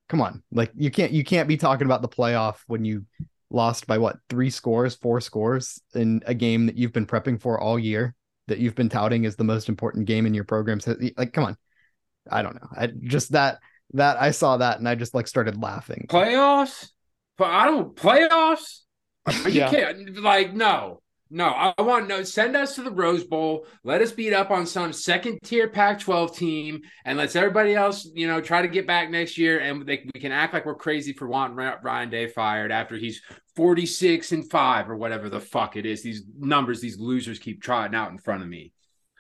come 0.10 0.22
on. 0.22 0.44
Like 0.52 0.72
you 0.76 0.92
can't 0.92 1.12
you 1.12 1.24
can't 1.24 1.48
be 1.48 1.58
talking 1.58 1.86
about 1.86 2.02
the 2.02 2.10
playoff 2.10 2.58
when 2.68 2.86
you 2.86 3.06
lost 3.50 3.88
by 3.88 3.98
what 3.98 4.18
three 4.30 4.50
scores, 4.50 4.96
four 4.96 5.22
scores 5.22 5.82
in 5.94 6.22
a 6.26 6.34
game 6.34 6.66
that 6.66 6.78
you've 6.78 6.94
been 6.94 7.06
prepping 7.06 7.40
for 7.40 7.60
all 7.60 7.80
year 7.80 8.16
that 8.48 8.60
you've 8.60 8.76
been 8.76 8.90
touting 8.90 9.26
as 9.26 9.36
the 9.36 9.44
most 9.44 9.70
important 9.70 10.06
game 10.06 10.26
in 10.26 10.34
your 10.34 10.44
programs. 10.44 10.88
Like, 11.18 11.34
come 11.34 11.46
on. 11.46 11.58
I 12.30 12.42
don't 12.42 12.56
know. 12.56 12.70
I 12.76 12.88
just 12.88 13.32
that 13.32 13.60
that 13.94 14.22
I 14.22 14.32
saw 14.32 14.58
that 14.58 14.80
and 14.80 14.88
I 14.90 14.96
just 14.96 15.14
like 15.14 15.28
started 15.28 15.62
laughing. 15.62 16.06
Playoffs? 16.10 16.90
But 17.38 17.52
I 17.52 17.66
don't 17.66 17.96
playoffs. 17.96 18.82
You 19.46 19.52
Yeah. 19.52 19.70
kidding? 19.70 20.16
Like 20.22 20.54
no, 20.54 21.02
no. 21.30 21.48
I 21.48 21.74
want 21.82 22.08
no. 22.08 22.24
Send 22.24 22.56
us 22.56 22.76
to 22.76 22.84
the 22.84 22.92
Rose 22.92 23.24
Bowl. 23.24 23.66
Let 23.84 24.02
us 24.02 24.12
beat 24.12 24.34
up 24.34 24.52
on 24.52 24.66
some 24.68 24.94
second 24.94 25.40
tier 25.44 25.68
Pac-12 25.68 26.36
team, 26.36 26.82
and 27.06 27.18
let's 27.18 27.36
everybody 27.36 27.74
else, 27.74 28.08
you 28.14 28.28
know, 28.28 28.40
try 28.40 28.62
to 28.62 28.68
get 28.68 28.86
back 28.86 29.10
next 29.10 29.38
year, 29.38 29.60
and 29.60 29.86
they, 29.86 30.08
we 30.14 30.20
can 30.22 30.32
act 30.32 30.54
like 30.54 30.66
we're 30.66 30.76
crazy 30.76 31.12
for 31.14 31.28
wanting 31.28 31.56
Ry- 31.56 31.78
Ryan 31.84 32.10
Day 32.10 32.28
fired 32.28 32.72
after 32.72 32.96
he's 32.98 33.22
46 33.56 34.32
and 34.32 34.50
five 34.52 34.90
or 34.90 34.96
whatever 34.96 35.30
the 35.30 35.40
fuck 35.42 35.76
it 35.76 35.86
is. 35.86 36.04
These 36.04 36.24
numbers, 36.38 36.80
these 36.80 37.00
losers 37.00 37.40
keep 37.40 37.62
trotting 37.64 37.96
out 37.96 38.12
in 38.12 38.18
front 38.20 38.44
of 38.44 38.48
me. 38.48 38.72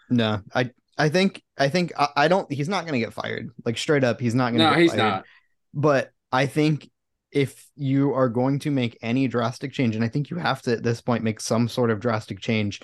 No, 0.10 0.42
I 0.54 0.70
I 0.98 1.10
think 1.10 1.42
I 1.58 1.70
think 1.70 1.92
I, 1.98 2.08
I 2.16 2.28
don't 2.28 2.52
he's 2.52 2.70
not 2.70 2.86
gonna 2.86 3.00
get 3.00 3.14
fired. 3.14 3.50
Like 3.66 3.78
straight 3.78 4.04
up, 4.04 4.20
he's 4.20 4.36
not 4.36 4.52
gonna 4.52 4.64
No, 4.66 4.70
get 4.72 4.80
he's 4.80 4.92
fired. 4.92 5.00
not. 5.00 5.26
But 5.74 6.12
I 6.32 6.46
think 6.46 6.90
if 7.32 7.68
you 7.76 8.14
are 8.14 8.30
going 8.30 8.60
to 8.60 8.72
make 8.72 8.98
any 9.02 9.28
drastic 9.28 9.74
change, 9.74 9.96
and 9.96 10.06
I 10.06 10.08
think 10.08 10.30
you 10.30 10.38
have 10.38 10.62
to 10.64 10.72
at 10.74 10.84
this 10.84 11.02
point 11.02 11.24
make 11.24 11.42
some 11.42 11.68
sort 11.68 11.92
of 11.92 12.00
drastic 12.00 12.40
change, 12.40 12.82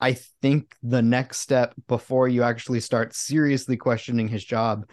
I 0.00 0.14
think 0.42 0.74
the 0.82 1.02
next 1.02 1.40
step 1.40 1.74
before 1.86 2.28
you 2.28 2.42
actually 2.42 2.80
start 2.80 3.14
seriously 3.14 3.76
questioning 3.76 4.28
his 4.28 4.44
job 4.44 4.88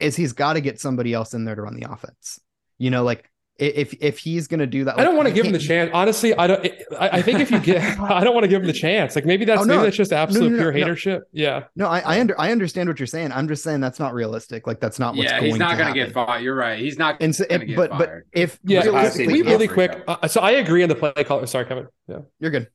is 0.00 0.16
he's 0.16 0.32
got 0.34 0.54
to 0.54 0.60
get 0.60 0.80
somebody 0.80 1.14
else 1.14 1.34
in 1.34 1.44
there 1.44 1.54
to 1.54 1.62
run 1.62 1.76
the 1.76 1.90
offense. 1.90 2.38
You 2.78 2.90
know, 2.90 3.04
like 3.04 3.30
if 3.58 3.92
if 4.00 4.18
he's 4.18 4.46
gonna 4.46 4.66
do 4.66 4.84
that, 4.84 4.98
I 4.98 5.04
don't 5.04 5.16
want 5.16 5.26
to 5.28 5.34
give 5.34 5.44
him 5.44 5.52
the 5.52 5.58
chance. 5.58 5.90
Honestly, 5.92 6.32
I 6.32 6.46
don't. 6.46 6.64
I, 6.98 7.08
I 7.18 7.22
think 7.22 7.40
if 7.40 7.50
you 7.50 7.58
get, 7.58 7.82
I 8.00 8.22
don't 8.22 8.32
want 8.34 8.44
to 8.44 8.48
give 8.48 8.60
him 8.60 8.66
the 8.68 8.72
chance. 8.72 9.16
Like 9.16 9.26
maybe 9.26 9.44
that's 9.44 9.62
Oh, 9.62 9.64
no. 9.64 9.74
maybe 9.76 9.86
that's 9.86 9.96
just 9.96 10.12
absolute 10.12 10.50
no, 10.52 10.56
no, 10.56 10.70
pure 10.70 10.72
no. 10.72 10.86
hatership. 10.92 11.22
Yeah. 11.32 11.64
No, 11.74 11.88
I 11.88 11.98
I, 12.00 12.20
under, 12.20 12.40
I 12.40 12.52
understand 12.52 12.88
what 12.88 13.00
you're 13.00 13.06
saying. 13.08 13.32
I'm 13.32 13.48
just 13.48 13.64
saying 13.64 13.80
that's 13.80 13.98
not 13.98 14.14
realistic. 14.14 14.66
Like 14.66 14.78
that's 14.80 14.98
not 15.00 15.16
what's 15.16 15.24
Yeah, 15.30 15.40
going 15.40 15.50
he's 15.50 15.58
not 15.58 15.72
to 15.72 15.76
going 15.76 15.94
to 15.94 16.00
get 16.04 16.12
fired. 16.12 16.42
You're 16.42 16.54
right. 16.54 16.78
He's 16.78 16.98
not 16.98 17.16
And 17.20 17.34
so, 17.34 17.44
going 17.46 17.60
to 17.60 17.64
if, 17.64 17.68
get 17.70 17.76
but 17.76 17.90
but 17.98 18.08
fired. 18.08 18.26
if 18.32 18.58
Yeah. 18.64 18.78
Really- 18.78 18.88
Uh, 18.90 18.92
Realistically, 18.92 19.32
we 19.34 19.42
really 19.42 19.68
quick? 19.68 20.04
Uh, 20.06 20.28
so 20.28 20.40
I 20.40 20.52
agree 20.52 20.82
on 20.84 20.88
the 20.88 20.94
play 20.94 21.12
call. 21.24 21.44
Sorry, 21.46 21.64
Kevin. 21.64 21.88
Yeah, 22.06 22.18
you're 22.38 22.50
good. 22.52 22.68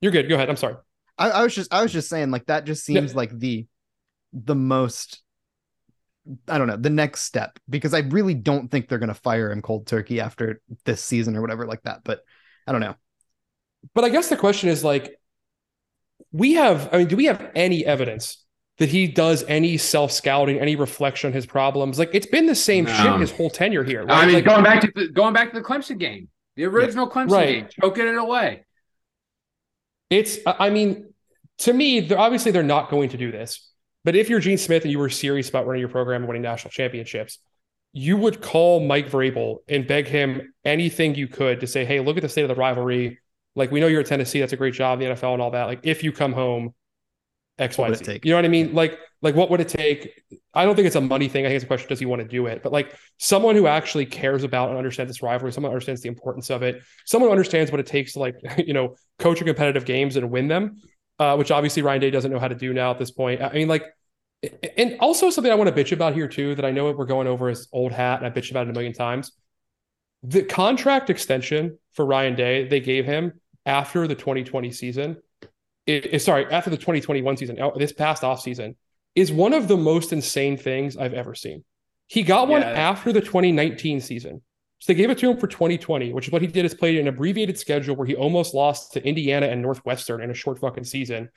you're 0.00 0.12
good. 0.12 0.28
Go 0.28 0.34
ahead. 0.34 0.48
I'm 0.50 0.56
sorry. 0.56 0.76
I, 1.16 1.30
I 1.30 1.42
was 1.42 1.54
just 1.54 1.72
I 1.72 1.82
was 1.82 1.92
just 1.92 2.08
saying 2.08 2.30
like 2.30 2.46
that 2.46 2.64
just 2.64 2.88
Yeah. 2.88 3.00
seems 3.00 3.14
like 3.14 3.36
the 3.38 3.66
the 4.32 4.54
most 4.54 5.22
I 6.48 6.58
don't 6.58 6.66
know 6.66 6.76
the 6.76 6.90
next 6.90 7.22
step 7.22 7.58
because 7.68 7.94
I 7.94 8.00
really 8.00 8.34
don't 8.34 8.70
think 8.70 8.88
they're 8.88 8.98
gonna 8.98 9.14
fire 9.14 9.50
him 9.50 9.62
cold 9.62 9.86
turkey 9.86 10.20
after 10.20 10.60
this 10.84 11.02
season 11.02 11.36
or 11.36 11.40
whatever 11.40 11.66
like 11.66 11.82
that. 11.82 12.00
But 12.04 12.22
I 12.66 12.72
don't 12.72 12.80
know. 12.80 12.96
But 13.94 14.04
I 14.04 14.08
guess 14.08 14.28
the 14.28 14.36
question 14.36 14.68
is 14.68 14.84
like, 14.84 15.18
we 16.32 16.54
have. 16.54 16.88
I 16.92 16.98
mean, 16.98 17.08
do 17.08 17.16
we 17.16 17.26
have 17.26 17.50
any 17.54 17.84
evidence 17.86 18.44
that 18.78 18.88
he 18.88 19.08
does 19.08 19.44
any 19.48 19.76
self 19.76 20.12
scouting, 20.12 20.58
any 20.58 20.76
reflection 20.76 21.28
on 21.28 21.32
his 21.32 21.46
problems? 21.46 21.98
Like 21.98 22.10
it's 22.12 22.26
been 22.26 22.46
the 22.46 22.54
same 22.54 22.84
No. 22.84 22.92
shit 22.92 23.20
his 23.20 23.30
whole 23.30 23.50
tenure 23.50 23.84
here. 23.84 24.04
Right? 24.04 24.24
I 24.24 24.26
mean, 24.26 24.34
Like, 24.36 24.44
going 24.44 24.64
back 24.64 24.80
to 24.82 24.92
the, 24.94 25.08
going 25.08 25.32
back 25.32 25.52
to 25.52 25.58
the 25.58 25.64
Clemson 25.64 25.98
game, 25.98 26.28
the 26.56 26.64
original 26.64 27.08
Clemson 27.08 27.30
Right. 27.30 27.46
game, 27.46 27.68
choking 27.80 28.06
it 28.06 28.16
away. 28.16 28.64
It's, 30.10 30.38
I 30.46 30.66
I 30.66 30.70
mean, 30.70 31.12
to 31.58 31.72
me, 31.72 32.00
they're 32.00 32.18
obviously 32.18 32.52
they're 32.52 32.62
not 32.62 32.90
going 32.90 33.10
to 33.10 33.16
do 33.16 33.30
this. 33.32 33.70
But 34.08 34.16
if 34.16 34.30
you're 34.30 34.40
Gene 34.40 34.56
Smith 34.56 34.84
and 34.84 34.90
you 34.90 34.98
were 34.98 35.10
serious 35.10 35.50
about 35.50 35.66
running 35.66 35.80
your 35.80 35.90
program 35.90 36.22
and 36.22 36.28
winning 36.28 36.40
national 36.40 36.70
championships, 36.70 37.40
you 37.92 38.16
would 38.16 38.40
call 38.40 38.80
Mike 38.80 39.10
Vrabel 39.10 39.58
and 39.68 39.86
beg 39.86 40.06
him 40.06 40.54
anything 40.64 41.14
you 41.14 41.28
could 41.28 41.60
to 41.60 41.66
say, 41.66 41.84
"Hey, 41.84 42.00
look 42.00 42.16
at 42.16 42.22
the 42.22 42.28
state 42.30 42.40
of 42.40 42.48
the 42.48 42.54
rivalry. 42.54 43.18
Like 43.54 43.70
we 43.70 43.80
know 43.80 43.86
you're 43.86 44.00
at 44.00 44.06
Tennessee, 44.06 44.40
that's 44.40 44.54
a 44.54 44.56
great 44.56 44.72
job 44.72 45.02
in 45.02 45.10
the 45.10 45.14
NFL 45.14 45.34
and 45.34 45.42
all 45.42 45.50
that. 45.50 45.64
Like 45.64 45.80
if 45.82 46.02
you 46.02 46.10
come 46.10 46.32
home, 46.32 46.72
X, 47.58 47.76
Y, 47.76 47.92
Z. 47.92 48.20
You 48.24 48.30
know 48.30 48.38
what 48.38 48.46
I 48.46 48.48
mean? 48.48 48.72
Like, 48.72 48.98
like 49.20 49.34
what 49.34 49.50
would 49.50 49.60
it 49.60 49.68
take? 49.68 50.22
I 50.54 50.64
don't 50.64 50.74
think 50.74 50.86
it's 50.86 50.96
a 50.96 51.02
money 51.02 51.28
thing. 51.28 51.44
I 51.44 51.50
think 51.50 51.56
it's 51.56 51.64
a 51.64 51.66
question: 51.66 51.90
Does 51.90 51.98
he 51.98 52.06
want 52.06 52.22
to 52.22 52.28
do 52.28 52.46
it? 52.46 52.62
But 52.62 52.72
like 52.72 52.96
someone 53.18 53.56
who 53.56 53.66
actually 53.66 54.06
cares 54.06 54.42
about 54.42 54.70
and 54.70 54.78
understands 54.78 55.10
this 55.10 55.22
rivalry, 55.22 55.52
someone 55.52 55.70
understands 55.70 56.00
the 56.00 56.08
importance 56.08 56.48
of 56.48 56.62
it, 56.62 56.82
someone 57.04 57.28
who 57.28 57.32
understands 57.32 57.70
what 57.70 57.78
it 57.78 57.84
takes 57.84 58.14
to 58.14 58.20
like, 58.20 58.36
you 58.56 58.72
know, 58.72 58.94
coach 59.18 59.42
a 59.42 59.44
competitive 59.44 59.84
games 59.84 60.16
and 60.16 60.30
win 60.30 60.48
them, 60.48 60.80
uh, 61.18 61.36
which 61.36 61.50
obviously 61.50 61.82
Ryan 61.82 62.00
Day 62.00 62.10
doesn't 62.10 62.30
know 62.30 62.38
how 62.38 62.48
to 62.48 62.54
do 62.54 62.72
now 62.72 62.90
at 62.90 62.98
this 62.98 63.10
point. 63.10 63.42
I 63.42 63.52
mean, 63.52 63.68
like, 63.68 63.84
and 64.76 64.96
also 65.00 65.30
something 65.30 65.52
I 65.52 65.56
want 65.56 65.74
to 65.74 65.84
bitch 65.84 65.92
about 65.92 66.14
here 66.14 66.28
too 66.28 66.54
that 66.54 66.64
I 66.64 66.70
know 66.70 66.90
we're 66.92 67.04
going 67.06 67.26
over 67.26 67.50
is 67.50 67.68
old 67.72 67.92
hat, 67.92 68.22
and 68.22 68.26
I 68.26 68.30
bitched 68.30 68.50
about 68.50 68.66
it 68.66 68.70
a 68.70 68.72
million 68.72 68.92
times. 68.92 69.32
The 70.22 70.42
contract 70.42 71.10
extension 71.10 71.78
for 71.92 72.04
Ryan 72.04 72.34
Day 72.34 72.66
they 72.68 72.80
gave 72.80 73.04
him 73.04 73.40
after 73.66 74.06
the 74.06 74.14
2020 74.14 74.70
season, 74.72 75.16
it, 75.86 76.20
sorry, 76.22 76.46
after 76.46 76.70
the 76.70 76.76
2021 76.76 77.36
season, 77.36 77.60
uh, 77.60 77.70
this 77.76 77.92
past 77.92 78.22
off 78.24 78.40
season, 78.40 78.76
is 79.14 79.32
one 79.32 79.52
of 79.52 79.68
the 79.68 79.76
most 79.76 80.12
insane 80.12 80.56
things 80.56 80.96
I've 80.96 81.14
ever 81.14 81.34
seen. 81.34 81.64
He 82.06 82.22
got 82.22 82.48
one 82.48 82.62
Yeah. 82.62 82.70
after 82.70 83.12
the 83.12 83.20
2019 83.20 84.00
season. 84.00 84.42
So 84.80 84.92
they 84.92 84.96
gave 84.96 85.10
it 85.10 85.18
to 85.18 85.30
him 85.30 85.38
for 85.38 85.48
2020, 85.48 86.12
which 86.12 86.28
is 86.28 86.32
what 86.32 86.40
he 86.40 86.46
did 86.48 86.64
is 86.64 86.72
played 86.72 86.98
an 86.98 87.08
abbreviated 87.08 87.58
schedule 87.58 87.96
where 87.96 88.06
he 88.06 88.14
almost 88.14 88.54
lost 88.54 88.92
to 88.92 89.04
Indiana 89.04 89.46
and 89.46 89.60
Northwestern 89.60 90.22
in 90.22 90.30
a 90.30 90.34
short 90.34 90.60
fucking 90.60 90.84
season. 90.84 91.30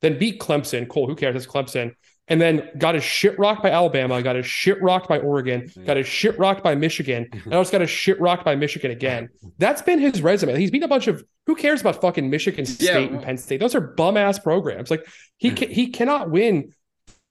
Then 0.00 0.18
beat 0.18 0.38
Clemson. 0.38 0.88
Cool, 0.88 1.08
who 1.08 1.16
cares? 1.16 1.34
It's 1.34 1.46
Clemson. 1.46 1.92
And 2.28 2.40
then 2.40 2.68
got 2.78 2.94
his 2.94 3.04
shit 3.04 3.38
rocked 3.38 3.62
by 3.62 3.70
Alabama, 3.70 4.22
got 4.22 4.36
his 4.36 4.46
shit 4.46 4.80
rocked 4.82 5.08
by 5.08 5.18
Oregon, 5.18 5.62
mm-hmm. 5.62 5.84
got 5.84 5.96
his 5.96 6.06
shit 6.06 6.38
rocked 6.38 6.62
by 6.62 6.74
Michigan, 6.74 7.28
and 7.32 7.46
now 7.46 7.60
it's 7.60 7.70
got 7.70 7.80
his 7.80 7.90
shit 7.90 8.20
rocked 8.20 8.44
by 8.44 8.54
Michigan 8.56 8.90
again. 8.90 9.28
That's 9.58 9.82
been 9.82 9.98
his 9.98 10.22
resume. 10.22 10.58
He's 10.58 10.70
beat 10.70 10.82
a 10.82 10.88
bunch 10.88 11.06
of 11.06 11.24
who 11.46 11.54
cares 11.54 11.82
about 11.82 12.00
fucking 12.00 12.30
Michigan 12.30 12.64
State 12.64 12.86
Yeah, 12.86 12.98
and 13.16 13.22
Penn 13.22 13.36
State? 13.36 13.60
Those 13.60 13.74
are 13.74 13.80
bum 13.80 14.16
ass 14.16 14.38
programs. 14.38 14.90
Like 14.90 15.06
he 15.36 15.50
mm. 15.50 15.58
ca- 15.58 15.72
he 15.72 15.88
cannot 15.88 16.30
win 16.30 16.72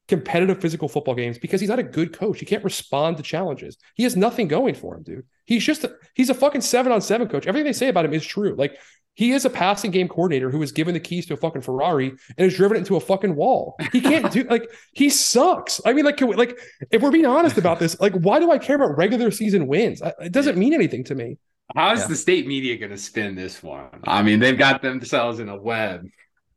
competitive 0.07 0.59
physical 0.59 0.87
football 0.87 1.15
games 1.15 1.37
because 1.37 1.61
he's 1.61 1.69
not 1.69 1.79
a 1.79 1.83
good 1.83 2.13
coach. 2.13 2.39
He 2.39 2.45
can't 2.45 2.63
respond 2.63 3.17
to 3.17 3.23
challenges. 3.23 3.77
He 3.95 4.03
has 4.03 4.15
nothing 4.15 4.47
going 4.47 4.75
for 4.75 4.95
him, 4.95 5.03
dude. 5.03 5.25
He's 5.45 5.63
just 5.63 5.83
a, 5.83 5.93
he's 6.13 6.29
a 6.29 6.33
fucking 6.33 6.61
seven 6.61 6.91
on 6.91 7.01
seven 7.01 7.27
coach. 7.27 7.47
Everything 7.47 7.65
they 7.65 7.73
say 7.73 7.87
about 7.87 8.05
him 8.05 8.13
is 8.13 8.25
true. 8.25 8.55
Like 8.57 8.77
he 9.15 9.31
is 9.31 9.45
a 9.45 9.49
passing 9.49 9.91
game 9.91 10.07
coordinator 10.07 10.49
who 10.49 10.59
was 10.59 10.71
given 10.71 10.93
the 10.93 10.99
keys 10.99 11.25
to 11.27 11.33
a 11.35 11.37
fucking 11.37 11.61
Ferrari 11.61 12.09
and 12.09 12.19
has 12.45 12.55
driven 12.55 12.77
it 12.77 12.79
into 12.81 12.95
a 12.95 12.99
fucking 12.99 13.35
wall. 13.35 13.75
He 13.91 14.01
can't 14.01 14.31
do 14.31 14.43
like 14.43 14.69
he 14.93 15.09
sucks. 15.09 15.79
I 15.85 15.93
mean, 15.93 16.03
like, 16.03 16.17
can 16.17 16.27
we, 16.27 16.35
like 16.35 16.57
if 16.91 17.01
we're 17.01 17.11
being 17.11 17.25
honest 17.25 17.57
about 17.57 17.79
this, 17.79 17.99
like, 18.01 18.13
why 18.13 18.39
do 18.39 18.51
I 18.51 18.57
care 18.57 18.75
about 18.75 18.97
regular 18.97 19.31
season 19.31 19.67
wins? 19.67 20.01
It 20.19 20.31
doesn't 20.31 20.57
mean 20.57 20.73
anything 20.73 21.03
to 21.05 21.15
me. 21.15 21.37
How's 21.75 22.01
Yeah. 22.01 22.07
the 22.07 22.15
state 22.15 22.45
media 22.47 22.75
going 22.77 22.91
to 22.91 22.97
spin 22.97 23.35
this 23.35 23.63
one? 23.63 23.87
I 24.03 24.21
mean, 24.21 24.39
they've 24.39 24.57
got 24.57 24.81
themselves 24.81 25.39
in 25.39 25.47
a 25.47 25.55
web. 25.61 26.05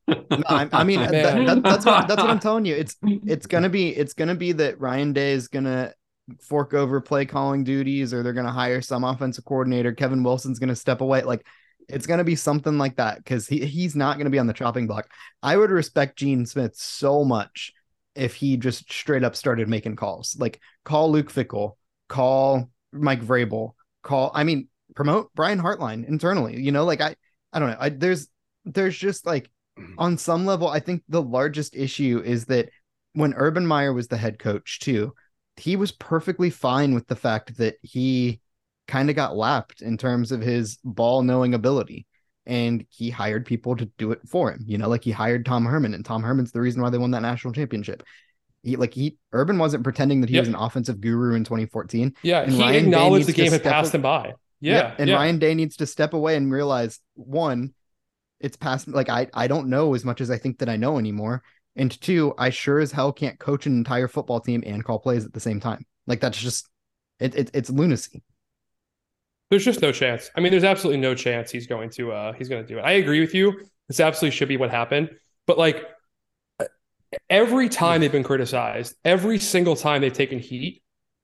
No, 0.08 0.24
I, 0.46 0.68
I 0.72 0.84
mean, 0.84 1.00
that, 1.10 1.10
that, 1.12 1.62
that's 1.62 1.86
what 1.86 2.08
that's 2.08 2.20
what 2.20 2.30
I'm 2.30 2.38
telling 2.38 2.64
you. 2.64 2.74
It's 2.74 2.96
it's 3.02 3.46
gonna 3.46 3.68
be 3.68 3.88
it's 3.88 4.14
gonna 4.14 4.34
be 4.34 4.52
that 4.52 4.80
Ryan 4.80 5.12
Day 5.12 5.32
is 5.32 5.48
gonna 5.48 5.92
fork 6.40 6.74
over 6.74 7.00
play 7.00 7.24
calling 7.24 7.64
duties, 7.64 8.12
or 8.14 8.22
they're 8.22 8.32
gonna 8.32 8.52
hire 8.52 8.80
some 8.80 9.04
offensive 9.04 9.44
coordinator. 9.44 9.92
Kevin 9.92 10.22
Wilson's 10.22 10.58
gonna 10.58 10.76
step 10.76 11.00
away. 11.00 11.22
Like 11.22 11.46
it's 11.88 12.06
gonna 12.06 12.24
be 12.24 12.36
something 12.36 12.78
like 12.78 12.96
that 12.96 13.18
because 13.18 13.46
he 13.46 13.64
he's 13.64 13.96
not 13.96 14.18
gonna 14.18 14.30
be 14.30 14.38
on 14.38 14.46
the 14.46 14.52
chopping 14.52 14.86
block. 14.86 15.10
I 15.42 15.56
would 15.56 15.70
respect 15.70 16.18
Gene 16.18 16.46
Smith 16.46 16.76
so 16.76 17.24
much 17.24 17.72
if 18.14 18.34
he 18.34 18.56
just 18.56 18.90
straight 18.92 19.24
up 19.24 19.36
started 19.36 19.68
making 19.68 19.96
calls. 19.96 20.36
Like 20.38 20.60
call 20.84 21.10
Luke 21.10 21.32
Fickell, 21.32 21.72
call 22.08 22.70
Mike 22.92 23.22
Vrabel, 23.22 23.72
call. 24.02 24.30
I 24.34 24.44
mean, 24.44 24.68
promote 24.94 25.30
Brian 25.34 25.60
Hartline 25.60 26.08
internally. 26.08 26.60
You 26.60 26.72
know, 26.72 26.84
like 26.84 27.00
I 27.00 27.16
I 27.52 27.58
don't 27.58 27.70
know. 27.70 27.76
I 27.78 27.88
there's 27.90 28.28
there's 28.64 28.96
just 28.96 29.26
like 29.26 29.50
Mm-hmm. 29.78 29.94
on 29.98 30.16
some 30.18 30.46
level, 30.46 30.68
I 30.68 30.80
think 30.80 31.02
the 31.08 31.22
largest 31.22 31.76
issue 31.76 32.22
is 32.24 32.46
that 32.46 32.70
when 33.12 33.34
Urban 33.34 33.66
Meyer 33.66 33.92
was 33.92 34.08
the 34.08 34.16
head 34.16 34.38
coach 34.38 34.80
too, 34.80 35.12
he 35.56 35.76
was 35.76 35.92
perfectly 35.92 36.50
fine 36.50 36.94
with 36.94 37.06
the 37.06 37.16
fact 37.16 37.56
that 37.58 37.76
he 37.82 38.40
kind 38.88 39.10
of 39.10 39.16
got 39.16 39.36
lapped 39.36 39.82
in 39.82 39.96
terms 39.98 40.32
of 40.32 40.40
his 40.40 40.78
ball 40.84 41.22
knowing 41.22 41.54
ability. 41.54 42.06
And 42.46 42.86
he 42.90 43.10
hired 43.10 43.44
people 43.44 43.74
to 43.76 43.86
do 43.98 44.12
it 44.12 44.20
for 44.28 44.52
him. 44.52 44.62
You 44.66 44.78
know, 44.78 44.88
like 44.88 45.02
he 45.02 45.10
hired 45.10 45.44
Tom 45.44 45.64
Herman, 45.64 45.94
and 45.94 46.04
Tom 46.04 46.22
Herman's 46.22 46.52
the 46.52 46.60
reason 46.60 46.80
why 46.80 46.90
they 46.90 46.98
won 46.98 47.10
that 47.10 47.22
national 47.22 47.52
championship. 47.52 48.02
He 48.62 48.76
like 48.76 48.94
he 48.94 49.18
Urban 49.32 49.58
wasn't 49.58 49.82
pretending 49.82 50.20
that 50.20 50.30
he 50.30 50.38
was 50.38 50.48
an 50.48 50.54
offensive 50.54 51.00
guru 51.00 51.34
in 51.34 51.42
2014. 51.44 52.14
Yeah, 52.22 52.42
And 52.42 52.52
he 52.52 52.60
Ryan 52.60 52.72
Day 52.72 52.78
acknowledged 52.90 53.26
the 53.28 53.32
game 53.32 53.50
had 53.52 53.62
passed 53.64 53.88
up- 53.88 53.94
him 53.96 54.02
by. 54.02 54.34
Yeah, 54.60 54.94
and 54.98 55.08
yeah. 55.08 55.16
Ryan 55.16 55.38
Day 55.38 55.54
needs 55.54 55.76
to 55.78 55.86
step 55.86 56.14
away 56.14 56.36
and 56.36 56.50
realize 56.52 57.00
one, 57.14 57.74
it's 58.40 58.56
past 58.56 58.88
like 58.88 59.08
I 59.08 59.28
I 59.34 59.46
don't 59.46 59.68
know 59.68 59.94
as 59.94 60.04
much 60.04 60.20
as 60.20 60.30
I 60.30 60.38
think 60.38 60.58
that 60.58 60.68
I 60.68 60.76
know 60.76 60.98
anymore. 60.98 61.42
And 61.76 62.00
two, 62.00 62.34
I 62.38 62.50
sure 62.50 62.78
as 62.78 62.92
hell 62.92 63.12
can't 63.12 63.38
coach 63.38 63.66
an 63.66 63.76
entire 63.76 64.08
football 64.08 64.40
team 64.40 64.62
and 64.66 64.84
call 64.84 64.98
plays 64.98 65.24
at 65.24 65.32
the 65.32 65.40
same 65.40 65.60
time. 65.60 65.84
Like 66.06 66.20
that's 66.20 66.38
just 66.38 66.68
it, 67.20 67.34
it 67.34 67.50
it's 67.54 67.70
lunacy. 67.70 68.22
There's 69.50 69.64
just 69.64 69.80
no 69.82 69.92
chance. 69.92 70.30
I 70.36 70.40
mean, 70.40 70.50
there's 70.50 70.64
absolutely 70.64 71.00
no 71.00 71.14
chance 71.14 71.50
he's 71.50 71.66
going 71.66 71.90
to 71.90 72.12
uh 72.12 72.32
he's 72.32 72.48
going 72.48 72.66
to 72.66 72.68
do 72.68 72.78
it. 72.78 72.82
I 72.82 72.92
agree 72.92 73.20
with 73.20 73.34
you. 73.34 73.60
This 73.88 74.00
absolutely 74.00 74.36
should 74.36 74.48
be 74.48 74.56
what 74.56 74.70
happened. 74.70 75.10
But 75.46 75.58
like 75.58 75.84
every 77.30 77.68
time 77.68 78.00
they've 78.00 78.12
been 78.12 78.22
criticized, 78.22 78.94
every 79.04 79.38
single 79.38 79.76
time 79.76 80.00
they've 80.00 80.12
taken 80.12 80.38
heat, 80.38 80.82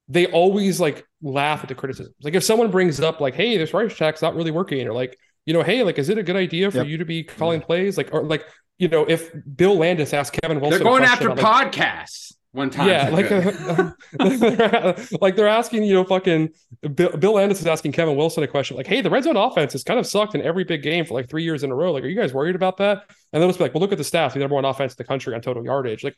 they 0.09 0.27
always 0.27 0.81
like 0.81 1.07
laugh 1.21 1.63
at 1.63 1.69
the 1.69 1.75
criticism. 1.75 2.13
Like 2.23 2.35
if 2.35 2.45
someone 2.45 2.71
brings 2.71 3.01
up 3.01 3.21
like, 3.21 3.35
"Hey, 3.35 3.57
this 3.57 3.73
right 3.73 3.91
check's 3.91 4.23
not 4.23 4.35
really 4.35 4.51
working," 4.51 4.87
or 4.87 4.93
like, 4.93 5.19
you 5.47 5.53
know, 5.53 5.63
"Hey, 5.63 5.83
like, 5.83 5.99
is 5.99 6.09
it 6.09 6.19
a 6.19 6.23
good 6.23 6.37
idea 6.37 6.71
for 6.71 6.79
Yep. 6.79 6.87
you 6.87 6.99
to 6.99 7.05
be 7.05 7.23
calling 7.25 7.61
plays?" 7.61 7.97
Like, 7.97 8.11
or 8.13 8.23
like, 8.25 8.45
you 8.79 8.89
know, 8.89 9.05
if 9.09 9.31
Bill 9.57 9.77
Landis 9.77 10.13
asked 10.13 10.39
Kevin 10.43 10.61
Wilson, 10.61 10.79
They're 10.79 10.89
going 10.89 11.05
after 11.05 11.31
on, 11.31 11.37
like, 11.37 11.73
podcasts 11.73 12.33
one 12.53 12.69
time. 12.71 12.89
yeah, 12.89 13.09
like 13.09 13.31
uh, 13.33 13.93
like 15.21 15.37
they're 15.37 15.49
asking, 15.49 15.85
you 15.85 15.95
know, 15.95 16.05
fucking 16.05 16.51
Bill, 16.95 17.17
Bill 17.17 17.33
Landis 17.35 17.61
is 17.61 17.67
asking 17.67 17.93
Kevin 17.93 18.17
Wilson 18.17 18.43
a 18.43 18.47
question 18.49 18.77
like, 18.77 18.87
"Hey, 18.87 19.01
the 19.01 19.11
red 19.11 19.25
zone 19.25 19.37
offense 19.37 19.73
has 19.73 19.85
kind 19.85 19.99
of 19.99 20.07
sucked 20.07 20.35
in 20.35 20.43
every 20.43 20.65
big 20.65 20.83
game 20.83 21.05
for 21.05 21.15
like 21.15 21.29
three 21.29 21.45
years 21.45 21.63
in 21.65 21.71
a 21.71 21.75
row. 21.75 21.93
Like, 21.93 22.05
are 22.05 22.09
you 22.09 22.17
guys 22.21 22.35
worried 22.35 22.55
about 22.57 22.77
that?" 22.79 23.05
And 23.33 23.41
they'll 23.41 23.49
just 23.49 23.59
be 23.59 23.65
like, 23.65 23.75
"Well, 23.75 23.81
look 23.81 23.93
at 23.93 23.99
the 23.99 24.05
stats. 24.05 24.35
The 24.35 24.41
number 24.41 24.55
one 24.55 24.65
offense 24.65 24.93
in 24.93 24.97
the 24.99 25.05
country 25.05 25.35
on 25.35 25.41
total 25.41 25.65
yardage." 25.65 26.05
Like, 26.05 26.17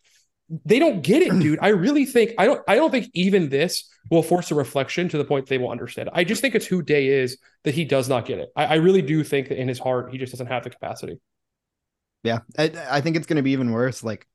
they 0.49 0.79
don't 0.79 1.03
get 1.03 1.23
it, 1.23 1.31
dude. 1.41 1.59
I 1.63 1.69
really 1.69 2.05
think 2.05 2.33
I 2.39 2.47
don't. 2.47 2.63
I 2.69 2.77
don't 2.77 2.91
think 2.91 3.11
even 3.15 3.49
this 3.49 3.89
will 4.11 4.23
force 4.23 4.51
a 4.51 4.55
reflection 4.55 5.09
to 5.09 5.19
the 5.19 5.25
point 5.25 5.47
they 5.47 5.59
will 5.59 5.71
understand. 5.71 6.11
I 6.13 6.25
just 6.25 6.41
think 6.41 6.55
it's 6.55 6.67
who 6.67 6.83
Day 6.83 7.09
is 7.09 7.39
that 7.65 7.75
he 7.75 7.85
does 7.85 8.09
not 8.09 8.27
get 8.27 8.39
it. 8.39 8.51
I, 8.55 8.65
I 8.67 8.75
really 8.75 9.03
do 9.03 9.25
think 9.25 9.49
that 9.49 9.59
in 9.59 9.69
his 9.69 9.79
heart 9.79 10.13
he 10.13 10.19
just 10.19 10.33
doesn't 10.33 10.47
have 10.47 10.65
the 10.65 10.71
capacity. 10.71 11.21
Yeah, 12.23 12.41
I, 12.59 12.73
I 12.91 13.01
think 13.01 13.17
it's 13.17 13.27
going 13.27 13.37
to 13.37 13.43
be 13.43 13.53
even 13.53 13.71
worse. 13.71 14.03
Like 14.03 14.27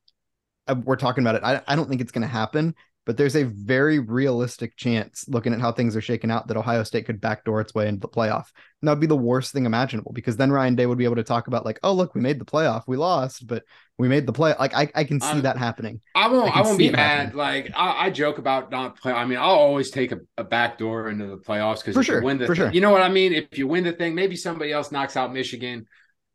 uh, 0.67 0.75
we're 0.83 0.95
talking 0.95 1.23
about 1.23 1.35
it. 1.35 1.43
I, 1.43 1.61
I 1.67 1.75
don't 1.75 1.89
think 1.89 2.01
it's 2.01 2.11
going 2.11 2.21
to 2.21 2.27
happen, 2.27 2.75
but 3.05 3.17
there's 3.17 3.35
a 3.35 3.43
very 3.43 3.99
realistic 3.99 4.77
chance, 4.77 5.25
looking 5.27 5.53
at 5.53 5.59
how 5.59 5.71
things 5.71 5.95
are 5.95 6.01
shaking 6.01 6.31
out, 6.31 6.47
that 6.47 6.57
Ohio 6.57 6.83
State 6.83 7.05
could 7.05 7.19
backdoor 7.19 7.61
its 7.61 7.73
way 7.73 7.87
into 7.87 8.01
the 8.01 8.07
playoff. 8.07 8.45
And 8.81 8.87
that 8.87 8.93
would 8.93 9.01
be 9.01 9.07
the 9.07 9.15
worst 9.17 9.51
thing 9.51 9.65
imaginable 9.65 10.13
because 10.13 10.37
then 10.37 10.51
Ryan 10.51 10.75
Day 10.75 10.85
would 10.85 10.97
be 10.97 11.03
able 11.03 11.17
to 11.17 11.23
talk 11.23 11.47
about 11.47 11.65
like, 11.65 11.79
oh 11.83 11.91
look, 11.93 12.15
we 12.15 12.21
made 12.21 12.39
the 12.39 12.45
playoff, 12.45 12.83
we 12.87 12.95
lost, 12.95 13.45
but 13.45 13.63
we 13.97 14.07
made 14.07 14.25
the 14.25 14.31
play. 14.31 14.53
Like 14.57 14.73
I, 14.73 14.89
I 14.95 15.03
can 15.03 15.19
see 15.19 15.41
that 15.41 15.57
happening. 15.57 15.99
I 16.15 16.29
won't. 16.29 16.55
I 16.55 16.59
I, 16.59 16.63
won't 16.63 16.77
be 16.77 16.89
mad. 16.89 16.97
happening. 16.99 17.35
Like 17.37 17.71
I, 17.75 18.05
I 18.05 18.09
joke 18.09 18.37
about 18.37 18.71
not 18.71 18.97
playing. 18.97 19.17
I 19.17 19.25
mean, 19.25 19.37
I'll 19.37 19.49
always 19.49 19.91
take 19.91 20.13
a, 20.13 20.19
a 20.37 20.43
back 20.45 20.77
door 20.77 21.09
into 21.09 21.27
the 21.27 21.37
playoffs 21.37 21.79
because 21.79 21.95
For 21.95 21.99
if 21.99 22.05
sure, 22.05 22.19
you 22.19 22.25
win 22.25 22.37
the 22.37 22.45
for 22.47 22.55
thing- 22.55 22.65
sure. 22.67 22.71
you 22.71 22.79
know 22.79 22.91
what 22.91 23.01
I 23.01 23.09
mean. 23.09 23.33
If 23.33 23.57
you 23.57 23.67
win 23.67 23.83
the 23.83 23.91
thing, 23.91 24.15
maybe 24.15 24.37
somebody 24.37 24.71
else 24.71 24.91
knocks 24.91 25.17
out 25.17 25.33
Michigan. 25.33 25.85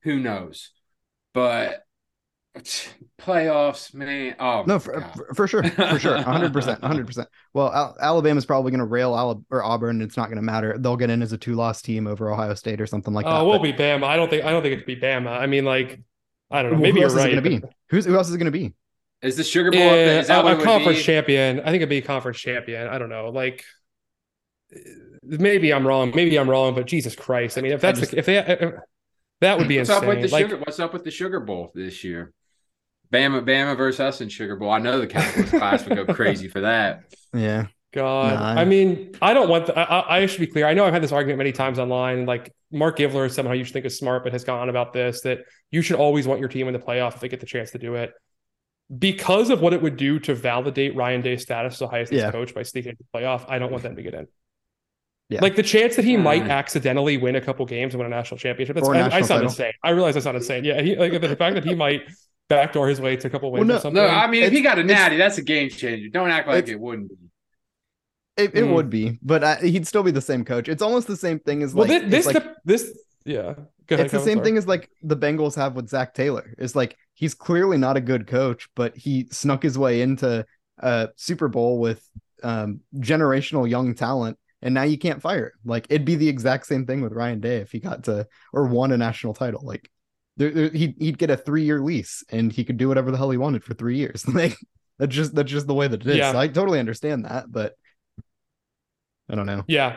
Who 0.03 0.19
knows? 0.21 0.71
But 1.33 1.84
playoffs, 3.21 3.93
man. 3.95 4.37
Oh 4.39 4.65
No, 4.67 4.79
for, 4.79 5.01
for, 5.17 5.35
for 5.35 5.49
sure, 5.49 5.63
for 5.65 5.99
sure, 5.99 6.23
hundred 6.23 6.53
percent, 6.53 6.83
hundred 6.83 7.07
percent. 7.09 7.29
Well, 7.53 7.73
Al- 7.73 7.97
Alabama's 8.01 8.47
probably 8.47 8.71
going 8.71 8.79
to 8.81 8.85
rail 8.85 9.11
Ala- 9.11 9.41
or 9.51 9.63
Auburn. 9.65 10.01
It's 10.01 10.17
not 10.17 10.27
going 10.27 10.37
to 10.37 10.43
matter. 10.43 10.77
They'll 10.79 10.97
get 10.97 11.11
in 11.11 11.23
as 11.23 11.33
a 11.33 11.39
two-loss 11.39 11.83
team 11.83 12.07
over 12.07 12.31
Ohio 12.33 12.55
State 12.55 12.81
or 12.81 12.87
something 12.87 13.13
like 13.13 13.27
uh, 13.27 13.31
that. 13.31 13.41
Oh, 13.41 13.49
we'll 13.49 13.59
but 13.59 13.65
be 13.65 13.73
Bama. 13.73 14.05
I 14.05 14.17
don't 14.17 14.31
think. 14.31 14.45
I 14.45 14.51
don't 14.51 14.63
think 14.63 14.75
it 14.75 14.77
could 14.79 14.87
be 14.87 14.97
Bama. 14.97 15.31
I 15.39 15.47
mean, 15.47 15.65
like, 15.65 16.01
I 16.51 16.63
don't 16.63 16.73
know. 16.73 16.77
who 16.77 16.83
Maybe 16.83 17.01
you're 17.01 17.09
else 17.09 17.15
is 17.15 17.25
it 17.25 17.35
right. 17.35 17.43
going 17.43 17.61
to 17.61 17.67
be? 17.67 17.73
Who's 17.91 18.05
who 18.05 18.17
else 18.17 18.29
is 18.29 18.35
it 18.35 18.39
going 18.39 18.53
to 18.53 18.59
be? 18.59 18.73
is 19.23 19.37
the 19.37 19.45
Sugar 19.45 19.71
Bowl? 19.71 19.81
up 19.83 19.91
there? 19.91 20.15
Yeah, 20.15 20.21
Is 20.21 20.27
that 20.29 20.43
a, 20.43 20.45
what 20.45 20.61
a 20.61 20.63
conference 20.65 21.03
champion. 21.03 21.61
I 21.61 21.65
think 21.65 21.77
it'd 21.77 21.89
be 21.89 21.99
a 21.99 22.03
conference 22.03 22.39
champion. 22.39 22.87
I 22.89 22.99
don't 22.99 23.09
know. 23.09 23.31
Like, 23.31 23.65
eh, 24.75 24.79
maybe 25.23 25.73
I'm 25.73 25.87
wrong. 25.87 26.13
Maybe 26.15 26.39
I'm 26.39 26.49
wrong. 26.49 26.75
But 26.75 26.87
Jesus 26.87 27.17
Christ! 27.17 27.59
I 27.59 27.63
mean, 27.63 27.73
if 27.73 27.81
that's 27.81 28.01
just- 28.01 28.11
the, 28.13 28.19
if 28.19 28.27
they 28.27 28.39
if, 28.39 28.75
that 29.41 29.59
would 29.59 29.67
be 29.69 29.79
What's 29.79 29.91
insane. 29.91 30.03
up 30.05 30.09
with 30.09 30.23
the 30.23 30.29
like, 30.29 30.45
sugar? 30.45 30.59
What's 30.59 30.79
up 30.79 30.93
with 30.93 31.05
the 31.05 31.11
Sugar 31.11 31.41
Bowl 31.41 31.73
this 31.75 32.05
year? 32.05 32.33
Bama, 33.13 33.45
Bama 33.45 33.77
versus 33.77 34.01
us 34.01 34.21
in 34.21 34.29
Sugar 34.29 34.57
Bowl. 34.57 34.71
I 34.71 34.79
know 34.79 34.99
the 34.99 35.07
Cowboys 35.07 35.51
class 35.51 35.85
would 35.87 35.97
go 35.97 36.07
crazy 36.15 36.49
for 36.49 36.61
that. 36.63 37.05
Yeah, 37.33 37.67
God, 37.93 38.35
Nah, 38.35 38.61
I 38.61 38.65
mean, 38.65 39.13
I 39.23 39.35
don't 39.35 39.49
want. 39.49 39.67
The, 39.67 39.79
I, 39.79 39.83
I 40.01 40.17
I 40.23 40.27
should 40.27 40.41
be 40.41 40.47
clear. 40.47 40.67
I 40.67 40.75
know 40.75 40.85
I've 40.85 40.93
had 40.93 41.03
this 41.03 41.13
argument 41.13 41.39
many 41.39 41.53
times 41.53 41.79
online. 41.79 42.27
Like 42.27 42.53
Mark 42.73 42.99
Givler, 42.99 43.31
somehow 43.31 43.53
you 43.53 43.65
should 43.65 43.73
think 43.73 43.87
is 43.87 43.97
smart, 43.99 44.25
but 44.25 44.33
has 44.33 44.43
gone 44.45 44.59
on 44.61 44.69
about 44.69 44.93
this 44.93 45.21
that 45.23 45.41
you 45.71 45.81
should 45.83 45.97
always 45.97 46.27
want 46.27 46.41
your 46.41 46.49
team 46.49 46.67
in 46.67 46.73
the 46.73 46.79
playoff 46.81 47.15
if 47.15 47.21
they 47.21 47.29
get 47.29 47.41
the 47.41 47.47
chance 47.47 47.71
to 47.73 47.79
do 47.79 47.95
it, 47.95 48.13
because 48.99 49.51
of 49.51 49.61
what 49.61 49.73
it 49.73 49.83
would 49.83 49.97
do 49.97 50.19
to 50.21 50.35
validate 50.35 50.95
Ryan 50.97 51.21
Day's 51.21 51.43
status 51.43 51.75
as 51.75 51.83
Ohio 51.83 52.05
State's 52.05 52.23
Yeah. 52.23 52.31
coach 52.33 52.55
by 52.55 52.63
sneaking 52.63 52.91
into 52.91 53.05
the 53.13 53.19
playoff. 53.19 53.45
I 53.49 53.59
don't 53.59 53.71
want 53.71 53.83
them 53.83 53.97
to 53.97 54.03
get 54.03 54.15
in. 54.15 54.27
Yeah. 55.31 55.41
Like 55.41 55.57
the 55.57 55.63
chance 55.63 55.97
that 55.97 56.05
he 56.05 56.17
might 56.19 56.45
Mm. 56.45 56.51
accidentally 56.51 57.17
win 57.17 57.35
a 57.35 57.41
couple 57.41 57.65
games 57.65 57.95
and 57.95 58.03
win 58.03 58.13
a 58.13 58.15
national 58.15 58.39
championship. 58.39 58.75
That's 58.77 58.87
Or 58.87 58.95
a 58.95 58.99
I, 58.99 59.01
I 59.01 59.05
national 59.05 59.27
sound 59.27 59.39
title. 59.39 59.49
insane. 59.51 59.73
I 59.83 59.91
realize 59.91 60.17
I 60.17 60.21
sound 60.21 60.37
insane. 60.37 60.65
Yeah, 60.65 60.83
he, 60.83 60.97
like 60.97 61.19
the 61.21 61.35
fact 61.37 61.55
that 61.55 61.65
he 61.65 61.75
might 61.75 62.03
backdoor 62.55 62.89
his 62.89 63.01
way 63.01 63.17
to 63.17 63.27
a 63.27 63.31
couple 63.31 63.51
wins 63.53 63.67
no- 63.67 63.77
or 63.77 63.81
something. 63.81 64.03
No, 64.03 64.09
I 64.09 64.27
mean, 64.27 64.43
if 64.45 64.53
he 64.53 64.61
got 64.61 64.79
a 64.79 64.83
natty, 64.85 65.17
that's 65.17 65.39
a 65.39 65.43
game 65.43 65.69
changer. 65.71 66.09
Don't 66.09 66.31
act 66.31 66.49
like 66.49 66.69
it 66.69 66.79
wouldn't 66.81 67.09
be. 67.09 67.17
it, 68.37 68.51
it 68.55 68.65
Mm. 68.65 68.75
would 68.75 68.91
be, 68.91 69.19
but 69.23 69.45
I, 69.45 69.57
he'd 69.57 69.87
still 69.87 70.03
be 70.03 70.11
the 70.11 70.21
same 70.21 70.45
coach. 70.45 70.69
It's 70.69 70.83
almost 70.83 71.07
the 71.07 71.17
same 71.17 71.39
thing 71.39 71.63
as 71.63 71.73
well, 71.75 71.87
like 71.87 72.03
thi- 72.03 72.09
this 72.09 72.27
like, 72.27 72.35
the- 72.43 72.55
this 72.65 72.99
yeah. 73.25 73.55
Go 73.87 73.97
ahead, 73.97 74.07
it's 74.07 74.13
the 74.13 74.19
same 74.21 74.39
sorry. 74.39 74.45
thing 74.45 74.57
as 74.57 74.67
like 74.67 74.89
the 75.03 75.17
Bengals 75.17 75.55
have 75.57 75.75
with 75.77 75.89
Zac 75.91 76.15
Taylor. 76.15 76.55
It's 76.59 76.75
like 76.75 76.97
he's 77.13 77.35
clearly 77.35 77.77
not 77.77 77.97
a 77.97 78.01
good 78.01 78.27
coach, 78.27 78.69
but 78.75 78.97
he 78.97 79.29
snuck 79.31 79.63
his 79.63 79.77
way 79.79 80.01
into 80.01 80.45
a 80.79 81.09
Super 81.17 81.49
Bowl 81.49 81.79
with 81.79 82.03
um, 82.43 82.81
generational 82.97 83.69
young 83.69 83.95
talent, 83.95 84.39
and 84.63 84.73
now 84.75 84.83
you 84.85 84.97
can't 84.99 85.21
fire 85.23 85.47
him. 85.47 85.53
Like 85.67 85.87
it'd 85.91 86.05
be 86.07 86.15
the 86.17 86.29
exact 86.31 86.67
same 86.67 86.87
thing 86.87 87.03
with 87.03 87.13
Ryan 87.13 87.41
Day 87.41 87.59
if 87.59 87.73
he 87.73 87.79
got 87.79 88.05
to 88.05 88.27
or 88.55 88.67
won 88.67 88.91
a 88.91 88.97
national 88.97 89.35
title. 89.35 89.61
Like 89.65 89.91
there, 90.37 90.51
there, 90.51 90.71
he'd 90.71 90.97
he'd 90.99 91.19
get 91.19 91.31
a 91.31 91.37
three 91.37 91.65
year 91.65 91.81
lease 91.81 92.25
and 92.31 92.53
he 92.53 92.65
could 92.65 92.77
do 92.77 92.89
whatever 92.89 93.11
the 93.11 93.17
hell 93.17 93.31
he 93.31 93.39
wanted 93.39 93.65
for 93.65 93.75
three 93.75 93.97
years. 93.97 94.25
Like 94.35 94.57
that's 94.99 95.15
just 95.15 95.35
that's 95.35 95.51
just 95.51 95.67
the 95.67 95.75
way 95.75 95.89
that 95.89 96.03
it 96.03 96.07
is. 96.07 96.17
Yeah. 96.17 96.33
So 96.33 96.39
I 96.39 96.49
totally 96.49 96.79
understand 96.79 97.25
that, 97.25 97.51
but 97.51 97.75
I 99.29 99.35
don't 99.35 99.47
know. 99.47 99.65
Yeah. 99.67 99.97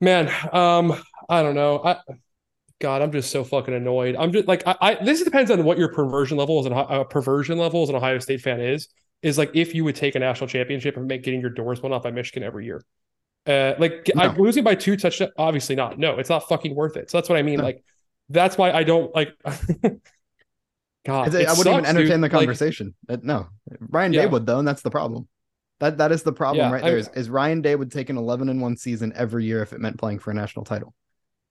Man, 0.00 0.30
um, 0.52 1.00
I 1.28 1.42
don't 1.42 1.54
know. 1.54 1.82
I 1.84 1.96
God, 2.80 3.02
I'm 3.02 3.12
just 3.12 3.30
so 3.30 3.44
fucking 3.44 3.72
annoyed. 3.72 4.16
I'm 4.16 4.32
just 4.32 4.48
like, 4.48 4.64
I, 4.66 4.76
I 4.80 4.94
this 5.04 5.22
depends 5.22 5.50
on 5.50 5.62
what 5.64 5.78
your 5.78 5.92
perversion 5.92 6.36
level 6.36 6.60
is 6.60 6.66
and 6.66 6.74
uh, 6.74 7.04
perversion 7.04 7.56
level 7.56 7.82
as 7.82 7.88
an 7.88 7.94
Ohio 7.94 8.18
State 8.18 8.40
fan 8.40 8.60
is. 8.60 8.88
Is 9.22 9.38
like 9.38 9.52
if 9.54 9.72
you 9.72 9.84
would 9.84 9.94
take 9.94 10.16
a 10.16 10.18
national 10.18 10.48
championship 10.48 10.96
and 10.96 11.06
make 11.06 11.22
getting 11.22 11.40
your 11.40 11.50
doors 11.50 11.78
blown 11.78 11.92
off 11.92 12.02
by 12.02 12.10
Michigan 12.10 12.42
every 12.42 12.64
year. 12.64 12.82
Uh, 13.46 13.74
like 13.78 14.10
no. 14.14 14.22
I'm 14.22 14.36
losing 14.36 14.64
by 14.64 14.74
two 14.74 14.96
touchdowns. 14.96 15.30
Obviously 15.38 15.76
not. 15.76 15.98
No, 15.98 16.18
it's 16.18 16.28
not 16.28 16.48
fucking 16.48 16.74
worth 16.74 16.96
it. 16.96 17.10
So 17.10 17.18
that's 17.18 17.28
what 17.28 17.38
I 17.38 17.42
mean. 17.42 17.58
No. 17.58 17.64
Like 17.64 17.84
that's 18.32 18.58
why 18.58 18.72
I 18.72 18.82
don't 18.82 19.14
like. 19.14 19.34
God, 21.04 21.34
I 21.34 21.40
wouldn't 21.40 21.56
sucks, 21.56 21.66
even 21.66 21.86
entertain 21.86 22.20
dude. 22.20 22.22
the 22.22 22.28
conversation. 22.28 22.94
Like, 23.08 23.24
no, 23.24 23.48
Ryan 23.80 24.12
yeah. 24.12 24.22
Day 24.22 24.26
would 24.28 24.46
though, 24.46 24.58
and 24.58 24.68
that's 24.68 24.82
the 24.82 24.90
problem. 24.90 25.28
That 25.80 25.98
that 25.98 26.12
is 26.12 26.22
the 26.22 26.32
problem 26.32 26.64
yeah, 26.64 26.72
right 26.72 26.82
there. 26.82 26.94
I, 26.94 26.98
is, 26.98 27.10
is 27.14 27.28
Ryan 27.28 27.60
Day 27.60 27.74
would 27.74 27.90
take 27.90 28.08
an 28.08 28.16
11 28.16 28.48
and 28.48 28.62
one 28.62 28.76
season 28.76 29.12
every 29.16 29.44
year 29.44 29.62
if 29.62 29.72
it 29.72 29.80
meant 29.80 29.98
playing 29.98 30.20
for 30.20 30.30
a 30.30 30.34
national 30.34 30.64
title. 30.64 30.94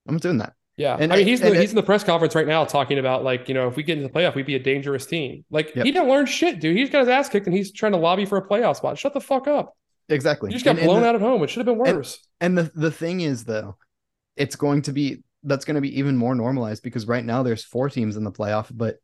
I'm 0.08 0.18
doing 0.18 0.38
that. 0.38 0.54
Yeah, 0.78 0.96
and 0.98 1.12
I 1.12 1.18
mean 1.18 1.28
he's 1.28 1.42
the, 1.42 1.54
he's 1.54 1.72
in 1.72 1.76
the 1.76 1.84
press 1.84 2.04
conference 2.04 2.34
right 2.34 2.48
now 2.48 2.64
talking 2.64 2.98
about 2.98 3.26
like 3.26 3.50
you 3.50 3.54
know 3.54 3.68
if 3.68 3.76
we 3.76 3.84
get 3.84 3.98
into 3.98 4.08
the 4.08 4.14
playoff 4.14 4.36
we'd 4.36 4.46
be 4.46 4.56
a 4.56 4.60
dangerous 4.60 5.06
team. 5.06 5.44
Like 5.52 5.76
yep. 5.76 5.86
he 5.86 5.92
didn't 5.92 6.08
learn 6.08 6.28
shit, 6.28 6.62
dude. 6.62 6.78
He's 6.78 6.90
got 6.90 7.02
his 7.02 7.10
ass 7.10 7.28
kicked 7.28 7.46
and 7.46 7.56
he's 7.56 7.74
trying 7.74 7.92
to 7.92 7.98
lobby 7.98 8.26
for 8.26 8.38
a 8.38 8.48
playoff 8.48 8.78
spot. 8.78 8.98
Shut 8.98 9.14
the 9.14 9.20
fuck 9.20 9.48
up. 9.48 9.76
Exactly. 10.08 10.50
You 10.50 10.54
just 10.54 10.64
got 10.64 10.78
and, 10.78 10.86
blown 10.86 10.98
and 10.98 11.04
the, 11.04 11.10
out 11.10 11.16
at 11.16 11.22
home. 11.22 11.44
It 11.44 11.50
should 11.50 11.66
have 11.66 11.78
been 11.78 11.78
worse. 11.78 12.26
And, 12.40 12.58
and 12.58 12.70
the 12.70 12.80
the 12.80 12.92
thing 12.92 13.20
is 13.20 13.44
though, 13.44 13.76
it's 14.38 14.56
going 14.56 14.84
to 14.84 14.94
be 14.94 15.24
that's 15.44 15.66
going 15.66 15.76
to 15.76 15.82
be 15.82 16.00
even 16.00 16.18
more 16.18 16.36
normalized 16.36 16.84
because 16.84 17.08
right 17.08 17.26
now 17.26 17.44
there's 17.44 17.64
four 17.64 17.90
teams 17.90 18.16
in 18.16 18.24
the 18.24 18.32
playoff, 18.32 18.68
but 18.72 18.98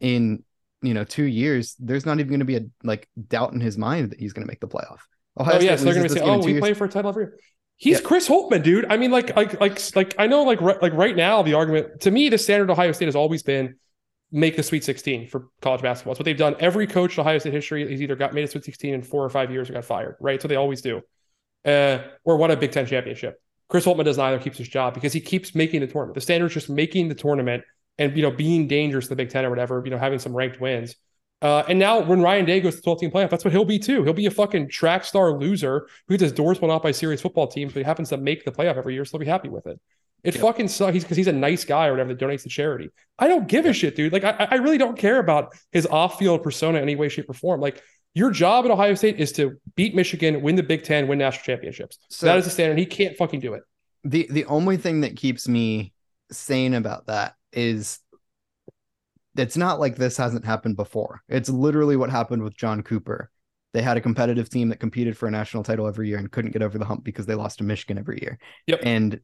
in 0.00 0.44
you 0.82 0.94
know 0.94 1.04
two 1.04 1.24
years 1.24 1.76
there's 1.78 2.06
not 2.06 2.18
even 2.18 2.28
going 2.28 2.40
to 2.40 2.46
be 2.46 2.56
a 2.56 2.62
like 2.82 3.08
doubt 3.28 3.52
in 3.52 3.60
his 3.60 3.76
mind 3.76 4.10
that 4.10 4.18
he's 4.18 4.32
going 4.32 4.44
to 4.44 4.50
make 4.50 4.60
the 4.60 4.68
playoff. 4.68 5.00
Ohio 5.38 5.58
oh 5.58 5.60
yeah, 5.60 5.76
so 5.76 5.84
they're 5.84 5.94
going 5.94 6.08
to 6.08 6.12
say, 6.12 6.20
"Oh, 6.20 6.38
we 6.38 6.58
play 6.58 6.74
for 6.74 6.84
a 6.84 6.88
title 6.88 7.10
every 7.10 7.24
year." 7.24 7.38
He's 7.76 8.00
yeah. 8.00 8.06
Chris 8.06 8.28
Holtmann, 8.28 8.62
dude. 8.62 8.84
I 8.90 8.98
mean, 8.98 9.10
like, 9.10 9.34
like, 9.34 9.58
like, 9.58 9.96
like. 9.96 10.14
I 10.18 10.26
know, 10.26 10.42
like, 10.42 10.60
like 10.60 10.92
right 10.92 11.16
now, 11.16 11.40
the 11.40 11.54
argument 11.54 12.02
to 12.02 12.10
me, 12.10 12.28
the 12.28 12.36
standard 12.36 12.68
Ohio 12.68 12.92
State 12.92 13.06
has 13.06 13.16
always 13.16 13.42
been 13.42 13.76
make 14.32 14.56
the 14.56 14.62
Sweet 14.62 14.84
16 14.84 15.28
for 15.28 15.48
college 15.60 15.82
basketball. 15.82 16.12
It's 16.12 16.20
what 16.20 16.24
they've 16.24 16.36
done. 16.36 16.56
Every 16.60 16.86
coach 16.86 17.16
in 17.16 17.22
Ohio 17.22 17.38
State 17.38 17.54
history 17.54 17.90
has 17.90 18.02
either 18.02 18.16
got 18.16 18.34
made 18.34 18.44
a 18.44 18.48
Sweet 18.48 18.64
16 18.64 18.94
in 18.94 19.02
four 19.02 19.24
or 19.24 19.30
five 19.30 19.50
years 19.50 19.70
or 19.70 19.72
got 19.72 19.84
fired, 19.84 20.16
right? 20.20 20.40
So 20.40 20.46
they 20.46 20.56
always 20.56 20.82
do, 20.82 21.00
uh, 21.64 21.98
or 22.24 22.36
won 22.36 22.50
a 22.50 22.56
Big 22.56 22.72
Ten 22.72 22.86
championship. 22.86 23.40
Chris 23.70 23.86
Holtmann 23.86 24.04
does 24.04 24.18
neither, 24.18 24.38
keeps 24.38 24.58
his 24.58 24.68
job 24.68 24.94
because 24.94 25.12
he 25.12 25.20
keeps 25.20 25.54
making 25.54 25.80
the 25.80 25.86
tournament. 25.86 26.16
The 26.16 26.20
standard 26.20 26.46
is 26.46 26.54
just 26.54 26.68
making 26.68 27.08
the 27.08 27.14
tournament 27.14 27.64
and 27.98 28.14
you 28.16 28.22
know 28.22 28.30
being 28.30 28.66
dangerous 28.66 29.06
to 29.06 29.10
the 29.10 29.16
Big 29.16 29.30
Ten 29.30 29.44
or 29.44 29.50
whatever. 29.50 29.80
You 29.84 29.90
know, 29.90 29.98
having 29.98 30.18
some 30.18 30.36
ranked 30.36 30.60
wins. 30.60 30.96
Uh, 31.40 31.62
and 31.68 31.78
now 31.78 32.00
when 32.00 32.20
Ryan 32.20 32.44
Day 32.44 32.60
goes 32.60 32.76
to 32.76 32.82
12 32.82 33.00
team 33.00 33.10
playoff, 33.10 33.30
that's 33.30 33.44
what 33.44 33.52
he'll 33.52 33.64
be 33.64 33.78
too. 33.78 34.02
He'll 34.04 34.12
be 34.12 34.26
a 34.26 34.30
fucking 34.30 34.68
track 34.68 35.04
star 35.04 35.32
loser 35.32 35.88
who 36.06 36.14
gets 36.14 36.22
his 36.22 36.32
doors 36.32 36.58
blown 36.58 36.70
off 36.70 36.82
by 36.82 36.90
serious 36.90 37.22
football 37.22 37.46
teams, 37.46 37.72
but 37.72 37.80
he 37.80 37.84
happens 37.84 38.10
to 38.10 38.18
make 38.18 38.44
the 38.44 38.52
playoff 38.52 38.76
every 38.76 38.92
year, 38.92 39.06
so 39.06 39.12
he'll 39.12 39.24
be 39.24 39.30
happy 39.30 39.48
with 39.48 39.66
it. 39.66 39.80
It 40.22 40.34
yep. 40.34 40.42
fucking 40.42 40.68
sucks. 40.68 40.92
He's 40.92 41.04
because 41.04 41.16
he's 41.16 41.28
a 41.28 41.32
nice 41.32 41.64
guy 41.64 41.86
or 41.86 41.92
whatever 41.92 42.12
that 42.12 42.22
donates 42.22 42.42
to 42.42 42.50
charity. 42.50 42.90
I 43.18 43.28
don't 43.28 43.48
give 43.48 43.64
a 43.64 43.72
shit, 43.72 43.96
dude. 43.96 44.12
Like 44.12 44.24
I, 44.24 44.48
I 44.50 44.54
really 44.56 44.76
don't 44.76 44.98
care 44.98 45.18
about 45.18 45.54
his 45.72 45.86
off-field 45.86 46.42
persona 46.42 46.76
in 46.76 46.82
any 46.82 46.96
way, 46.96 47.08
shape, 47.08 47.30
or 47.30 47.32
form. 47.32 47.60
Like 47.60 47.82
your 48.14 48.30
job 48.30 48.64
at 48.64 48.70
Ohio 48.70 48.94
State 48.94 49.20
is 49.20 49.32
to 49.32 49.56
beat 49.76 49.94
Michigan, 49.94 50.42
win 50.42 50.56
the 50.56 50.62
Big 50.62 50.82
Ten, 50.82 51.06
win 51.06 51.18
national 51.18 51.44
championships. 51.44 51.98
So 52.08 52.26
that 52.26 52.38
is 52.38 52.44
the 52.44 52.50
standard. 52.50 52.78
He 52.78 52.86
can't 52.86 53.16
fucking 53.16 53.40
do 53.40 53.54
it. 53.54 53.62
The 54.04 54.26
the 54.30 54.44
only 54.46 54.76
thing 54.76 55.02
that 55.02 55.16
keeps 55.16 55.46
me 55.46 55.92
sane 56.32 56.74
about 56.74 57.06
that 57.06 57.34
is 57.52 58.00
it's 59.36 59.56
not 59.56 59.78
like 59.78 59.96
this 59.96 60.16
hasn't 60.16 60.44
happened 60.44 60.76
before. 60.76 61.22
It's 61.28 61.48
literally 61.48 61.96
what 61.96 62.10
happened 62.10 62.42
with 62.42 62.56
John 62.56 62.82
Cooper. 62.82 63.30
They 63.72 63.82
had 63.82 63.96
a 63.96 64.00
competitive 64.00 64.50
team 64.50 64.68
that 64.70 64.80
competed 64.80 65.16
for 65.16 65.28
a 65.28 65.30
national 65.30 65.62
title 65.62 65.86
every 65.86 66.08
year 66.08 66.18
and 66.18 66.30
couldn't 66.30 66.50
get 66.50 66.62
over 66.62 66.78
the 66.78 66.84
hump 66.84 67.04
because 67.04 67.26
they 67.26 67.36
lost 67.36 67.58
to 67.58 67.64
Michigan 67.64 67.98
every 67.98 68.18
year. 68.20 68.38
Yep. 68.66 68.80
And 68.82 69.20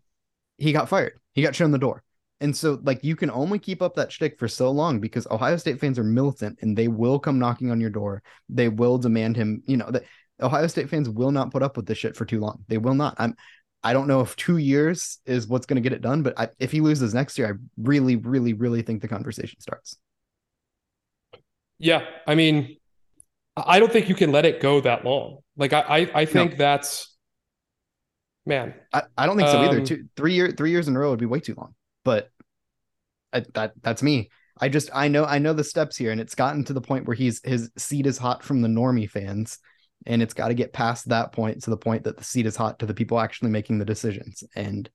he 0.59 0.72
got 0.72 0.88
fired. 0.88 1.18
He 1.33 1.42
got 1.42 1.57
shown 1.57 1.72
the 1.72 1.79
door. 1.79 2.05
And 2.40 2.55
so, 2.55 2.79
like, 2.83 3.03
you 3.03 3.16
can 3.16 3.31
only 3.31 3.59
keep 3.59 3.81
up 3.81 3.94
that 3.94 4.12
shtick 4.12 4.38
for 4.38 4.46
so 4.46 4.70
long 4.70 5.01
because 5.01 5.27
Ohio 5.31 5.57
State 5.57 5.81
fans 5.81 5.99
are 5.99 6.05
militant 6.05 6.59
and 6.61 6.77
they 6.77 6.88
will 6.88 7.18
come 7.18 7.38
knocking 7.38 7.70
on 7.70 7.81
your 7.81 7.90
door. 7.90 8.22
They 8.49 8.68
will 8.68 8.99
demand 8.99 9.37
him. 9.37 9.62
You 9.66 9.79
know, 9.79 9.90
that 9.90 10.05
Ohio 10.40 10.66
State 10.66 10.90
fans 10.90 11.09
will 11.09 11.31
not 11.31 11.51
put 11.51 11.62
up 11.62 11.77
with 11.77 11.87
this 11.87 11.96
shit 11.96 12.14
for 12.14 12.27
too 12.27 12.40
long. 12.40 12.64
They 12.68 12.79
will 12.79 12.94
not. 12.94 13.14
I'm. 13.18 13.35
I 13.83 13.92
don't 13.92 14.09
know 14.09 14.20
if 14.20 14.35
two 14.37 14.57
years 14.57 15.18
is 15.27 15.46
what's 15.46 15.64
going 15.64 15.77
to 15.77 15.81
get 15.81 15.92
it 15.92 16.03
done, 16.03 16.22
but 16.22 16.38
I, 16.38 16.49
if 16.59 16.72
he 16.72 16.81
loses 16.81 17.14
next 17.14 17.38
year, 17.38 17.49
I 17.49 17.53
really, 17.81 18.16
really, 18.16 18.53
really 18.53 18.83
think 18.83 19.01
the 19.01 19.07
conversation 19.07 19.61
starts. 19.61 19.96
Yeah, 21.79 22.05
I 22.27 22.35
mean, 22.35 22.79
I 23.57 23.79
don't 23.79 23.92
think 23.92 24.09
you 24.09 24.14
can 24.14 24.33
let 24.33 24.44
it 24.44 24.61
go 24.61 24.81
that 24.81 25.05
long. 25.05 25.38
Like 25.57 25.72
I, 25.72 25.81
I, 25.81 26.11
I 26.14 26.25
think 26.25 26.53
no. 26.53 26.57
that's 26.57 27.16
man. 28.44 28.75
I, 28.92 29.03
I 29.16 29.27
don't 29.27 29.37
think 29.37 29.49
so 29.49 29.61
either. 29.61 29.79
Um, 29.79 29.85
Two, 29.85 30.05
three 30.16 30.35
year, 30.35 30.51
three 30.51 30.70
years 30.70 30.88
in 30.88 30.96
a 30.96 30.99
row 30.99 31.11
would 31.11 31.20
be 31.20 31.27
way 31.27 31.40
too 31.40 31.55
long. 31.57 31.75
But 32.07 32.31
I, 33.33 33.45
that 33.55 33.73
that's 33.83 34.03
me. 34.03 34.31
I 34.59 34.71
just 34.71 34.88
I 34.95 35.09
know 35.09 35.25
I 35.25 35.38
know 35.38 35.53
the 35.53 35.64
steps 35.64 35.97
here, 35.97 36.12
and 36.12 36.21
it's 36.21 36.35
gotten 36.35 36.64
to 36.64 36.73
the 36.73 36.81
point 36.81 37.07
where 37.07 37.16
he's 37.16 37.42
his 37.45 37.71
seat 37.77 38.07
is 38.07 38.16
hot 38.16 38.42
from 38.42 38.62
the 38.62 38.69
normie 38.69 39.11
fans, 39.11 39.59
and 40.07 40.23
it's 40.23 40.35
got 40.35 40.49
to 40.49 40.55
get 40.55 40.73
past 40.73 41.09
that 41.09 41.33
point 41.33 41.64
to 41.64 41.71
the 41.71 41.77
point 41.77 42.05
that 42.05 42.16
the 42.16 42.25
seat 42.25 42.47
is 42.47 42.57
hot 42.57 42.79
to 42.79 42.87
the 42.87 42.95
people 42.95 43.19
actually 43.19 43.51
making 43.51 43.79
the 43.79 43.85
decisions. 43.85 44.45
And 44.55 44.88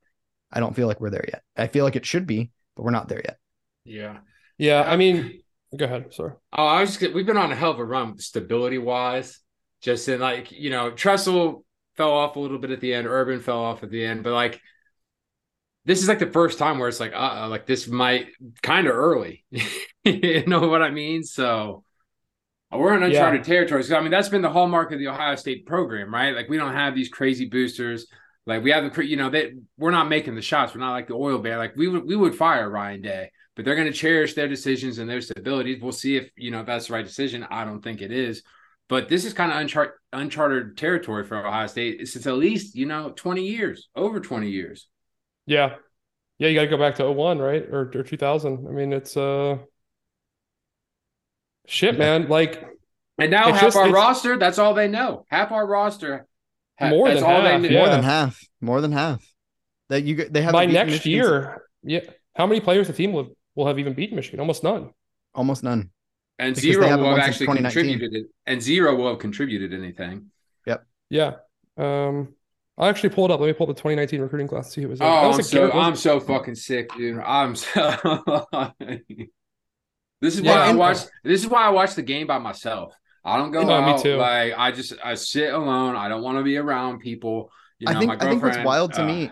I 0.50 0.60
don't 0.60 0.74
feel 0.74 0.88
like 0.88 1.00
we're 1.00 1.10
there 1.10 1.26
yet. 1.28 1.42
I 1.56 1.66
feel 1.66 1.84
like 1.84 1.96
it 1.96 2.06
should 2.06 2.26
be, 2.26 2.50
but 2.74 2.82
we're 2.82 2.90
not 2.90 3.08
there 3.08 3.22
yet. 3.24 3.36
Yeah. 3.84 4.18
Yeah. 4.58 4.82
I 4.82 4.96
mean, 4.96 5.42
Go 5.76 5.86
ahead. 5.86 6.12
Sorry. 6.12 6.32
Oh, 6.52 6.66
I 6.66 6.80
was 6.80 6.96
just 6.96 7.14
we've 7.14 7.26
been 7.26 7.38
on 7.38 7.50
a 7.50 7.56
hell 7.56 7.70
of 7.70 7.78
a 7.78 7.84
run 7.84 8.18
stability 8.18 8.78
wise. 8.78 9.38
Just 9.80 10.08
in 10.08 10.20
like, 10.20 10.52
you 10.52 10.70
know, 10.70 10.90
Tressel 10.90 11.64
fell 11.96 12.12
off 12.12 12.36
a 12.36 12.40
little 12.40 12.58
bit 12.58 12.70
at 12.70 12.80
the 12.80 12.92
end, 12.94 13.06
Urban 13.06 13.40
fell 13.40 13.60
off 13.60 13.82
at 13.82 13.90
the 13.90 14.04
end, 14.04 14.22
but 14.22 14.32
like 14.32 14.60
this 15.84 16.02
is 16.02 16.08
like 16.08 16.18
the 16.18 16.26
first 16.26 16.58
time 16.58 16.78
where 16.78 16.88
it's 16.88 17.00
like, 17.00 17.12
uh, 17.14 17.48
like 17.48 17.66
this 17.66 17.88
might 17.88 18.28
kind 18.62 18.86
of 18.86 18.94
early. 18.94 19.44
you 20.04 20.46
know 20.46 20.68
what 20.68 20.82
I 20.82 20.90
mean? 20.90 21.24
So 21.24 21.84
we're 22.70 22.94
in 22.94 23.02
uncharted 23.02 23.40
yeah. 23.40 23.54
territory. 23.54 23.82
So 23.84 23.96
I 23.96 24.00
mean, 24.00 24.10
that's 24.10 24.28
been 24.28 24.42
the 24.42 24.50
hallmark 24.50 24.92
of 24.92 24.98
the 24.98 25.08
Ohio 25.08 25.36
State 25.36 25.66
program, 25.66 26.12
right? 26.12 26.34
Like 26.34 26.48
we 26.48 26.56
don't 26.56 26.74
have 26.74 26.94
these 26.94 27.08
crazy 27.08 27.46
boosters. 27.46 28.06
Like 28.46 28.62
we 28.62 28.70
have 28.70 28.92
the, 28.92 29.06
you 29.06 29.16
know, 29.16 29.30
that 29.30 29.50
we're 29.76 29.90
not 29.90 30.08
making 30.08 30.34
the 30.34 30.42
shots. 30.42 30.74
We're 30.74 30.80
not 30.80 30.92
like 30.92 31.08
the 31.08 31.14
oil 31.14 31.38
bear. 31.38 31.58
Like 31.58 31.76
we 31.76 31.88
would, 31.88 32.04
we 32.04 32.16
would 32.16 32.34
fire 32.34 32.68
Ryan 32.68 33.02
Day 33.02 33.30
but 33.54 33.64
they're 33.64 33.76
going 33.76 33.90
to 33.90 33.92
cherish 33.92 34.34
their 34.34 34.48
decisions 34.48 34.98
and 34.98 35.08
their 35.08 35.18
stabilities. 35.18 35.80
We'll 35.80 35.92
see 35.92 36.16
if 36.16 36.30
you 36.36 36.50
know 36.50 36.60
if 36.60 36.66
that's 36.66 36.86
the 36.86 36.94
right 36.94 37.04
decision. 37.04 37.46
I 37.50 37.64
don't 37.64 37.82
think 37.82 38.00
it 38.00 38.12
is, 38.12 38.42
but 38.88 39.08
this 39.08 39.24
is 39.24 39.32
kind 39.32 39.52
of 39.52 39.58
unchart- 39.58 39.92
uncharted 40.12 40.76
territory 40.76 41.24
for 41.24 41.46
Ohio 41.46 41.66
State 41.66 42.06
since 42.08 42.26
at 42.26 42.34
least 42.34 42.74
you 42.74 42.86
know 42.86 43.10
twenty 43.10 43.48
years, 43.48 43.88
over 43.94 44.20
twenty 44.20 44.50
years. 44.50 44.88
Yeah, 45.46 45.74
yeah, 46.38 46.48
you 46.48 46.54
got 46.54 46.62
to 46.62 46.68
go 46.68 46.78
back 46.78 46.96
to 46.96 47.10
01, 47.10 47.38
right, 47.38 47.62
or, 47.70 47.90
or 47.94 48.02
two 48.02 48.16
thousand. 48.16 48.66
I 48.66 48.70
mean, 48.70 48.92
it's 48.92 49.16
uh, 49.16 49.58
shit, 51.66 51.98
man. 51.98 52.26
Like, 52.28 52.64
and 53.18 53.30
now 53.30 53.52
half 53.52 53.60
just, 53.60 53.76
our 53.76 53.90
roster, 53.90 54.36
that's 54.38 54.58
all 54.58 54.74
they 54.74 54.88
know. 54.88 55.26
Half 55.28 55.52
our 55.52 55.66
roster, 55.66 56.26
more 56.80 57.08
than 57.12 57.22
half, 57.22 57.62
yeah. 57.62 57.78
more 57.78 57.88
than 57.88 58.02
half, 58.02 58.40
more 58.60 58.80
than 58.80 58.92
half. 58.92 59.24
That 59.88 60.04
you 60.04 60.28
they 60.28 60.42
have 60.42 60.52
by 60.52 60.66
next 60.66 61.06
year. 61.06 61.62
Yeah, 61.82 62.00
how 62.34 62.46
many 62.46 62.60
players 62.60 62.86
the 62.86 62.92
team 62.92 63.12
will 63.12 63.36
will 63.54 63.66
have 63.66 63.78
even 63.78 63.92
beaten 63.92 64.16
Michigan? 64.16 64.40
Almost 64.40 64.64
none. 64.64 64.90
Almost 65.34 65.62
none. 65.62 65.90
And 66.38 66.54
because 66.54 66.72
zero 66.72 66.98
will 66.98 67.10
have 67.10 67.18
actually 67.18 67.46
contributed. 67.46 68.24
And 68.46 68.60
zero 68.60 68.96
will 68.96 69.10
have 69.10 69.18
contributed 69.18 69.72
anything. 69.72 70.30
Yep. 70.66 70.86
Yeah. 71.10 71.32
Um, 71.76 72.34
I 72.78 72.88
actually 72.88 73.10
pulled 73.10 73.30
up. 73.30 73.40
Let 73.40 73.46
me 73.46 73.52
pull 73.52 73.68
up 73.68 73.76
the 73.76 73.80
2019 73.80 74.20
recruiting 74.20 74.48
class 74.48 74.66
to 74.66 74.72
see 74.72 74.82
who 74.82 74.88
was. 74.88 75.00
Oh, 75.00 75.28
was 75.28 75.38
I'm 75.38 75.42
so 75.44 75.72
I'm 75.72 75.96
so 75.96 76.20
fucking 76.20 76.54
sick, 76.54 76.94
dude. 76.96 77.18
I'm 77.18 77.54
so. 77.54 77.96
this 80.20 80.34
is 80.34 80.40
yeah, 80.40 80.56
why 80.56 80.70
I 80.70 80.72
watch. 80.72 80.98
This 81.22 81.42
is 81.42 81.46
why 81.48 81.64
I 81.64 81.68
watch 81.70 81.94
the 81.94 82.02
game 82.02 82.26
by 82.26 82.38
myself. 82.38 82.94
I 83.24 83.36
don't 83.36 83.52
go 83.52 83.62
no, 83.62 83.72
out. 83.72 83.96
Me 83.96 84.02
too. 84.02 84.16
Like 84.16 84.54
I 84.56 84.72
just 84.72 84.94
I 85.04 85.14
sit 85.14 85.52
alone. 85.52 85.96
I 85.96 86.08
don't 86.08 86.22
want 86.22 86.38
to 86.38 86.44
be 86.44 86.56
around 86.56 87.00
people. 87.00 87.50
You 87.78 87.86
know, 87.86 87.96
I 87.96 87.98
think 87.98 88.22
I 88.22 88.28
think 88.28 88.42
what's 88.42 88.58
wild 88.64 88.94
to 88.94 89.02
uh, 89.02 89.06
me. 89.06 89.30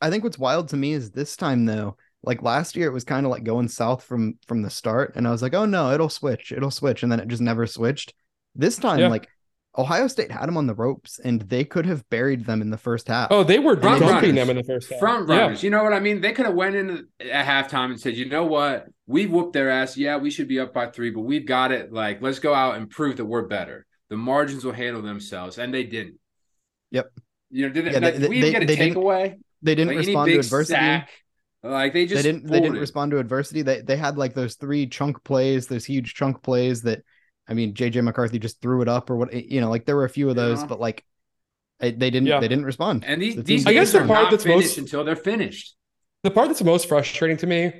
I 0.00 0.10
think 0.10 0.24
what's 0.24 0.38
wild 0.38 0.68
to 0.70 0.76
me 0.76 0.92
is 0.92 1.10
this 1.10 1.36
time 1.36 1.66
though 1.66 1.96
like 2.22 2.42
last 2.42 2.76
year 2.76 2.86
it 2.88 2.92
was 2.92 3.04
kind 3.04 3.24
of 3.24 3.30
like 3.30 3.44
going 3.44 3.68
south 3.68 4.04
from 4.04 4.38
from 4.46 4.62
the 4.62 4.70
start 4.70 5.12
and 5.16 5.26
i 5.26 5.30
was 5.30 5.42
like 5.42 5.54
oh 5.54 5.64
no 5.64 5.90
it'll 5.92 6.08
switch 6.08 6.52
it'll 6.52 6.70
switch 6.70 7.02
and 7.02 7.10
then 7.10 7.20
it 7.20 7.28
just 7.28 7.42
never 7.42 7.66
switched 7.66 8.14
this 8.54 8.76
time 8.76 8.98
yeah. 8.98 9.08
like 9.08 9.28
ohio 9.78 10.08
state 10.08 10.30
had 10.32 10.46
them 10.46 10.56
on 10.56 10.66
the 10.66 10.74
ropes 10.74 11.20
and 11.20 11.42
they 11.42 11.64
could 11.64 11.86
have 11.86 12.08
buried 12.10 12.44
them 12.44 12.60
in 12.60 12.70
the 12.70 12.76
first 12.76 13.08
half. 13.08 13.28
Oh 13.30 13.44
they 13.44 13.58
were 13.58 13.80
front 13.80 14.00
dumping 14.00 14.34
them 14.34 14.50
in 14.50 14.56
the 14.56 14.64
first 14.64 14.90
half 14.90 14.98
front 14.98 15.28
runners. 15.28 15.62
Yeah. 15.62 15.66
you 15.66 15.70
know 15.70 15.84
what 15.84 15.92
i 15.92 16.00
mean? 16.00 16.20
They 16.20 16.32
could 16.32 16.46
have 16.46 16.54
went 16.54 16.74
in 16.74 17.06
at 17.20 17.46
halftime 17.46 17.86
and 17.86 18.00
said 18.00 18.16
you 18.16 18.28
know 18.28 18.44
what? 18.44 18.86
We 19.06 19.26
whooped 19.26 19.52
their 19.52 19.70
ass. 19.70 19.96
Yeah 19.96 20.16
we 20.16 20.30
should 20.30 20.48
be 20.48 20.58
up 20.58 20.74
by 20.74 20.86
three 20.86 21.10
but 21.10 21.20
we've 21.20 21.46
got 21.46 21.72
it. 21.72 21.92
Like 21.92 22.20
let's 22.20 22.38
go 22.38 22.54
out 22.54 22.76
and 22.76 22.90
prove 22.90 23.16
that 23.18 23.24
we're 23.24 23.46
better. 23.46 23.86
The 24.08 24.16
margins 24.16 24.64
will 24.64 24.72
handle 24.72 25.02
themselves 25.02 25.58
and 25.58 25.72
they 25.72 25.84
didn't. 25.84 26.18
Yep. 26.90 27.12
You 27.50 27.66
know 27.66 27.72
did 27.72 27.86
it, 27.86 27.92
yeah, 27.92 27.98
like, 28.00 28.16
they, 28.16 28.28
we 28.28 28.40
they, 28.40 28.52
get 28.52 28.62
a 28.62 28.66
takeaway? 28.66 29.38
they 29.62 29.74
didn't 29.74 29.96
like 29.96 30.06
respond 30.06 30.30
to 30.30 30.38
adversity. 30.38 30.78
sack, 30.78 31.10
like 31.62 31.92
they 31.92 32.06
just 32.06 32.22
they 32.22 32.32
didn't 32.32 32.46
they 32.46 32.60
didn't 32.60 32.78
respond 32.78 33.10
to 33.10 33.18
adversity. 33.18 33.62
They 33.62 33.82
they 33.82 33.96
had 33.96 34.16
like 34.16 34.34
those 34.34 34.54
three 34.54 34.86
chunk 34.86 35.22
plays, 35.24 35.66
those 35.66 35.84
huge 35.84 36.14
chunk 36.14 36.42
plays 36.42 36.82
that 36.82 37.02
I 37.50 37.54
mean 37.54 37.74
JJ 37.74 38.02
McCarthy 38.02 38.38
just 38.38 38.62
threw 38.62 38.80
it 38.80 38.88
up 38.88 39.10
or 39.10 39.16
what 39.16 39.34
you 39.34 39.60
know, 39.60 39.68
like 39.68 39.84
there 39.84 39.96
were 39.96 40.04
a 40.04 40.10
few 40.10 40.30
of 40.30 40.36
those, 40.36 40.60
yeah. 40.60 40.66
but 40.66 40.80
like 40.80 41.04
they 41.80 41.92
didn't 41.92 42.26
yeah. 42.26 42.40
they 42.40 42.48
didn't 42.48 42.64
respond. 42.64 43.04
And 43.06 43.20
these, 43.20 43.36
the 43.36 43.42
these 43.42 43.66
I 43.66 43.72
guess 43.72 43.92
the 43.92 44.06
part 44.06 44.30
that's 44.30 44.46
most 44.46 44.78
until 44.78 45.04
they're 45.04 45.16
finished. 45.16 45.76
the 46.22 46.30
part 46.30 46.48
that's 46.48 46.62
most 46.62 46.88
frustrating 46.88 47.36
to 47.38 47.46
me, 47.46 47.72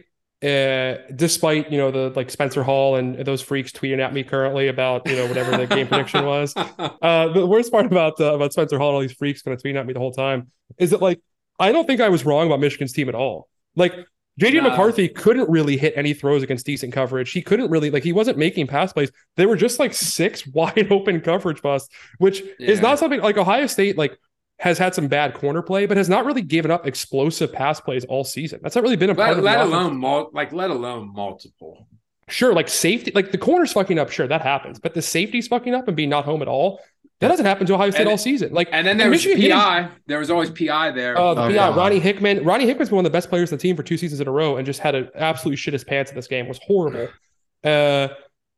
uh, 0.42 0.98
despite 1.14 1.70
you 1.70 1.78
know 1.78 1.90
the 1.90 2.10
like 2.16 2.30
Spencer 2.30 2.62
Hall 2.62 2.96
and 2.96 3.24
those 3.24 3.42
freaks 3.42 3.72
tweeting 3.72 4.00
at 4.00 4.12
me 4.12 4.24
currently 4.24 4.68
about 4.68 5.06
you 5.06 5.16
know 5.16 5.26
whatever 5.26 5.56
the 5.56 5.66
game 5.66 5.86
prediction 5.86 6.24
was. 6.24 6.54
Uh, 7.02 7.32
the 7.32 7.46
worst 7.46 7.72
part 7.72 7.86
about 7.86 8.20
uh, 8.20 8.34
about 8.34 8.52
Spencer 8.52 8.78
Hall 8.78 8.88
and 8.88 8.94
all 8.96 9.00
these 9.00 9.12
freaks 9.12 9.42
kind 9.42 9.54
of 9.54 9.62
tweeting 9.62 9.78
at 9.78 9.86
me 9.86 9.92
the 9.92 9.98
whole 9.98 10.12
time 10.12 10.50
is 10.78 10.90
that 10.90 11.00
like 11.00 11.20
I 11.58 11.72
don't 11.72 11.86
think 11.86 12.00
I 12.00 12.08
was 12.08 12.24
wrong 12.24 12.46
about 12.46 12.60
Michigan's 12.60 12.92
team 12.92 13.08
at 13.08 13.14
all. 13.14 13.48
Like 13.74 13.94
JJ. 14.38 14.62
McCarthy 14.62 15.08
couldn't 15.08 15.50
really 15.50 15.76
hit 15.76 15.92
any 15.96 16.14
throws 16.14 16.42
against 16.42 16.64
decent 16.64 16.92
coverage. 16.92 17.30
He 17.32 17.42
couldn't 17.42 17.70
really 17.70 17.90
like 17.90 18.02
he 18.02 18.12
wasn't 18.12 18.38
making 18.38 18.66
pass 18.66 18.92
plays. 18.92 19.10
They 19.36 19.46
were 19.46 19.56
just 19.56 19.78
like 19.78 19.92
six 19.92 20.46
wide 20.54 20.88
open 20.90 21.20
coverage 21.20 21.62
busts, 21.62 21.94
which 22.18 22.42
is 22.58 22.80
not 22.80 22.98
something 22.98 23.20
like 23.20 23.36
Ohio 23.36 23.66
State 23.66 23.98
like 23.98 24.18
has 24.58 24.78
had 24.78 24.94
some 24.94 25.08
bad 25.08 25.34
corner 25.34 25.62
play, 25.62 25.86
but 25.86 25.96
has 25.96 26.08
not 26.08 26.24
really 26.24 26.42
given 26.42 26.70
up 26.70 26.86
explosive 26.86 27.52
pass 27.52 27.80
plays 27.80 28.04
all 28.04 28.24
season. 28.24 28.60
That's 28.62 28.74
not 28.74 28.84
really 28.84 28.96
been 28.96 29.10
a 29.10 29.14
part 29.14 29.30
let, 29.30 29.38
of 29.38 29.44
let 29.44 29.60
alone 29.60 29.96
mul- 29.98 30.30
like 30.32 30.52
let 30.52 30.70
alone 30.70 31.12
multiple. 31.12 31.86
Sure, 32.28 32.54
like 32.54 32.68
safety, 32.68 33.10
like 33.14 33.32
the 33.32 33.38
corner's 33.38 33.72
fucking 33.72 33.98
up. 33.98 34.10
Sure, 34.10 34.28
that 34.28 34.42
happens, 34.42 34.78
but 34.78 34.94
the 34.94 35.02
safety's 35.02 35.48
fucking 35.48 35.74
up 35.74 35.88
and 35.88 35.96
being 35.96 36.10
not 36.10 36.24
home 36.24 36.42
at 36.42 36.48
all. 36.48 36.80
That 37.20 37.28
doesn't 37.28 37.44
happen 37.46 37.66
to 37.66 37.74
Ohio 37.74 37.90
State 37.90 38.00
And- 38.02 38.08
all 38.10 38.16
season. 38.18 38.52
Like 38.52 38.68
And 38.72 38.86
then 38.86 38.96
there 38.96 39.10
was 39.10 39.18
Michigan 39.24 39.40
didn't- 39.40 39.58
PI. 39.58 39.88
There 40.06 40.18
was 40.18 40.30
always 40.30 40.50
PI 40.50 40.90
there. 40.92 41.18
Uh, 41.18 41.34
the 41.34 41.42
Oh, 41.42 41.48
PI, 41.48 41.54
God. 41.54 41.76
Ronnie 41.76 41.98
Hickman. 41.98 42.44
Ronnie 42.44 42.64
Hickman's 42.66 42.88
been 42.88 42.96
one 42.96 43.04
of 43.06 43.12
the 43.12 43.16
best 43.16 43.28
players 43.28 43.52
on 43.52 43.58
the 43.58 43.62
team 43.62 43.76
for 43.76 43.82
two 43.82 43.96
seasons 43.98 44.20
in 44.20 44.26
a 44.28 44.30
row, 44.32 44.56
and 44.56 44.64
just 44.66 44.80
had 44.80 44.94
an 44.94 45.10
absolutely 45.14 45.56
shit 45.56 45.72
his 45.74 45.84
pants 45.84 46.10
in 46.10 46.16
this 46.16 46.26
game. 46.26 46.46
It 46.46 46.48
was 46.48 46.60
horrible. 46.66 47.08
Uh, 47.62 48.08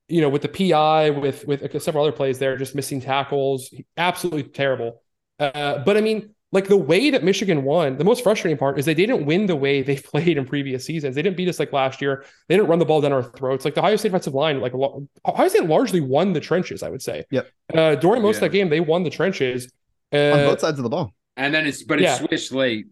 you 0.09 0.21
know, 0.21 0.29
with 0.29 0.43
the 0.43 0.49
PI, 0.49 1.11
with 1.11 1.45
with 1.47 1.83
several 1.83 2.05
other 2.05 2.13
plays 2.13 2.39
there, 2.39 2.57
just 2.57 2.75
missing 2.75 3.01
tackles, 3.01 3.75
absolutely 3.97 4.45
terrible. 4.45 5.03
Uh, 5.41 5.79
but 5.79 5.97
I 5.97 6.01
mean, 6.01 6.35
like 6.53 6.69
the 6.69 6.77
way 6.77 7.11
that 7.11 7.25
Michigan 7.25 7.65
won, 7.65 7.97
the 7.97 8.05
most 8.05 8.23
frustrating 8.23 8.59
part 8.59 8.79
is 8.79 8.85
they 8.85 8.95
didn't 8.95 9.25
win 9.27 9.47
the 9.47 9.57
way 9.57 9.83
they 9.83 9.97
played 10.13 10.37
in 10.37 10.45
previous 10.45 10.85
seasons. 10.85 11.15
They 11.17 11.23
didn't 11.23 11.37
beat 11.37 11.49
us 11.49 11.59
like 11.59 11.73
last 11.73 12.01
year. 12.03 12.25
They 12.49 12.57
didn't 12.57 12.69
run 12.69 12.79
the 12.79 12.85
ball 12.85 13.01
down 13.01 13.13
our 13.13 13.23
throats. 13.23 13.65
Like 13.65 13.75
the 13.75 13.81
Ohio 13.81 13.97
State 13.97 14.09
offensive 14.09 14.35
line, 14.35 14.61
like 14.61 14.75
lo- 14.75 15.09
Ohio 15.27 15.49
State 15.49 15.65
largely 15.65 16.01
won 16.01 16.33
the 16.33 16.41
trenches. 16.41 16.83
I 16.83 16.91
would 16.91 17.03
say. 17.03 17.25
Yep. 17.31 17.49
Uh, 17.75 17.95
during 17.97 18.23
most 18.23 18.37
of 18.37 18.41
that 18.43 18.51
game, 18.53 18.69
they 18.69 18.81
won 18.81 19.03
the 19.03 19.11
trenches. 19.11 19.73
on 20.13 20.21
Uh, 20.21 20.47
both 20.51 20.61
sides 20.61 20.79
of 20.79 20.83
the 20.85 20.91
ball. 20.91 21.13
and 21.37 21.55
then 21.55 21.67
it's 21.67 21.83
but 21.83 21.99
it 21.99 22.03
Yeah. 22.03 22.15
switched 22.17 22.53
late. 22.53 22.87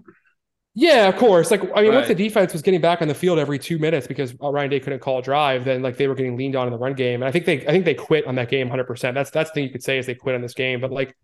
Yeah, 0.75 1.09
of 1.09 1.17
course. 1.17 1.51
Like, 1.51 1.63
I 1.75 1.83
mean, 1.83 1.93
once 1.93 2.07
the 2.07 2.15
defense 2.15 2.53
was 2.53 2.63
getting 2.63 2.81
back 2.81 3.03
on 3.03 3.09
the 3.09 3.15
field 3.15 3.41
every 3.41 3.59
two 3.59 3.79
minutes 3.79 4.07
because 4.07 4.33
uh, 4.41 4.51
Ryan 4.51 4.71
Day 4.71 4.79
couldn't 4.81 5.01
call 5.01 5.19
a 5.19 5.23
drive, 5.23 5.65
then 5.65 5.83
like 5.83 5.97
they 5.97 6.07
were 6.07 6.15
getting 6.15 6.37
leaned 6.37 6.55
on 6.55 6.69
in 6.69 6.73
the 6.73 6.79
run 6.79 6.95
game. 6.95 7.23
And 7.23 7.29
I 7.29 7.33
think 7.33 7.45
they, 7.45 7.67
I 7.67 7.73
think 7.73 7.85
they 7.85 7.93
quit 7.95 8.25
on 8.27 8.37
that 8.37 8.49
game 8.49 8.69
100. 8.69 8.85
percent 8.85 9.15
That's 9.17 9.31
that's 9.31 9.51
the 9.51 9.55
thing 9.55 9.65
you 9.65 9.71
could 9.71 9.83
say 9.83 9.99
is 9.99 10.07
they 10.07 10.15
quit 10.15 10.37
on 10.37 10.43
this 10.43 10.55
game. 10.55 10.81
But 10.81 10.93
like, 10.93 11.15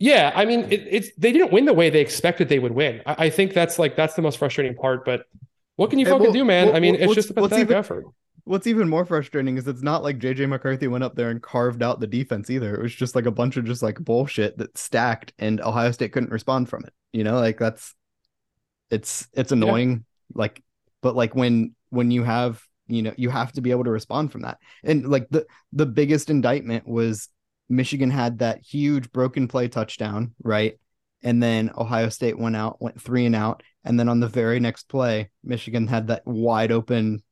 yeah, 0.00 0.32
I 0.34 0.46
mean, 0.46 0.60
it, 0.70 0.86
it's 0.90 1.10
they 1.18 1.30
didn't 1.30 1.52
win 1.52 1.66
the 1.66 1.74
way 1.74 1.90
they 1.90 2.00
expected 2.00 2.48
they 2.48 2.58
would 2.58 2.72
win. 2.72 3.02
I, 3.04 3.26
I 3.26 3.30
think 3.30 3.52
that's 3.52 3.78
like 3.78 3.96
that's 3.96 4.14
the 4.14 4.22
most 4.22 4.38
frustrating 4.38 4.74
part. 4.74 5.04
But 5.04 5.26
what 5.76 5.90
can 5.90 5.98
you 5.98 6.06
fucking 6.06 6.22
well- 6.22 6.32
do, 6.32 6.44
man? 6.44 6.68
well, 6.68 6.76
I 6.76 6.80
mean, 6.80 6.94
it's 6.94 7.14
just 7.14 7.30
a 7.30 7.34
pathetic 7.34 7.66
even- 7.66 7.76
effort. 7.76 8.06
What's 8.44 8.66
even 8.66 8.88
more 8.88 9.04
frustrating 9.04 9.58
is 9.58 9.68
it's 9.68 9.82
not 9.82 10.02
like 10.02 10.18
JJ 10.18 10.48
McCarthy 10.48 10.88
went 10.88 11.04
up 11.04 11.14
there 11.14 11.28
and 11.28 11.40
carved 11.40 11.82
out 11.82 12.00
the 12.00 12.06
defense 12.06 12.48
either. 12.48 12.74
It 12.74 12.82
was 12.82 12.92
just 12.92 13.14
like 13.14 13.26
a 13.26 13.30
bunch 13.30 13.58
of 13.58 13.66
just 13.66 13.82
like 13.82 14.00
bullshit 14.00 14.56
that 14.58 14.76
stacked 14.76 15.34
and 15.38 15.60
Ohio 15.60 15.92
State 15.92 16.12
couldn't 16.12 16.32
respond 16.32 16.68
from 16.68 16.84
it. 16.84 16.92
You 17.12 17.22
know, 17.22 17.38
like 17.38 17.58
that's 17.58 17.94
it's 18.90 19.28
it's 19.34 19.52
annoying. 19.52 20.06
Like, 20.34 20.62
but 21.02 21.14
like 21.14 21.34
when 21.34 21.74
when 21.90 22.10
you 22.10 22.24
have 22.24 22.64
you 22.88 23.02
know 23.02 23.12
you 23.16 23.28
have 23.28 23.52
to 23.52 23.60
be 23.60 23.70
able 23.70 23.84
to 23.84 23.90
respond 23.90 24.32
from 24.32 24.42
that. 24.42 24.58
And 24.82 25.08
like 25.08 25.28
the 25.28 25.46
the 25.74 25.86
biggest 25.86 26.30
indictment 26.30 26.88
was 26.88 27.28
Michigan 27.70 28.10
had 28.10 28.40
that 28.40 28.60
huge 28.60 29.10
broken 29.12 29.48
play 29.48 29.68
touchdown, 29.68 30.34
right? 30.42 30.78
And 31.22 31.42
then 31.42 31.70
Ohio 31.76 32.08
State 32.08 32.38
went 32.38 32.56
out, 32.56 32.82
went 32.82 33.00
three 33.00 33.26
and 33.26 33.36
out, 33.36 33.62
and 33.84 33.98
then 33.98 34.08
on 34.08 34.20
the 34.20 34.28
very 34.28 34.58
next 34.58 34.88
play, 34.88 35.30
Michigan 35.44 35.86
had 35.86 36.08
that 36.08 36.26
wide 36.26 36.72
open 36.72 37.22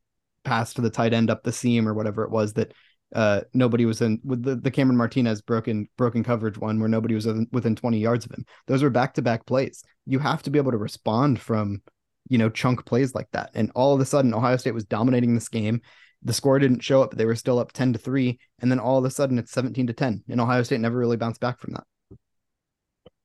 pass 0.44 0.74
to 0.74 0.80
the 0.80 0.90
tight 0.90 1.12
end 1.12 1.28
up 1.28 1.42
the 1.42 1.52
seam 1.52 1.88
or 1.88 1.92
whatever 1.92 2.22
it 2.24 2.30
was 2.30 2.54
that 2.54 2.72
uh 3.14 3.40
nobody 3.52 3.84
was 3.84 4.00
in 4.00 4.20
with 4.24 4.42
the, 4.42 4.54
the 4.54 4.70
Cameron 4.70 4.96
Martinez 4.96 5.42
broken 5.42 5.88
broken 5.96 6.22
coverage 6.22 6.56
one 6.56 6.78
where 6.78 6.88
nobody 6.88 7.14
was 7.14 7.26
within, 7.26 7.46
within 7.52 7.74
20 7.74 7.98
yards 7.98 8.24
of 8.24 8.32
him. 8.32 8.44
Those 8.66 8.82
are 8.82 8.90
back 8.90 9.14
to 9.14 9.22
back 9.22 9.44
plays. 9.46 9.82
You 10.06 10.18
have 10.20 10.42
to 10.44 10.50
be 10.50 10.58
able 10.58 10.70
to 10.72 10.78
respond 10.78 11.40
from 11.40 11.82
you 12.28 12.38
know 12.38 12.48
chunk 12.48 12.84
plays 12.86 13.14
like 13.14 13.28
that. 13.32 13.50
And 13.54 13.72
all 13.74 13.94
of 13.94 14.00
a 14.00 14.04
sudden 14.04 14.34
Ohio 14.34 14.56
State 14.56 14.74
was 14.74 14.84
dominating 14.84 15.34
this 15.34 15.48
game. 15.48 15.80
The 16.22 16.32
score 16.32 16.58
didn't 16.58 16.80
show 16.82 17.02
up, 17.02 17.10
but 17.10 17.18
they 17.18 17.24
were 17.26 17.36
still 17.36 17.58
up 17.58 17.72
10 17.72 17.92
to 17.92 17.98
3 17.98 18.38
and 18.60 18.70
then 18.70 18.78
all 18.80 18.98
of 18.98 19.04
a 19.04 19.10
sudden 19.10 19.38
it's 19.38 19.52
17 19.52 19.86
to 19.86 19.92
10 19.92 20.24
and 20.28 20.40
Ohio 20.40 20.62
State 20.62 20.80
never 20.80 20.98
really 20.98 21.16
bounced 21.16 21.40
back 21.40 21.58
from 21.60 21.74
that. 21.74 21.84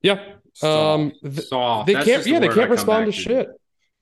Yeah, 0.02 0.20
Um, 0.62 1.12
Soft. 1.34 1.86
th- 1.86 1.86
they 1.86 1.94
That's 1.94 2.04
can't. 2.04 2.06
just 2.06 2.24
the 2.24 2.30
Yeah, 2.32 2.38
they 2.38 2.48
can't 2.48 2.70
respond 2.70 3.06
to 3.06 3.10
back 3.10 3.20
shit. 3.20 3.48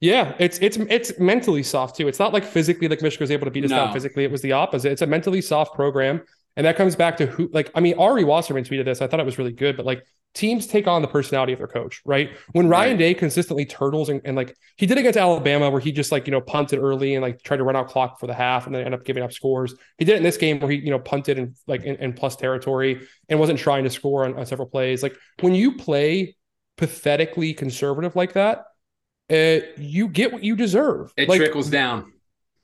Yeah, 0.01 0.35
it's 0.41 0.59
it's 0.59 0.77
it's 0.77 1.17
mentally 1.21 1.63
soft 1.63 1.97
too. 1.97 2.09
It's 2.09 2.19
not 2.19 2.33
like 2.33 2.45
physically 2.45 2.89
like 2.89 3.01
Michigan 3.03 3.23
was 3.23 3.31
able 3.31 3.45
to 3.45 3.53
beat 3.53 3.65
us 3.65 3.71
down 3.71 3.93
physically. 3.93 4.25
It 4.25 4.33
was 4.33 4.43
the 4.43 4.51
opposite. 4.51 4.91
It's 4.91 5.03
a 5.03 5.07
mentally 5.07 5.41
soft 5.41 5.75
program, 5.77 6.23
and 6.57 6.67
that 6.67 6.77
comes 6.77 6.97
back 6.97 7.17
to 7.19 7.27
who. 7.27 7.49
Like, 7.53 7.71
I 7.75 7.81
mean, 7.81 7.99
Ari 7.99 8.25
Wasserman 8.25 8.65
tweeted 8.65 8.85
this. 8.85 9.01
I 9.01 9.07
thought 9.07 9.21
it 9.21 9.27
was 9.27 9.39
really 9.39 9.53
good, 9.53 9.77
but 9.77 9.87
like 9.87 10.05
teams 10.35 10.67
take 10.67 10.87
on 10.87 11.03
the 11.03 11.09
personality 11.09 11.53
of 11.53 11.59
their 11.59 11.69
coach, 11.69 12.01
right? 12.05 12.31
When 12.53 12.69
Ryan 12.69 12.93
Right. 12.93 12.99
Day 12.99 13.15
consistently 13.15 13.67
turtles 13.67 14.09
and, 14.09 14.21
and 14.25 14.37
like 14.37 14.57
he 14.77 14.87
did 14.87 14.99
against 14.99 15.19
Alabama, 15.19 15.71
where 15.71 15.81
he 15.81 15.93
just 15.93 16.13
like 16.13 16.27
you 16.27 16.31
know 16.31 16.41
punted 16.41 16.79
early 16.79 17.15
and 17.15 17.23
like 17.23 17.43
tried 17.43 17.59
to 17.59 17.65
run 17.65 17.77
out 17.77 17.89
clock 17.89 18.19
for 18.21 18.27
the 18.27 18.35
half, 18.35 18.67
and 18.67 18.75
then 18.75 18.85
end 18.85 18.95
up 18.95 19.05
giving 19.05 19.23
up 19.23 19.33
scores. 19.33 19.75
He 19.99 20.05
did 20.05 20.15
it 20.15 20.19
in 20.19 20.23
this 20.23 20.37
game 20.37 20.61
where 20.61 20.71
he 20.71 20.79
you 20.79 20.91
know 20.91 20.99
punted 20.99 21.39
and 21.39 21.55
like 21.67 21.85
in, 21.85 21.97
in 21.97 22.13
plus 22.13 22.37
territory 22.37 23.07
and 23.29 23.39
wasn't 23.39 23.59
trying 23.59 23.85
to 23.85 23.91
score 23.91 24.25
on, 24.25 24.39
on 24.39 24.47
several 24.47 24.69
plays. 24.69 25.03
Like 25.03 25.17
when 25.41 25.55
you 25.55 25.77
play 25.77 26.37
pathetically 26.77 27.55
conservative 27.55 28.17
like 28.17 28.35
that, 28.35 28.65
uh, 29.31 29.61
you 29.77 30.09
get 30.09 30.33
what 30.33 30.43
you 30.43 30.57
deserve. 30.57 31.13
It 31.17 31.29
like, 31.29 31.39
trickles 31.39 31.71
down. 31.71 32.12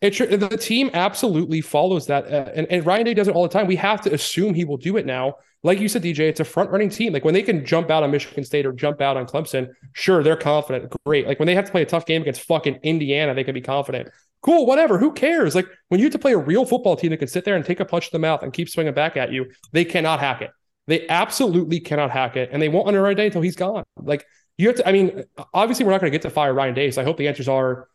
It 0.01 0.41
the 0.41 0.57
team 0.57 0.91
absolutely 0.95 1.61
follows 1.61 2.07
that, 2.07 2.33
uh, 2.33 2.51
and, 2.55 2.69
and 2.71 2.87
Ryan 2.87 3.07
Day 3.07 3.15
does 3.15 3.27
it 3.27 3.35
all 3.35 3.43
the 3.43 3.49
time. 3.49 3.67
We 3.67 3.77
have 3.77 4.01
to 4.03 4.15
assume 4.15 4.55
he 4.55 4.65
will 4.65 4.77
do 4.77 4.97
it 4.97 5.07
now. 5.07 5.35
Like 5.65 5.81
you 5.81 5.89
said, 5.89 6.05
DJ, 6.05 6.21
it's 6.21 6.39
a 6.39 6.45
front 6.45 6.71
running 6.71 6.89
team. 6.89 7.13
Like 7.13 7.25
when 7.25 7.35
they 7.35 7.43
can 7.43 7.65
jump 7.65 7.91
out 7.91 8.05
on 8.05 8.13
Michigan 8.13 8.45
State 8.45 8.65
or 8.65 8.73
jump 8.73 9.01
out 9.01 9.17
on 9.17 9.27
Clemson, 9.27 9.71
sure, 9.95 10.23
they're 10.23 10.37
confident. 10.37 10.93
Great. 11.05 11.27
Like 11.27 11.41
when 11.41 11.47
they 11.47 11.55
have 11.57 11.65
to 11.65 11.73
play 11.73 11.83
a 11.83 11.87
tough 11.87 12.07
game 12.07 12.23
against 12.23 12.43
fucking 12.43 12.79
Indiana, 12.85 13.35
they 13.35 13.43
can 13.43 13.55
be 13.55 13.61
confident. 13.61 14.09
Cool, 14.41 14.67
whatever. 14.67 14.99
Who 14.99 15.13
cares? 15.13 15.57
Like 15.57 15.67
when 15.89 15.99
you 15.99 16.07
have 16.07 16.13
to 16.13 16.19
play 16.21 16.33
a 16.33 16.39
real 16.39 16.65
football 16.65 16.95
team 16.95 17.11
that 17.11 17.17
can 17.17 17.27
sit 17.27 17.45
there 17.45 17.57
and 17.57 17.65
take 17.65 17.81
a 17.81 17.85
punch 17.85 18.07
to 18.07 18.13
the 18.13 18.21
mouth 18.21 18.45
and 18.45 18.53
keep 18.53 18.69
swinging 18.69 18.95
back 18.95 19.17
at 19.17 19.33
you, 19.33 19.47
they 19.73 19.85
cannot 19.85 20.21
hack 20.21 20.43
it. 20.43 20.51
They 20.87 21.09
absolutely 21.09 21.81
cannot 21.81 22.11
hack 22.11 22.37
it, 22.37 22.51
and 22.53 22.63
they 22.63 22.69
won't 22.69 22.87
under 22.87 23.03
Ryan 23.03 23.17
Day 23.17 23.27
until 23.27 23.43
he's 23.43 23.57
gone. 23.57 23.85
Like 23.97 24.25
you 24.59 24.69
have 24.69 24.77
to. 24.77 24.89
I 24.89 24.93
mean, 24.93 25.25
obviously, 25.53 25.85
we're 25.85 25.93
not 25.93 26.01
going 26.01 26.13
to 26.13 26.15
get 26.15 26.23
to 26.23 26.31
fire 26.31 26.55
Ryan 26.55 26.75
Day. 26.75 26.91
So 26.93 27.03
I 27.03 27.05
hope 27.05 27.17
the 27.17 27.29
answers 27.29 27.49
are 27.49 27.89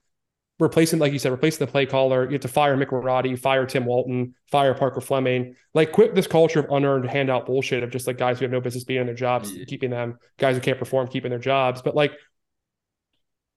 replacing, 0.59 0.99
like 0.99 1.11
you 1.13 1.19
said, 1.19 1.31
replacing 1.31 1.65
the 1.65 1.71
play 1.71 1.85
caller. 1.85 2.25
You 2.25 2.33
have 2.33 2.41
to 2.41 2.47
fire 2.47 2.77
Mick 2.77 2.87
Marotti, 2.89 3.37
fire 3.37 3.65
Tim 3.65 3.85
Walton, 3.85 4.35
fire 4.51 4.73
Parker 4.73 5.01
Fleming. 5.01 5.55
Like, 5.73 5.91
quit 5.91 6.15
this 6.15 6.27
culture 6.27 6.59
of 6.59 6.67
unearned 6.71 7.09
handout 7.09 7.45
bullshit 7.45 7.83
of 7.83 7.89
just 7.89 8.07
like 8.07 8.17
guys 8.17 8.39
who 8.39 8.45
have 8.45 8.51
no 8.51 8.61
business 8.61 8.83
being 8.83 9.01
in 9.01 9.05
their 9.07 9.15
jobs, 9.15 9.51
Yeah. 9.51 9.65
keeping 9.65 9.89
them, 9.89 10.17
guys 10.37 10.55
who 10.55 10.61
can't 10.61 10.77
perform, 10.79 11.07
keeping 11.07 11.31
their 11.31 11.39
jobs. 11.39 11.81
But 11.81 11.95
like, 11.95 12.13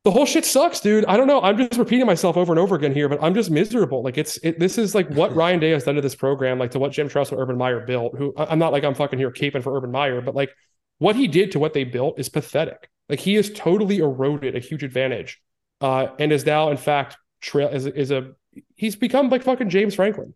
the 0.05 0.11
whole 0.13 0.25
shit 0.25 0.45
sucks, 0.45 0.79
dude. 0.79 1.05
I 1.07 1.17
don't 1.17 1.27
know. 1.27 1.41
I'm 1.43 1.57
just 1.57 1.77
repeating 1.77 2.07
myself 2.07 2.37
over 2.37 2.53
and 2.53 2.61
over 2.61 2.77
again 2.77 2.95
here, 2.95 3.09
but 3.09 3.21
I'm 3.21 3.35
just 3.35 3.51
miserable. 3.51 4.05
Like, 4.05 4.17
it's 4.17 4.37
it, 4.45 4.57
this 4.59 4.79
is 4.79 4.95
like 4.95 5.09
what 5.11 5.35
Ryan 5.37 5.59
Day 5.59 5.71
has 5.71 5.83
done 5.83 5.97
to 5.97 6.01
this 6.01 6.15
program, 6.15 6.61
like 6.61 6.71
to 6.73 6.79
what 6.79 6.93
Jim 6.93 7.09
Tressel, 7.09 7.39
Urban 7.41 7.59
Meyer 7.59 7.81
built. 7.81 8.17
Who 8.17 8.33
I'm 8.37 8.61
not 8.61 8.71
like 8.73 8.85
I'm 8.85 8.95
fucking 8.95 9.19
here 9.19 9.33
caping 9.33 9.65
for 9.65 9.77
Urban 9.77 9.91
Meyer, 9.91 10.21
but 10.21 10.37
like 10.37 10.51
what 10.99 11.17
he 11.17 11.27
did 11.27 11.53
to 11.53 11.59
what 11.59 11.75
they 11.75 11.83
built 11.83 12.21
is 12.21 12.29
pathetic. 12.29 12.89
Like 13.09 13.19
he 13.19 13.35
has 13.35 13.51
totally 13.51 13.99
eroded 13.99 14.55
a 14.55 14.61
huge 14.61 14.85
advantage, 14.85 15.41
uh, 15.81 16.09
and 16.19 16.33
is 16.33 16.47
now 16.47 16.71
in 16.71 16.77
fact 16.77 17.17
trail 17.41 17.69
is 17.69 17.87
is 17.87 18.11
a 18.11 18.33
he's 18.75 18.97
become 18.97 19.29
like 19.29 19.43
fucking 19.43 19.71
James 19.71 19.95
Franklin. 19.95 20.35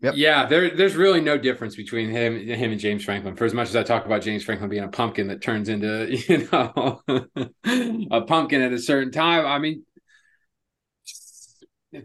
Yep. 0.00 0.14
Yeah, 0.16 0.44
there, 0.44 0.76
there's 0.76 0.96
really 0.96 1.22
no 1.22 1.38
difference 1.38 1.76
between 1.76 2.10
him, 2.10 2.36
him 2.36 2.72
and 2.72 2.80
James 2.80 3.04
Franklin. 3.04 3.36
For 3.36 3.46
as 3.46 3.54
much 3.54 3.68
as 3.68 3.76
I 3.76 3.82
talk 3.82 4.04
about 4.04 4.20
James 4.20 4.44
Franklin 4.44 4.68
being 4.68 4.84
a 4.84 4.88
pumpkin 4.88 5.28
that 5.28 5.40
turns 5.40 5.70
into, 5.70 6.06
you 6.28 6.46
know, 6.52 7.00
a 8.10 8.20
pumpkin 8.20 8.60
at 8.60 8.72
a 8.72 8.78
certain 8.78 9.12
time, 9.12 9.46
I 9.46 9.58
mean, 9.58 9.84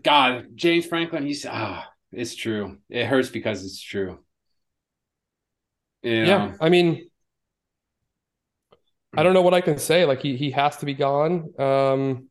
God, 0.01 0.47
James 0.55 0.86
Franklin, 0.86 1.25
he's 1.25 1.45
ah, 1.45 1.89
it's 2.13 2.36
true. 2.36 2.77
It 2.89 3.05
hurts 3.05 3.29
because 3.32 3.65
it's 3.65 3.82
true. 3.82 4.19
You 6.01 6.25
know? 6.25 6.27
Yeah, 6.27 6.55
I 6.62 6.69
mean, 6.69 7.09
I 9.15 9.24
don't 9.24 9.34
know 9.34 9.41
what 9.41 9.54
I 9.54 9.62
can 9.62 9.78
say. 9.80 10.06
Like 10.06 10.22
he 10.22 10.36
he 10.38 10.52
has 10.52 10.78
to 10.78 10.86
be 10.86 10.93
gone. 10.93 11.54
Um, 11.60 12.28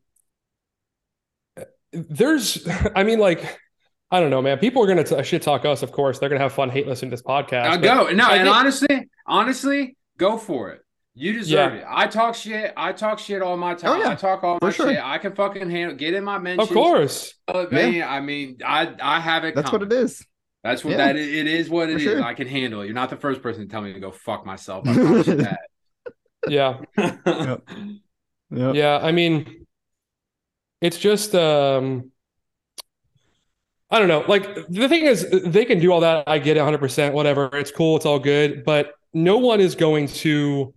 there's, 1.92 2.66
I 2.96 3.02
mean, 3.04 3.18
like. 3.18 3.58
I 4.10 4.20
don't 4.20 4.30
know, 4.30 4.40
man. 4.40 4.56
People 4.58 4.82
are 4.82 4.86
gonna 4.86 5.04
t- 5.04 5.22
shit 5.22 5.42
talk 5.42 5.66
us, 5.66 5.82
of 5.82 5.92
course. 5.92 6.18
They're 6.18 6.30
gonna 6.30 6.40
have 6.40 6.54
fun 6.54 6.70
hate 6.70 6.86
listening 6.88 7.10
to 7.10 7.16
this 7.16 7.22
podcast. 7.22 7.64
I'll 7.64 7.76
go. 7.78 8.08
No, 8.10 8.24
I 8.26 8.36
and 8.36 8.44
think- 8.46 8.56
honestly, 8.56 9.08
honestly, 9.26 9.96
go 10.16 10.38
for 10.38 10.70
it. 10.70 10.80
You 11.14 11.34
deserve 11.34 11.74
Yeah. 11.74 11.80
it. 11.80 11.86
I 11.86 12.06
talk 12.06 12.34
shit. 12.34 12.72
I 12.74 12.92
talk 12.92 13.18
shit 13.18 13.42
all 13.42 13.58
my 13.58 13.74
time. 13.74 13.90
Oh, 13.90 14.02
yeah. 14.02 14.12
I 14.12 14.14
talk 14.14 14.42
all 14.44 14.58
For 14.60 14.64
my 14.68 14.72
sure. 14.72 14.88
shit. 14.88 14.98
I 15.04 15.18
can 15.18 15.34
fucking 15.34 15.68
handle. 15.68 15.94
Get 15.94 16.14
in 16.14 16.24
my 16.24 16.38
mentions. 16.38 16.70
Of 16.70 16.74
course. 16.74 17.34
Yeah. 17.52 17.66
man, 17.70 18.02
I 18.08 18.20
mean, 18.20 18.60
I 18.64 18.94
I 18.98 19.20
have 19.20 19.44
it. 19.44 19.54
That's 19.54 19.70
what 19.70 19.82
it 19.82 19.92
is. 19.92 20.24
That's 20.64 20.82
what 20.82 20.92
Yeah. 20.92 20.96
that 21.08 21.16
it 21.16 21.46
is. 21.46 21.68
What 21.68 21.90
it 21.90 21.92
For 21.92 21.98
is. 21.98 22.02
sure. 22.04 22.22
I 22.22 22.32
can 22.32 22.46
handle 22.48 22.80
it. 22.80 22.86
You're 22.86 22.94
not 22.94 23.10
the 23.10 23.16
first 23.18 23.42
person 23.42 23.64
to 23.64 23.68
tell 23.68 23.82
me 23.82 23.92
to 23.92 24.00
go 24.00 24.10
fuck 24.10 24.46
myself. 24.46 24.88
I 24.88 24.94
promise 24.94 25.26
you 25.26 25.34
Yeah. 26.46 26.78
that. 26.96 27.62
Yep. 28.50 28.74
Yeah, 28.74 28.98
I 29.02 29.12
mean, 29.12 29.66
it's 30.80 30.98
just 30.98 31.34
um 31.34 32.10
I 33.90 33.98
don't 33.98 34.08
know. 34.08 34.24
Like 34.28 34.68
the 34.68 34.88
thing 34.88 35.04
is 35.04 35.26
they 35.46 35.64
can 35.64 35.78
do 35.80 35.90
all 35.92 36.00
that. 36.00 36.24
I 36.26 36.38
get 36.38 36.56
it 36.56 36.60
100%, 36.60 37.12
whatever. 37.12 37.48
It's 37.54 37.70
cool, 37.70 37.96
it's 37.96 38.04
all 38.06 38.18
good, 38.18 38.64
but 38.64 38.92
no 39.14 39.38
one 39.38 39.60
is 39.60 39.74
going 39.74 40.08
to 40.08 40.74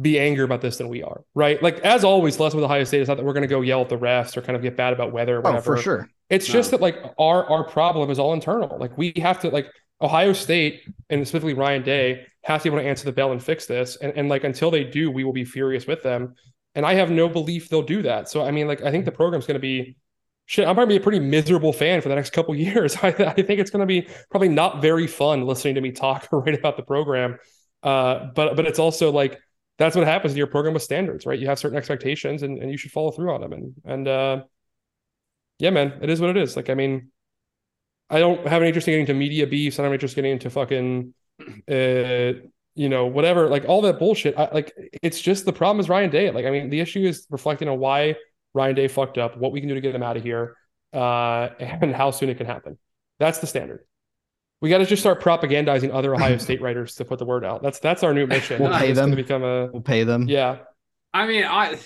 be 0.00 0.18
angry 0.18 0.44
about 0.44 0.60
this 0.60 0.76
than 0.76 0.88
we 0.88 1.02
are, 1.02 1.22
right? 1.34 1.62
Like 1.62 1.78
as 1.80 2.04
always, 2.04 2.38
less 2.38 2.52
with 2.54 2.62
Ohio 2.64 2.84
State 2.84 3.00
is 3.00 3.08
not 3.08 3.16
that 3.16 3.24
we're 3.24 3.32
going 3.32 3.42
to 3.42 3.48
go 3.48 3.62
yell 3.62 3.80
at 3.80 3.88
the 3.88 3.96
refs 3.96 4.36
or 4.36 4.42
kind 4.42 4.54
of 4.54 4.60
get 4.62 4.76
bad 4.76 4.92
about 4.92 5.12
weather 5.12 5.36
or 5.36 5.40
whatever. 5.40 5.72
Oh, 5.72 5.76
for 5.76 5.82
sure. 5.82 6.10
It's 6.28 6.46
No. 6.48 6.52
just 6.52 6.72
that 6.72 6.80
like 6.82 7.02
our 7.18 7.48
our 7.48 7.64
problem 7.64 8.10
is 8.10 8.18
all 8.18 8.34
internal. 8.34 8.76
Like 8.78 8.96
we 8.98 9.14
have 9.16 9.40
to 9.40 9.48
like 9.48 9.68
Ohio 10.02 10.34
State 10.34 10.82
and 11.08 11.26
specifically 11.26 11.54
Ryan 11.54 11.82
Day 11.82 12.26
have 12.46 12.62
to 12.62 12.70
be 12.70 12.74
able 12.74 12.82
to 12.82 12.88
answer 12.88 13.04
the 13.04 13.12
bell 13.12 13.32
and 13.32 13.42
fix 13.42 13.66
this. 13.66 13.96
And 13.96 14.12
and 14.16 14.28
like 14.28 14.44
until 14.44 14.70
they 14.70 14.84
do, 14.84 15.10
we 15.10 15.24
will 15.24 15.32
be 15.32 15.44
furious 15.44 15.84
with 15.86 16.04
them. 16.04 16.34
And 16.76 16.86
I 16.86 16.94
have 16.94 17.10
no 17.10 17.28
belief 17.28 17.68
they'll 17.68 17.82
do 17.82 18.02
that. 18.02 18.28
So 18.28 18.44
I 18.44 18.52
mean, 18.52 18.68
like 18.68 18.82
I 18.82 18.92
think 18.92 19.04
the 19.04 19.10
program's 19.10 19.46
going 19.46 19.56
to 19.56 19.60
be 19.60 19.96
shit. 20.44 20.66
I'm 20.66 20.76
probably 20.76 20.94
be 20.96 21.00
a 21.00 21.02
pretty 21.02 21.18
miserable 21.18 21.72
fan 21.72 22.00
for 22.00 22.08
the 22.08 22.14
next 22.14 22.30
couple 22.30 22.54
years. 22.68 22.96
I, 23.02 23.08
I 23.08 23.32
think 23.32 23.58
it's 23.58 23.70
going 23.70 23.80
to 23.80 23.86
be 23.86 24.08
probably 24.30 24.48
not 24.48 24.80
very 24.80 25.08
fun 25.08 25.44
listening 25.44 25.74
to 25.74 25.80
me 25.80 25.90
talk 25.90 26.28
or 26.32 26.40
write 26.40 26.56
about 26.56 26.76
the 26.76 26.84
program. 26.84 27.38
Uh, 27.82 28.28
but 28.34 28.54
but 28.54 28.64
it's 28.64 28.78
also 28.78 29.10
like 29.10 29.40
that's 29.78 29.96
what 29.96 30.06
happens 30.06 30.32
in 30.32 30.38
your 30.38 30.46
program 30.46 30.72
with 30.72 30.84
standards, 30.84 31.26
right? 31.26 31.38
You 31.38 31.48
have 31.48 31.58
certain 31.58 31.76
expectations 31.76 32.44
and, 32.44 32.62
and 32.62 32.70
you 32.70 32.78
should 32.78 32.92
follow 32.92 33.10
through 33.10 33.34
on 33.34 33.40
them. 33.40 33.52
And 33.52 33.74
and 33.84 34.08
uh, 34.08 34.42
yeah, 35.58 35.70
man, 35.70 35.98
it 36.00 36.10
is 36.10 36.20
what 36.20 36.30
it 36.30 36.36
is. 36.36 36.54
Like 36.54 36.70
I 36.70 36.74
mean, 36.74 37.10
I 38.08 38.20
don't 38.20 38.46
have 38.46 38.62
any 38.62 38.68
interest 38.68 38.86
in 38.86 38.92
getting 38.92 39.02
into 39.02 39.14
media 39.14 39.48
beefs. 39.48 39.78
I 39.78 39.82
don't 39.82 39.90
have 39.90 39.94
interest 39.94 40.16
in 40.16 40.22
getting 40.22 40.32
into 40.34 40.50
fucking 40.50 41.12
uh 41.70 42.32
you 42.74 42.88
know 42.88 43.06
whatever 43.06 43.48
like 43.48 43.64
all 43.66 43.82
that 43.82 43.98
bullshit 43.98 44.38
I, 44.38 44.50
like 44.52 44.72
it's 45.02 45.20
just 45.20 45.44
the 45.44 45.52
problem 45.52 45.80
is 45.80 45.88
ryan 45.88 46.10
day 46.10 46.30
like 46.30 46.44
i 46.46 46.50
mean 46.50 46.70
the 46.70 46.80
issue 46.80 47.00
is 47.06 47.26
reflecting 47.30 47.68
on 47.68 47.78
why 47.78 48.16
ryan 48.54 48.74
day 48.74 48.88
fucked 48.88 49.18
up 49.18 49.36
what 49.36 49.52
we 49.52 49.60
can 49.60 49.68
do 49.68 49.74
to 49.74 49.80
get 49.80 49.94
him 49.94 50.02
out 50.02 50.16
of 50.16 50.22
here 50.22 50.56
uh 50.92 51.48
and 51.60 51.94
how 51.94 52.10
soon 52.10 52.28
it 52.28 52.36
can 52.36 52.46
happen 52.46 52.78
that's 53.18 53.38
the 53.38 53.46
standard 53.46 53.80
we 54.62 54.70
got 54.70 54.78
to 54.78 54.86
just 54.86 55.02
start 55.02 55.22
propagandizing 55.22 55.92
other 55.92 56.14
ohio 56.14 56.36
state 56.46 56.60
writers 56.62 56.94
to 56.96 57.04
put 57.04 57.18
the 57.18 57.24
word 57.26 57.44
out 57.44 57.62
that's 57.62 57.78
that's 57.78 58.02
our 58.02 58.12
new 58.14 58.26
mission 58.26 58.60
We'll 58.62 58.72
pay 58.78 58.90
It's 58.90 58.98
gonna 58.98 59.10
them. 59.14 59.16
become 59.16 59.42
a 59.42 59.66
We'll 59.72 59.82
pay 59.82 60.04
them. 60.04 60.28
yeah 60.28 60.58
I 61.14 61.26
mean, 61.26 61.44
I 61.44 61.78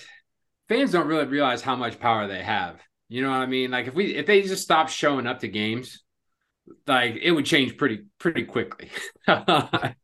fans 0.67 0.91
don't 0.91 1.07
really 1.07 1.25
realize 1.25 1.61
how 1.61 1.77
much 1.77 1.99
power 2.01 2.27
they 2.27 2.43
have. 2.43 2.81
You 3.07 3.21
know 3.21 3.29
what 3.29 3.37
I 3.37 3.45
mean? 3.45 3.71
Like 3.71 3.87
if 3.87 3.93
we 3.93 4.13
if 4.15 4.25
they 4.25 4.41
just 4.41 4.61
stop 4.61 4.89
showing 4.89 5.25
up 5.25 5.39
to 5.39 5.47
games, 5.47 6.03
like 6.87 7.17
it 7.21 7.31
would 7.31 7.45
change 7.45 7.77
pretty 7.77 8.05
pretty 8.19 8.43
quickly. 8.45 8.89
but 9.27 9.95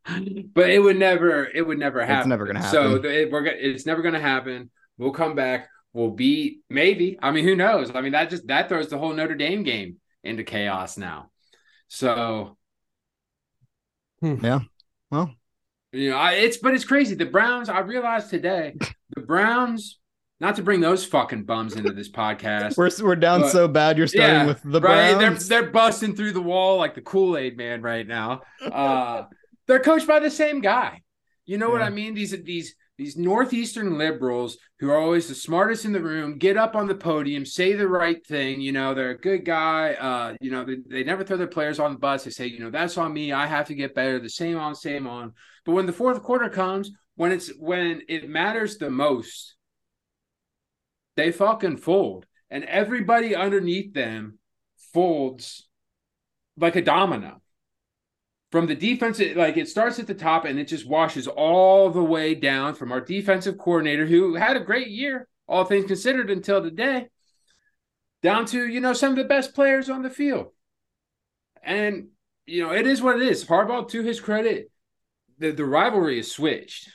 it 0.70 0.82
would 0.82 0.98
never 0.98 1.44
it 1.44 1.66
would 1.66 1.78
never 1.78 2.04
happen. 2.04 2.28
never 2.30 2.46
gonna 2.46 2.62
So 2.62 2.82
happen. 2.82 3.02
the- 3.02 3.22
it, 3.22 3.30
we're 3.30 3.42
go- 3.42 3.50
it's 3.54 3.86
never 3.86 4.02
gonna 4.02 4.20
happen. 4.20 4.70
We'll 4.96 5.12
come 5.12 5.34
back. 5.34 5.68
We'll 5.92 6.10
beat 6.10 6.60
maybe. 6.68 7.18
I 7.22 7.30
mean, 7.30 7.44
who 7.44 7.56
knows? 7.56 7.90
I 7.94 8.00
mean, 8.00 8.12
that 8.12 8.30
just 8.30 8.46
that 8.48 8.68
throws 8.68 8.88
the 8.88 8.98
whole 8.98 9.12
Notre 9.12 9.34
Dame 9.34 9.62
game 9.62 9.96
into 10.22 10.44
chaos 10.44 10.96
now. 10.98 11.30
So 11.88 12.56
hmm. 14.20 14.44
yeah 14.44 14.60
Well, 15.10 15.32
you 15.92 16.10
know, 16.10 16.16
I, 16.16 16.32
it's 16.34 16.58
but 16.58 16.74
it's 16.74 16.84
crazy. 16.84 17.14
The 17.14 17.26
Browns. 17.26 17.68
I 17.68 17.80
realized 17.80 18.30
today, 18.30 18.74
the 19.14 19.22
Browns. 19.22 19.98
Not 20.40 20.56
to 20.56 20.62
bring 20.62 20.80
those 20.80 21.04
fucking 21.04 21.44
bums 21.44 21.74
into 21.74 21.92
this 21.92 22.08
podcast. 22.22 22.76
we're 22.76 22.90
we're 23.04 23.16
down 23.16 23.40
But- 23.42 23.50
so 23.50 23.66
bad. 23.68 23.98
You're 23.98 24.06
starting 24.06 24.36
Yeah, 24.36 24.46
with 24.46 24.62
the 24.62 24.80
right? 24.80 25.14
Browns. 25.16 25.48
They're 25.48 25.62
they're 25.62 25.70
busting 25.70 26.14
through 26.16 26.32
the 26.32 26.40
wall 26.42 26.76
like 26.78 26.94
the 26.94 27.02
Kool 27.02 27.36
Aid 27.36 27.56
Man 27.56 27.82
right 27.82 28.06
now. 28.06 28.42
Uh, 28.62 29.24
they're 29.66 29.80
coached 29.80 30.06
by 30.06 30.20
the 30.20 30.30
same 30.30 30.60
guy. 30.60 31.02
You 31.44 31.58
know 31.58 31.70
what 31.70 31.82
I 31.82 31.90
mean? 31.90 32.14
These 32.14 32.42
these 32.44 32.74
these 32.98 33.16
northeastern 33.16 33.96
liberals 33.96 34.58
who 34.80 34.90
are 34.90 34.98
always 34.98 35.28
the 35.28 35.34
smartest 35.34 35.84
in 35.84 35.92
the 35.92 36.00
room 36.00 36.36
get 36.36 36.56
up 36.56 36.74
on 36.74 36.88
the 36.88 36.94
podium, 36.96 37.44
say 37.44 37.72
the 37.74 37.86
right 37.86 38.24
thing. 38.26 38.60
You 38.60 38.72
know, 38.72 38.92
they're 38.92 39.10
a 39.10 39.18
good 39.18 39.44
guy. 39.44 39.94
Uh, 39.94 40.34
you 40.40 40.50
know, 40.50 40.64
they, 40.64 40.76
they 40.88 41.04
never 41.04 41.22
throw 41.22 41.36
their 41.36 41.46
players 41.46 41.78
on 41.78 41.92
the 41.92 41.98
bus. 41.98 42.24
They 42.24 42.30
say, 42.30 42.46
you 42.46 42.58
know, 42.58 42.70
that's 42.70 42.98
on 42.98 43.12
me. 43.12 43.32
I 43.32 43.46
have 43.46 43.66
to 43.68 43.74
get 43.74 43.94
better. 43.94 44.18
The 44.18 44.28
same 44.28 44.58
on, 44.58 44.74
same 44.74 45.06
on. 45.06 45.32
But 45.64 45.72
when 45.72 45.86
the 45.86 45.92
fourth 45.92 46.22
quarter 46.24 46.48
comes, 46.48 46.90
when 47.14 47.30
it's 47.32 47.48
when 47.58 48.02
it 48.08 48.28
matters 48.28 48.78
the 48.78 48.90
most, 48.90 49.54
they 51.18 51.32
fucking 51.32 51.76
fold. 51.76 52.26
And 52.48 52.64
everybody 52.64 53.34
underneath 53.34 53.92
them 53.92 54.38
folds 54.94 55.68
like 56.56 56.76
a 56.76 56.82
domino. 56.82 57.42
From 58.50 58.66
the 58.66 58.74
defense, 58.74 59.20
it, 59.20 59.36
like 59.36 59.58
it 59.58 59.68
starts 59.68 59.98
at 59.98 60.06
the 60.06 60.14
top 60.14 60.46
and 60.46 60.58
it 60.58 60.68
just 60.68 60.88
washes 60.88 61.26
all 61.26 61.90
the 61.90 62.02
way 62.02 62.34
down 62.34 62.74
from 62.74 62.92
our 62.92 63.00
defensive 63.00 63.58
coordinator, 63.58 64.06
who 64.06 64.36
had 64.36 64.56
a 64.56 64.60
great 64.60 64.88
year, 64.88 65.28
all 65.46 65.64
things 65.64 65.84
considered, 65.84 66.30
until 66.30 66.62
today, 66.62 67.08
down 68.22 68.46
to, 68.46 68.66
you 68.66 68.80
know, 68.80 68.94
some 68.94 69.10
of 69.10 69.18
the 69.18 69.24
best 69.24 69.54
players 69.54 69.90
on 69.90 70.02
the 70.02 70.10
field. 70.10 70.52
And, 71.62 72.08
you 72.46 72.62
know, 72.62 72.72
it 72.72 72.86
is 72.86 73.02
what 73.02 73.20
it 73.20 73.28
is. 73.28 73.44
Harbaugh, 73.44 73.88
to 73.90 74.02
his 74.02 74.20
credit, 74.20 74.70
the, 75.38 75.50
the 75.50 75.66
rivalry 75.66 76.20
is 76.20 76.32
switched. 76.32 76.88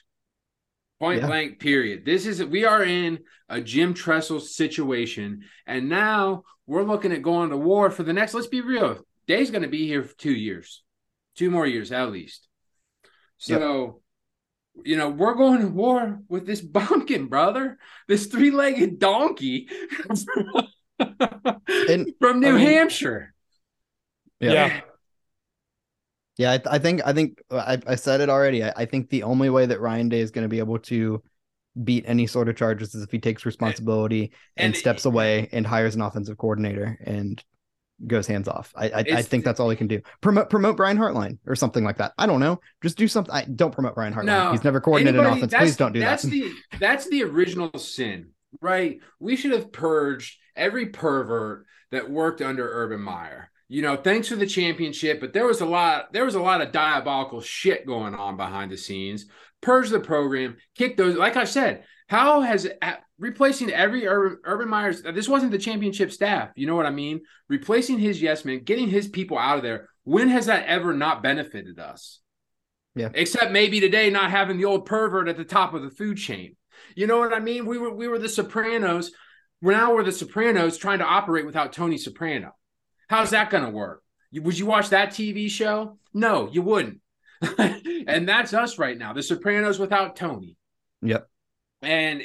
Point 1.03 1.19
Yeah. 1.19 1.27
blank, 1.27 1.59
period. 1.59 2.05
This 2.05 2.25
is 2.25 2.41
we 2.41 2.63
are 2.63 2.81
in 2.81 3.19
a 3.49 3.59
Jim 3.59 3.93
Tressel 3.93 4.39
situation, 4.39 5.43
and 5.67 5.89
now 5.89 6.45
we're 6.65 6.83
looking 6.83 7.11
at 7.11 7.21
going 7.21 7.49
to 7.49 7.57
war 7.57 7.91
for 7.91 8.03
the 8.03 8.13
next. 8.13 8.33
Let's 8.33 8.47
be 8.47 8.61
real. 8.61 9.05
Day's 9.27 9.51
going 9.51 9.63
to 9.63 9.67
be 9.67 9.85
here 9.85 10.01
for 10.03 10.15
two 10.17 10.31
years, 10.31 10.81
two 11.35 11.51
more 11.51 11.67
years 11.67 11.91
at 11.91 12.09
least. 12.09 12.47
So, 13.37 14.01
you 14.85 14.95
know, 14.95 15.09
we're 15.09 15.33
going 15.33 15.59
to 15.59 15.67
war 15.67 16.21
with 16.29 16.45
this 16.45 16.61
bumpkin, 16.61 17.27
brother, 17.27 17.77
this 18.07 18.27
three-legged 18.27 18.97
donkey 18.97 19.67
from 20.97 22.39
New 22.39 22.47
I 22.47 22.51
mean- 22.53 22.59
Hampshire. 22.59 23.33
yeah, 24.39 24.51
Yeah, 24.53 24.81
I, 26.39 26.61
I 26.65 26.79
think 26.79 27.01
I 27.05 27.13
think 27.13 27.41
uh, 27.51 27.57
I, 27.57 27.91
I 27.91 27.95
said 27.95 28.21
it 28.21 28.29
already. 28.29 28.63
I, 28.63 28.73
I 28.75 28.85
think 28.85 29.09
the 29.09 29.23
only 29.23 29.49
way 29.49 29.65
that 29.65 29.79
Ryan 29.79 30.09
Day 30.09 30.19
is 30.19 30.31
going 30.31 30.43
to 30.43 30.49
be 30.49 30.59
able 30.59 30.79
to 30.79 31.21
beat 31.83 32.05
any 32.07 32.27
sort 32.27 32.49
of 32.49 32.55
charges 32.55 32.93
is 32.93 33.03
if 33.03 33.11
he 33.11 33.19
takes 33.19 33.45
eh, 33.45 33.49
responsibility 33.49 34.31
and, 34.57 34.67
and- 34.67 34.75
steps 34.75 35.05
away 35.05 35.49
and 35.51 35.65
hires 35.65 35.95
an 35.95 36.01
offensive 36.01 36.37
coordinator 36.37 36.97
and 37.03 37.43
goes 38.07 38.27
hands 38.27 38.47
off. 38.47 38.73
I 38.75 38.89
I, 38.89 38.99
I 38.99 39.21
think 39.21 39.45
that's 39.45 39.59
all 39.59 39.69
he 39.69 39.75
can 39.75 39.87
do. 39.87 40.01
Promote 40.21 40.49
promote 40.49 40.75
Brian 40.75 40.97
Hartline 40.97 41.37
or 41.45 41.55
something 41.55 41.83
like 41.83 41.97
that. 41.97 42.13
I 42.17 42.25
don't 42.25 42.39
know. 42.39 42.59
Just 42.81 42.97
do 42.97 43.07
something. 43.07 43.33
I 43.33 43.45
don't 43.45 43.71
promote 43.71 43.95
Brian 43.95 44.13
Hartline. 44.13 44.25
No. 44.25 44.51
He's 44.51 44.63
never 44.63 44.81
coordinated 44.81 45.19
an 45.19 45.25
offense. 45.25 45.53
Please 45.53 45.77
don't 45.77 45.93
do 45.93 45.99
that's 45.99 46.23
that. 46.23 46.31
the 46.31 46.51
that's 46.79 47.07
the 47.09 47.23
original 47.23 47.77
sin, 47.77 48.31
right? 48.59 48.99
We 49.19 49.35
should 49.35 49.51
have 49.51 49.71
purged 49.71 50.37
every 50.55 50.87
pervert 50.87 51.65
that 51.91 52.09
worked 52.09 52.41
under 52.41 52.67
Urban 52.67 53.01
Meyer. 53.01 53.51
You 53.73 53.81
know, 53.81 53.95
thanks 53.95 54.27
for 54.27 54.35
the 54.35 54.45
championship, 54.45 55.19
but 55.19 55.33
there 55.33 55.47
was 55.47 55.59
a 55.59 55.65
lot 55.65 56.13
there 56.13 56.25
was 56.25 56.35
a 56.35 56.39
lot 56.39 56.61
of 56.61 56.71
diabolical 56.71 57.41
shit 57.41 57.87
going 57.87 58.13
on 58.13 58.37
behind 58.37 58.71
the 58.71 58.77
scenes. 58.77 59.25
Purge 59.61 59.89
the 59.89 59.99
program, 59.99 60.57
kick 60.77 60.95
those. 60.95 61.15
Like 61.15 61.37
I 61.37 61.45
said, 61.45 61.83
how 62.07 62.41
has 62.41 62.69
replacing 63.17 63.71
every 63.71 64.05
Urban, 64.05 64.37
Urban 64.43 64.69
Meyer's? 64.69 65.01
This 65.01 65.27
wasn't 65.27 65.53
the 65.53 65.57
championship 65.57 66.11
staff. 66.11 66.51
You 66.55 66.67
know 66.67 66.75
what 66.75 66.85
I 66.85 66.91
mean? 66.91 67.21
Replacing 67.49 67.97
his 67.97 68.21
yes 68.21 68.45
men, 68.45 68.59
getting 68.59 68.89
his 68.89 69.07
people 69.07 69.39
out 69.39 69.57
of 69.57 69.63
there. 69.63 69.89
When 70.03 70.29
has 70.29 70.45
that 70.45 70.67
ever 70.67 70.93
not 70.93 71.23
benefited 71.23 71.79
us? 71.79 72.19
Yeah. 72.93 73.09
Except 73.15 73.51
maybe 73.51 73.79
today 73.79 74.11
not 74.11 74.29
having 74.29 74.57
the 74.57 74.65
old 74.65 74.85
pervert 74.85 75.27
at 75.27 75.35
the 75.35 75.43
top 75.43 75.73
of 75.73 75.81
the 75.81 75.89
food 75.89 76.19
chain. 76.19 76.57
You 76.95 77.07
know 77.07 77.17
what 77.17 77.33
I 77.33 77.39
mean? 77.39 77.65
We 77.65 77.79
were 77.79 77.91
we 77.91 78.07
were 78.07 78.19
the 78.19 78.29
Sopranos. 78.29 79.09
We're 79.63 79.71
now 79.71 79.95
we're 79.95 80.03
the 80.03 80.11
Sopranos 80.11 80.77
trying 80.77 80.99
to 80.99 81.05
operate 81.05 81.47
without 81.47 81.73
Tony 81.73 81.97
Soprano. 81.97 82.51
How's 83.09 83.31
that 83.31 83.49
going 83.49 83.63
to 83.63 83.69
work? 83.69 84.03
Would 84.33 84.57
you 84.57 84.65
watch 84.65 84.89
that 84.89 85.09
TV 85.09 85.49
show? 85.49 85.97
No, 86.13 86.49
you 86.51 86.61
wouldn't. 86.61 86.99
and 88.07 88.27
that's 88.27 88.53
us 88.53 88.77
right 88.77 88.97
now. 88.97 89.13
The 89.13 89.23
Sopranos 89.23 89.79
without 89.79 90.15
Tony. 90.15 90.57
Yep. 91.01 91.27
And 91.81 92.23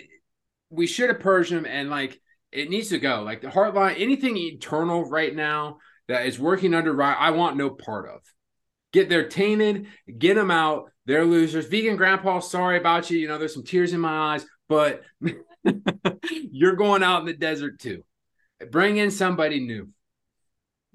we 0.71 0.87
should 0.87 1.11
have 1.11 1.21
purged 1.21 1.53
him 1.53 1.67
and 1.67 1.91
like 1.91 2.21
it 2.53 2.71
needs 2.71 2.89
to 2.89 2.99
go. 2.99 3.23
Like 3.23 3.41
the 3.41 3.49
Hartline, 3.49 4.01
anything 4.01 4.37
eternal 4.37 5.05
right 5.05 5.35
now 5.35 5.79
that 6.09 6.27
is 6.27 6.39
working 6.39 6.75
under 6.75 7.01
I 7.03 7.31
want 7.31 7.57
no 7.57 7.71
part 7.71 8.09
of. 8.09 8.21
Get 8.93 9.09
they're 9.09 9.29
tainted, 9.29 9.87
get 10.19 10.35
them 10.35 10.51
out. 10.51 10.91
They're 11.05 11.25
losers. 11.25 11.67
Vegan 11.67 11.97
grandpa, 11.97 12.41
sorry 12.41 12.79
about 12.79 13.11
you. 13.11 13.19
You 13.19 13.29
know, 13.29 13.39
there's 13.39 13.55
some 13.55 13.65
tears 13.65 13.93
in 13.93 14.01
my 14.01 14.35
eyes, 14.35 14.47
but 14.69 15.03
you're 16.51 16.77
going 16.77 17.03
out 17.03 17.21
in 17.21 17.27
the 17.27 17.35
desert 17.35 17.79
too. 17.79 18.03
Bring 18.71 18.97
in 18.97 19.11
somebody 19.11 19.61
new. 19.61 19.89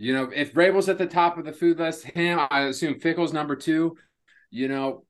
You 0.04 0.14
know, 0.14 0.30
if 0.36 0.54
Vrabel's 0.54 0.90
at 0.90 0.98
the 0.98 1.06
top 1.06 1.38
of 1.38 1.46
the 1.46 1.54
food 1.54 1.80
list, 1.80 2.04
him, 2.04 2.38
I 2.52 2.64
assume 2.64 3.00
Fickell's 3.00 3.32
number 3.32 3.56
two. 3.56 3.96
You 4.52 4.68
know, 4.68 5.06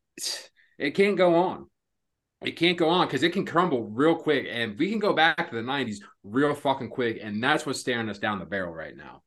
it 0.78 0.92
can't 0.92 1.18
go 1.18 1.34
on. 1.34 1.68
It 2.44 2.52
can't 2.52 2.78
go 2.78 2.90
on 2.90 3.08
because 3.08 3.24
it 3.24 3.34
can 3.34 3.44
crumble 3.44 3.86
real 3.86 4.16
quick. 4.16 4.46
And 4.48 4.78
we 4.78 4.92
can 4.92 5.00
go 5.00 5.14
back 5.14 5.50
to 5.50 5.56
the 5.56 5.64
90s 5.64 5.98
real 6.24 6.54
fucking 6.54 6.90
quick. 6.90 7.18
And 7.24 7.44
that's 7.44 7.66
what's 7.66 7.80
staring 7.80 8.08
us 8.08 8.20
down 8.20 8.38
the 8.38 8.46
barrel 8.46 8.72
right 8.72 8.96
now. 8.96 9.24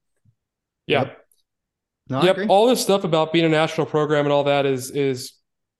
yeah. 0.87 1.01
Yep. 1.01 1.27
No, 2.11 2.23
yep. 2.23 2.39
All 2.49 2.69
this 2.69 2.81
stuff 2.81 3.03
about 3.03 3.33
being 3.33 3.45
a 3.45 3.49
national 3.49 3.89
program 3.89 4.25
and 4.27 4.33
all 4.33 4.45
that 4.45 4.67
is 4.67 4.93
is 4.93 5.33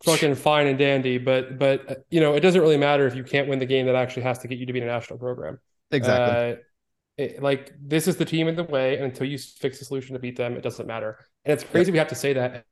fucking 0.03 0.35
fine 0.35 0.67
and 0.67 0.77
dandy. 0.77 1.19
But 1.19 1.61
but 1.61 1.89
uh, 1.89 1.95
you 2.11 2.19
know, 2.19 2.35
it 2.35 2.41
doesn't 2.41 2.61
really 2.61 2.77
matter 2.77 3.07
if 3.07 3.15
you 3.15 3.23
can't 3.23 3.47
win 3.47 3.61
the 3.61 3.67
game 3.67 3.87
that 3.87 3.95
actually 3.95 4.25
has 4.25 4.41
to 4.41 4.49
get 4.49 4.59
you 4.59 4.67
to 4.67 4.73
be 4.73 4.81
in 4.81 4.89
a 4.89 4.91
national 4.91 5.21
program. 5.21 5.61
Exactly. 5.93 6.55
Uh, 6.55 6.57
it, 7.19 7.43
like 7.43 7.73
this 7.81 8.09
is 8.09 8.17
the 8.17 8.25
team 8.25 8.49
in 8.49 8.57
the 8.57 8.65
way, 8.65 8.97
and 8.97 9.05
until 9.05 9.27
you 9.27 9.39
fix 9.39 9.79
the 9.79 9.85
solution 9.85 10.15
to 10.15 10.21
beat 10.21 10.37
them, 10.37 10.55
it 10.57 10.63
doesn't 10.63 10.87
matter. 10.87 11.19
And 11.45 11.55
it's 11.55 11.65
crazy 11.65 11.93
we 11.93 11.99
have 11.99 12.09
to 12.09 12.15
say 12.15 12.35
that. 12.35 12.65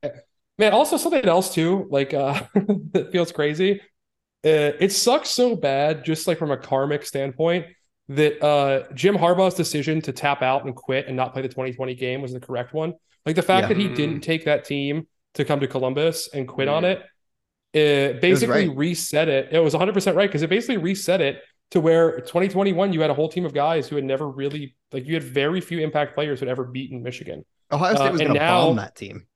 Man, 0.57 0.71
also 0.73 0.97
something 0.97 1.25
else 1.25 1.53
too, 1.53 1.87
like 1.89 2.13
uh 2.13 2.41
that 2.93 3.09
feels 3.11 3.31
crazy. 3.31 3.81
Uh, 4.45 4.77
it 4.79 4.91
sucks 4.91 5.29
so 5.29 5.55
bad, 5.55 6.05
just 6.05 6.27
like 6.27 6.37
from 6.37 6.51
a 6.51 6.57
karmic 6.57 7.05
standpoint, 7.05 7.65
that 8.09 8.41
uh 8.43 8.83
Jim 8.93 9.15
Harbaugh's 9.15 9.55
decision 9.55 10.01
to 10.01 10.11
tap 10.11 10.41
out 10.41 10.65
and 10.65 10.75
quit 10.75 11.07
and 11.07 11.15
not 11.15 11.33
play 11.33 11.41
the 11.41 11.49
2020 11.49 11.95
game 11.95 12.21
was 12.21 12.33
the 12.33 12.39
correct 12.39 12.73
one. 12.73 12.93
Like 13.25 13.35
the 13.35 13.41
fact 13.41 13.63
Yeah. 13.63 13.67
that 13.69 13.77
he 13.77 13.87
didn't 13.89 14.21
take 14.21 14.45
that 14.45 14.65
team 14.65 15.07
to 15.33 15.43
come 15.43 15.59
to 15.59 15.67
Columbus 15.67 16.29
and 16.33 16.47
quit 16.47 16.67
on 16.67 16.85
it, 16.85 17.03
it 17.73 18.21
basically 18.21 18.69
right. 18.69 18.77
reset 18.77 19.27
it. 19.27 19.49
It 19.51 19.59
was 19.59 19.73
100% 19.73 20.15
right 20.15 20.29
because 20.29 20.43
it 20.43 20.49
basically 20.49 20.77
reset 20.77 21.19
it 21.19 21.41
to 21.71 21.79
where 21.81 22.19
2021 22.21 22.93
you 22.93 23.01
had 23.01 23.09
a 23.09 23.13
whole 23.13 23.29
team 23.29 23.45
of 23.45 23.53
guys 23.53 23.87
who 23.87 23.95
had 23.95 24.05
never 24.05 24.27
really 24.29 24.75
like 24.91 25.05
you 25.05 25.13
had 25.13 25.23
very 25.23 25.59
few 25.61 25.79
impact 25.79 26.13
players 26.13 26.39
who 26.39 26.45
had 26.45 26.51
ever 26.51 26.63
beaten 26.65 27.01
Michigan. 27.03 27.43
Ohio 27.71 27.95
State 27.95 28.07
uh, 28.07 28.11
was 28.11 28.21
and 28.21 28.27
going 28.29 28.39
to 28.39 28.45
now- 28.45 28.65
bomb 28.67 28.75
that 28.77 28.95
team. 28.95 29.27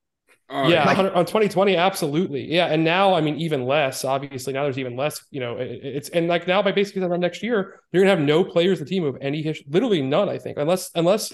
Oh, 0.52 0.66
yeah, 0.66 0.78
Like- 0.84 0.96
100 0.96 1.12
on 1.14 1.26
2020, 1.26 1.76
absolutely. 1.76 2.52
Yeah, 2.52 2.66
and 2.66 2.82
now 2.82 3.14
I 3.14 3.20
mean 3.20 3.36
even 3.36 3.66
less. 3.66 4.04
Obviously, 4.04 4.52
now 4.52 4.64
there's 4.64 4.78
even 4.80 4.96
less. 4.96 5.24
You 5.30 5.38
know, 5.40 5.58
it- 5.58 5.80
it's 5.82 6.08
and 6.08 6.26
like 6.26 6.48
now 6.48 6.60
by 6.60 6.72
basically 6.72 7.02
around 7.02 7.20
next 7.20 7.42
year, 7.42 7.80
you're 7.92 8.02
gonna 8.02 8.10
have 8.16 8.20
no 8.26 8.42
players 8.42 8.78
in 8.80 8.84
the 8.84 8.90
team 8.90 9.04
of 9.04 9.16
any 9.20 9.42
history, 9.42 9.66
literally 9.68 10.02
none. 10.02 10.28
I 10.28 10.38
think 10.38 10.58
unless 10.58 10.90
unless 10.96 11.32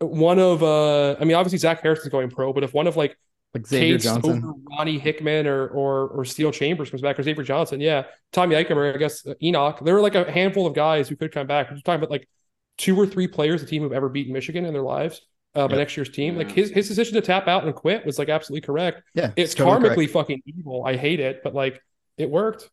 one 0.00 0.38
of 0.38 0.62
uh, 0.62 1.16
I 1.18 1.24
mean 1.24 1.34
obviously 1.36 1.58
Zach 1.58 1.82
Harrison's 1.82 2.10
going 2.10 2.28
pro, 2.30 2.52
but 2.52 2.62
if 2.62 2.74
one 2.74 2.86
of 2.86 2.96
like 2.96 3.16
Like 3.54 3.66
Xavier 3.66 3.96
Case 3.96 4.04
Johnson. 4.04 4.44
over 4.44 4.54
Ronnie 4.70 4.98
Hickman 4.98 5.46
or 5.46 5.68
or 5.68 6.08
or 6.08 6.24
Steele 6.24 6.52
Chambers 6.52 6.90
comes 6.90 7.02
back 7.02 7.18
or 7.18 7.22
Xavier 7.22 7.44
Johnson, 7.44 7.80
yeah, 7.80 8.04
Tommy 8.32 8.54
Eichenberg, 8.56 8.94
I 8.94 8.98
guess 8.98 9.26
uh, 9.26 9.34
Enoch. 9.42 9.80
There 9.84 9.94
were 9.94 10.00
like 10.00 10.14
a 10.14 10.30
handful 10.30 10.66
of 10.66 10.74
guys 10.74 11.08
who 11.08 11.16
could 11.16 11.32
come 11.32 11.46
back. 11.46 11.70
We're 11.70 11.76
talking 11.76 11.96
about 11.96 12.10
like 12.10 12.28
two 12.78 12.98
or 12.98 13.06
three 13.06 13.28
players 13.28 13.60
the 13.60 13.66
team 13.66 13.82
who've 13.82 13.92
ever 13.92 14.08
beaten 14.08 14.32
Michigan 14.32 14.64
in 14.64 14.72
their 14.72 14.82
lives. 14.82 15.20
Uh, 15.54 15.68
by 15.68 15.74
Yep. 15.74 15.78
next 15.80 15.96
year's 15.98 16.08
team, 16.08 16.36
like 16.38 16.50
his 16.50 16.70
his 16.70 16.88
decision 16.88 17.12
to 17.12 17.20
tap 17.20 17.46
out 17.46 17.64
and 17.64 17.74
quit 17.74 18.06
was 18.06 18.18
like 18.18 18.30
absolutely 18.30 18.62
correct. 18.64 19.02
Yeah. 19.12 19.32
It's 19.36 19.52
totally 19.54 19.90
karmically 19.90 19.94
correct. 19.96 20.12
fucking 20.12 20.42
evil. 20.46 20.82
I 20.86 20.96
hate 20.96 21.20
it, 21.20 21.42
but 21.44 21.54
like 21.54 21.82
it 22.16 22.30
worked. 22.30 22.70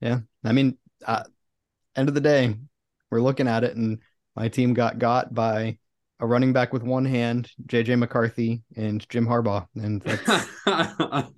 Yeah, 0.00 0.20
I 0.44 0.52
mean, 0.52 0.78
uh, 1.04 1.24
end 1.96 2.08
of 2.08 2.14
the 2.14 2.20
day, 2.20 2.56
we're 3.10 3.20
looking 3.20 3.48
at 3.48 3.64
it, 3.64 3.76
and 3.76 3.98
my 4.36 4.48
team 4.48 4.72
got 4.74 5.00
got 5.00 5.34
by 5.34 5.78
a 6.22 6.26
running 6.26 6.52
back 6.54 6.72
with 6.72 6.82
one 6.82 7.04
hand, 7.04 7.50
JJ 7.66 7.98
McCarthy, 7.98 8.62
and 8.76 9.06
Jim 9.10 9.26
Harbaugh, 9.26 9.66
and 9.74 10.00
that's 10.64 11.28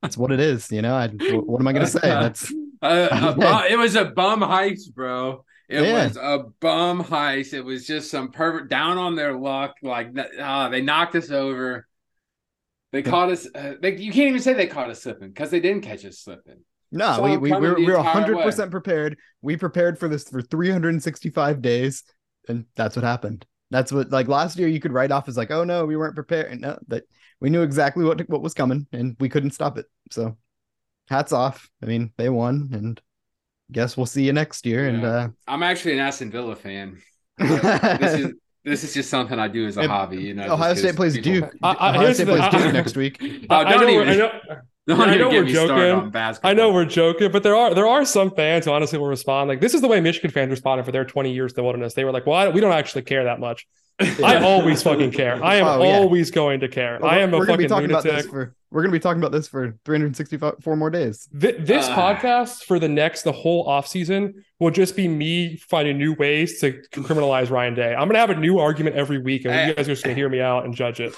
that's 0.00 0.16
what 0.16 0.32
it 0.32 0.40
is. 0.40 0.70
You 0.72 0.80
know, 0.80 0.94
I, 0.94 1.08
what 1.08 1.60
am 1.60 1.68
I 1.68 1.72
going 1.72 1.84
to 1.84 1.90
say? 1.92 2.00
That's 2.00 2.52
Uh, 2.80 3.08
a 3.10 3.34
bu- 3.34 3.72
it 3.74 3.76
was 3.76 3.96
a 3.96 4.04
bum 4.04 4.38
heist, 4.40 4.94
bro. 4.94 5.44
It 5.68 5.82
Yeah. 5.82 6.04
was 6.06 6.16
a 6.16 6.44
bum 6.60 7.02
heist. 7.02 7.52
It 7.52 7.62
was 7.62 7.84
just 7.84 8.08
some 8.08 8.30
pervert 8.30 8.70
down 8.70 8.98
on 8.98 9.16
their 9.16 9.32
luck. 9.36 9.74
Like 9.82 10.10
uh, 10.40 10.68
they 10.68 10.80
knocked 10.80 11.16
us 11.16 11.32
over. 11.32 11.88
They 12.92 13.02
caught 13.02 13.30
us. 13.30 13.48
Uh, 13.52 13.74
they, 13.82 13.96
you 13.96 14.12
can't 14.12 14.28
even 14.28 14.40
say 14.40 14.52
they 14.52 14.68
caught 14.68 14.90
us 14.90 15.02
slipping 15.02 15.30
because 15.30 15.50
they 15.50 15.58
didn't 15.58 15.82
catch 15.82 16.04
us 16.04 16.20
slipping. 16.20 16.60
no, 16.92 17.16
Saw 17.16 17.24
we 17.24 17.36
we 17.36 17.50
coming 17.50 17.68
we're 17.84 17.84
we're 17.84 17.98
hundred 18.00 18.38
percent 18.38 18.70
prepared. 18.70 19.18
We 19.42 19.56
prepared 19.56 19.98
for 19.98 20.06
this 20.06 20.28
for 20.28 20.40
365 20.40 21.60
days, 21.60 22.04
and 22.48 22.64
that's 22.76 22.94
what 22.94 23.04
happened. 23.04 23.44
That's 23.70 23.92
what 23.92 24.10
like 24.10 24.28
last 24.28 24.58
year 24.58 24.68
you 24.68 24.80
could 24.80 24.92
write 24.92 25.10
off 25.12 25.28
as 25.28 25.36
like, 25.36 25.50
oh 25.50 25.64
no, 25.64 25.84
we 25.84 25.96
weren't 25.96 26.14
prepared. 26.14 26.60
No, 26.60 26.78
that 26.88 27.04
we 27.40 27.50
knew 27.50 27.62
exactly 27.62 28.04
what 28.04 28.26
what 28.28 28.42
was 28.42 28.54
coming, 28.54 28.86
and 28.92 29.16
we 29.20 29.28
couldn't 29.28 29.50
stop 29.50 29.76
it. 29.78 29.86
So, 30.10 30.36
hats 31.08 31.32
off. 31.32 31.68
I 31.82 31.86
mean, 31.86 32.12
they 32.16 32.28
won, 32.30 32.70
and 32.72 33.00
guess 33.70 33.96
we'll 33.96 34.06
see 34.06 34.24
you 34.24 34.32
next 34.32 34.64
year. 34.64 34.88
And 34.88 35.04
uh, 35.04 35.28
I'm 35.46 35.62
actually 35.62 35.92
an 35.94 35.98
Aston 36.00 36.30
Villa 36.30 36.56
fan. 36.56 36.98
this 37.38 38.14
is 38.14 38.32
this 38.64 38.84
is 38.84 38.94
just 38.94 39.10
something 39.10 39.38
I 39.38 39.48
do 39.48 39.66
as 39.66 39.76
a 39.76 39.82
If 39.82 39.90
hobby. 39.90 40.16
You 40.16 40.34
know, 40.34 40.52
Ohio 40.54 40.74
State 40.74 40.96
plays 40.96 41.14
people- 41.14 41.32
Duke. 41.32 41.54
I- 41.62 41.72
I- 41.72 41.90
Ohio 41.90 42.12
State 42.12 42.24
the- 42.24 42.32
plays 42.36 42.42
I- 42.42 42.50
Duke 42.50 42.72
next 42.72 42.96
week. 42.96 43.18
Oh, 43.50 43.54
I, 43.54 43.60
I 43.60 43.70
don't 43.72 43.86
know, 43.86 44.02
even- 44.02 44.30
I 44.88 44.94
know, 44.94 44.96
Don't 44.96 45.08
I 45.10 45.16
know 45.16 45.28
we're 45.28 45.44
joking. 45.44 46.40
I 46.42 46.54
know 46.54 46.72
we're 46.72 46.84
joking, 46.84 47.30
but 47.30 47.42
there 47.42 47.54
are 47.54 47.74
there 47.74 47.86
are 47.86 48.04
some 48.04 48.30
fans 48.30 48.64
who 48.64 48.70
honestly 48.72 48.98
will 48.98 49.06
respond 49.08 49.48
like 49.48 49.60
this 49.60 49.74
is 49.74 49.80
the 49.82 49.88
way 49.88 50.00
Michigan 50.00 50.30
fans 50.30 50.50
responded 50.50 50.84
for 50.86 50.92
their 50.92 51.04
20 51.04 51.32
years 51.32 51.52
in 51.52 51.56
the 51.56 51.62
wilderness. 51.62 51.94
They 51.94 52.04
were 52.04 52.12
like, 52.12 52.26
"Well, 52.26 52.36
I, 52.36 52.48
we 52.48 52.60
don't 52.60 52.72
actually 52.72 53.02
care 53.02 53.24
that 53.24 53.38
much." 53.40 53.66
I 54.00 54.36
always 54.42 54.82
fucking 54.82 55.10
care. 55.10 55.42
I 55.44 55.56
am 55.56 55.66
Oh, 55.66 55.82
yeah. 55.82 55.96
always 55.96 56.30
going 56.30 56.60
to 56.60 56.68
care. 56.68 57.04
I 57.04 57.18
am 57.18 57.34
a 57.34 57.38
we're 57.38 57.46
gonna 57.46 57.58
be 57.58 57.66
fucking 57.68 57.88
talking 57.88 57.90
about 57.90 58.04
this 58.04 58.12
lunatic. 58.26 58.30
for 58.30 58.54
we're 58.70 58.82
gonna 58.82 58.92
be 58.92 59.00
talking 59.00 59.20
about 59.20 59.32
this 59.32 59.48
for 59.48 59.76
364 59.84 60.76
more 60.76 60.88
days. 60.90 61.28
Th- 61.38 61.56
this 61.58 61.86
Ah. 61.88 62.14
podcast 62.14 62.62
for 62.64 62.78
the 62.78 62.88
next 62.88 63.22
the 63.24 63.32
whole 63.32 63.68
off 63.68 63.88
season 63.88 64.44
will 64.60 64.70
just 64.70 64.94
be 64.96 65.08
me 65.08 65.56
finding 65.56 65.98
new 65.98 66.14
ways 66.14 66.60
to 66.60 66.80
criminalize 66.92 67.50
Ryan 67.50 67.74
Day. 67.74 67.92
I'm 67.94 68.06
gonna 68.08 68.20
have 68.20 68.30
a 68.30 68.36
new 68.36 68.58
argument 68.60 68.94
every 68.96 69.18
week, 69.18 69.44
and 69.44 69.68
you 69.68 69.74
guys 69.74 69.86
are 69.88 69.92
just 69.92 70.04
gonna 70.04 70.14
hear 70.14 70.28
me 70.28 70.40
out 70.40 70.64
and 70.64 70.74
judge 70.74 71.00
it. 71.00 71.14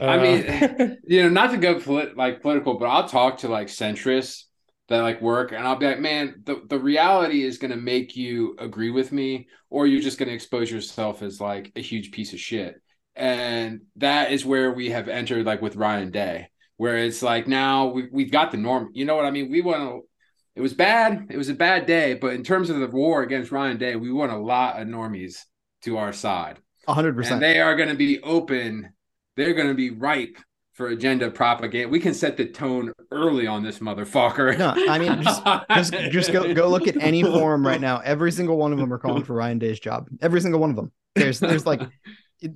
I 0.00 0.16
Uh, 0.16 0.22
mean, 0.22 0.98
you 1.06 1.22
know, 1.22 1.28
not 1.28 1.50
to 1.52 1.56
go 1.58 1.80
polit- 1.80 2.16
like 2.16 2.42
political, 2.42 2.78
but 2.78 2.86
I'll 2.86 3.08
talk 3.08 3.38
to 3.38 3.48
like 3.48 3.68
centrists 3.68 4.44
that 4.88 5.00
like 5.02 5.20
work, 5.20 5.52
and 5.52 5.66
I'll 5.66 5.76
be 5.76 5.86
like, 5.86 6.00
man, 6.00 6.42
the 6.44 6.62
the 6.68 6.78
reality 6.78 7.42
is 7.42 7.58
going 7.58 7.70
to 7.72 7.76
make 7.76 8.16
you 8.16 8.56
agree 8.58 8.90
with 8.90 9.12
me, 9.12 9.48
or 9.70 9.86
you're 9.86 10.00
just 10.02 10.18
going 10.18 10.28
to 10.28 10.34
expose 10.34 10.70
yourself 10.70 11.22
as 11.22 11.40
like 11.40 11.72
a 11.76 11.80
huge 11.82 12.10
piece 12.10 12.32
of 12.32 12.40
shit, 12.40 12.80
and 13.16 13.82
that 13.96 14.32
is 14.32 14.44
where 14.46 14.72
we 14.72 14.90
have 14.90 15.08
entered 15.08 15.46
like 15.46 15.60
with 15.62 15.76
Ryan 15.76 16.10
Day, 16.10 16.48
where 16.76 16.96
it's 16.98 17.22
like 17.22 17.46
now 17.48 17.86
we 17.88 18.08
we've 18.10 18.32
got 18.32 18.50
the 18.50 18.56
norm. 18.56 18.90
You 18.94 19.04
know 19.04 19.16
what 19.16 19.26
I 19.26 19.30
mean? 19.30 19.50
We 19.50 19.60
want 19.60 19.80
to. 19.82 20.08
It 20.54 20.60
was 20.60 20.74
bad. 20.74 21.26
It 21.30 21.36
was 21.36 21.48
a 21.50 21.54
bad 21.54 21.86
day, 21.86 22.14
but 22.14 22.32
in 22.34 22.42
terms 22.42 22.68
of 22.70 22.80
the 22.80 22.88
war 22.88 23.22
against 23.22 23.52
Ryan 23.52 23.76
Day, 23.78 23.94
we 23.96 24.10
want 24.12 24.32
a 24.32 24.38
lot 24.38 24.80
of 24.80 24.88
normies 24.88 25.44
to 25.82 25.98
our 25.98 26.12
side 26.12 26.58
hundred 26.88 27.10
and 27.10 27.16
percent. 27.18 27.40
they 27.40 27.60
are 27.60 27.76
going 27.76 27.88
to 27.90 27.94
be 27.94 28.20
open. 28.22 28.92
They're 29.38 29.54
going 29.54 29.68
to 29.68 29.74
be 29.74 29.90
ripe 29.90 30.36
for 30.74 30.88
agenda 30.88 31.30
propaganda. 31.30 31.88
We 31.88 31.98
can 32.00 32.12
set 32.14 32.36
the 32.36 32.44
tone 32.46 32.92
early 33.10 33.46
on 33.46 33.62
this 33.62 33.78
motherfucker. 33.78 34.58
No, 34.58 34.74
I 34.92 34.98
mean 34.98 35.22
just 35.22 35.42
just 35.70 35.92
just 36.12 36.32
go 36.32 36.52
go 36.54 36.68
look 36.68 36.86
at 36.86 36.96
any 37.02 37.22
forum 37.22 37.66
right 37.66 37.80
now. 37.80 37.98
Every 38.04 38.32
single 38.32 38.56
one 38.56 38.72
of 38.72 38.78
them 38.78 38.92
are 38.92 38.98
calling 38.98 39.24
for 39.24 39.34
Ryan 39.34 39.58
Day's 39.58 39.80
job. 39.80 40.08
Every 40.20 40.40
single 40.40 40.60
one 40.60 40.70
of 40.70 40.76
them. 40.76 40.92
There's 41.14 41.40
there's 41.40 41.66
like 41.66 41.80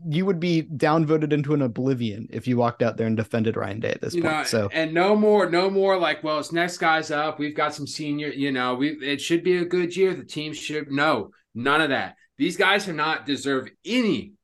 you 0.08 0.24
would 0.24 0.38
be 0.38 0.62
downvoted 0.62 1.32
into 1.32 1.54
an 1.54 1.62
oblivion 1.62 2.28
if 2.30 2.46
you 2.46 2.56
walked 2.56 2.82
out 2.82 2.96
there 2.96 3.08
and 3.08 3.16
defended 3.16 3.56
Ryan 3.56 3.80
Day 3.80 3.90
at 3.90 4.00
this 4.00 4.14
You 4.14 4.22
point. 4.22 4.34
know, 4.36 4.44
so 4.44 4.68
and 4.72 4.94
no 4.94 5.16
more, 5.16 5.50
no 5.50 5.68
more 5.70 5.98
like, 5.98 6.22
well, 6.22 6.38
it's 6.38 6.52
next 6.52 6.78
guy's 6.78 7.10
up. 7.10 7.40
We've 7.40 7.56
got 7.56 7.74
some 7.74 7.88
senior, 7.88 8.28
you 8.28 8.52
know, 8.52 8.74
we 8.76 8.90
it 8.90 9.20
should 9.20 9.42
be 9.42 9.56
a 9.56 9.64
good 9.64 9.96
year. 9.96 10.14
The 10.14 10.24
team 10.24 10.52
should 10.52 10.90
no, 10.92 11.30
none 11.54 11.80
of 11.80 11.88
that. 11.90 12.14
These 12.38 12.56
guys 12.56 12.84
have 12.86 12.94
not 12.94 13.26
deserved 13.26 13.72
any 13.84 14.34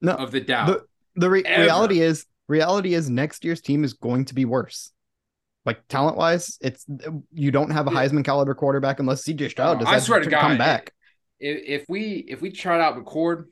No, 0.00 0.14
of 0.14 0.32
the 0.32 0.40
doubt. 0.40 0.66
the 0.66 0.84
the 1.16 1.30
re- 1.30 1.42
reality 1.42 2.00
is 2.00 2.26
reality 2.48 2.94
is 2.94 3.08
next 3.10 3.44
year's 3.44 3.60
team 3.60 3.84
is 3.84 3.94
going 3.94 4.26
to 4.26 4.34
be 4.34 4.44
worse. 4.44 4.92
Like 5.66 5.86
talent 5.88 6.16
wise, 6.16 6.58
it's 6.60 6.86
you 7.32 7.50
don't 7.50 7.70
have 7.70 7.86
a 7.86 7.90
Heisman 7.90 8.24
caliber 8.24 8.54
quarterback 8.54 8.98
unless 8.98 9.24
CJ 9.24 9.50
Stroud 9.50 9.78
decides 9.78 10.02
I 10.02 10.06
swear 10.06 10.20
to 10.20 10.30
God, 10.30 10.40
come 10.40 10.58
back. 10.58 10.92
if, 11.38 11.82
if 11.82 11.88
we 11.88 12.24
if 12.28 12.40
we 12.40 12.50
chart 12.50 12.80
out 12.80 12.96
McCord 12.96 13.44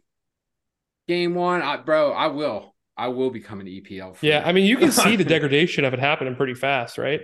game 1.07 1.35
one, 1.35 1.63
I, 1.63 1.77
bro, 1.77 2.13
I 2.13 2.29
will. 2.29 2.75
I 2.97 3.09
will 3.09 3.31
become 3.31 3.61
an 3.61 3.67
EPL. 3.67 4.17
fan. 4.17 4.29
yeah, 4.29 4.43
I 4.45 4.53
mean, 4.53 4.67
you 4.67 4.77
can 4.77 4.91
see 4.91 5.15
the 5.15 5.25
degradation 5.37 5.85
of 5.85 5.95
it 5.95 6.01
happening 6.01 6.35
pretty 6.35 6.55
fast, 6.55 6.99
right? 6.99 7.21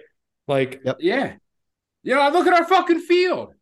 Like, 0.46 0.82
Yeah. 1.00 1.34
You 2.04 2.14
know, 2.14 2.20
I 2.20 2.28
look 2.28 2.46
at 2.46 2.52
our 2.52 2.64
fucking 2.64 3.00
field. 3.00 3.54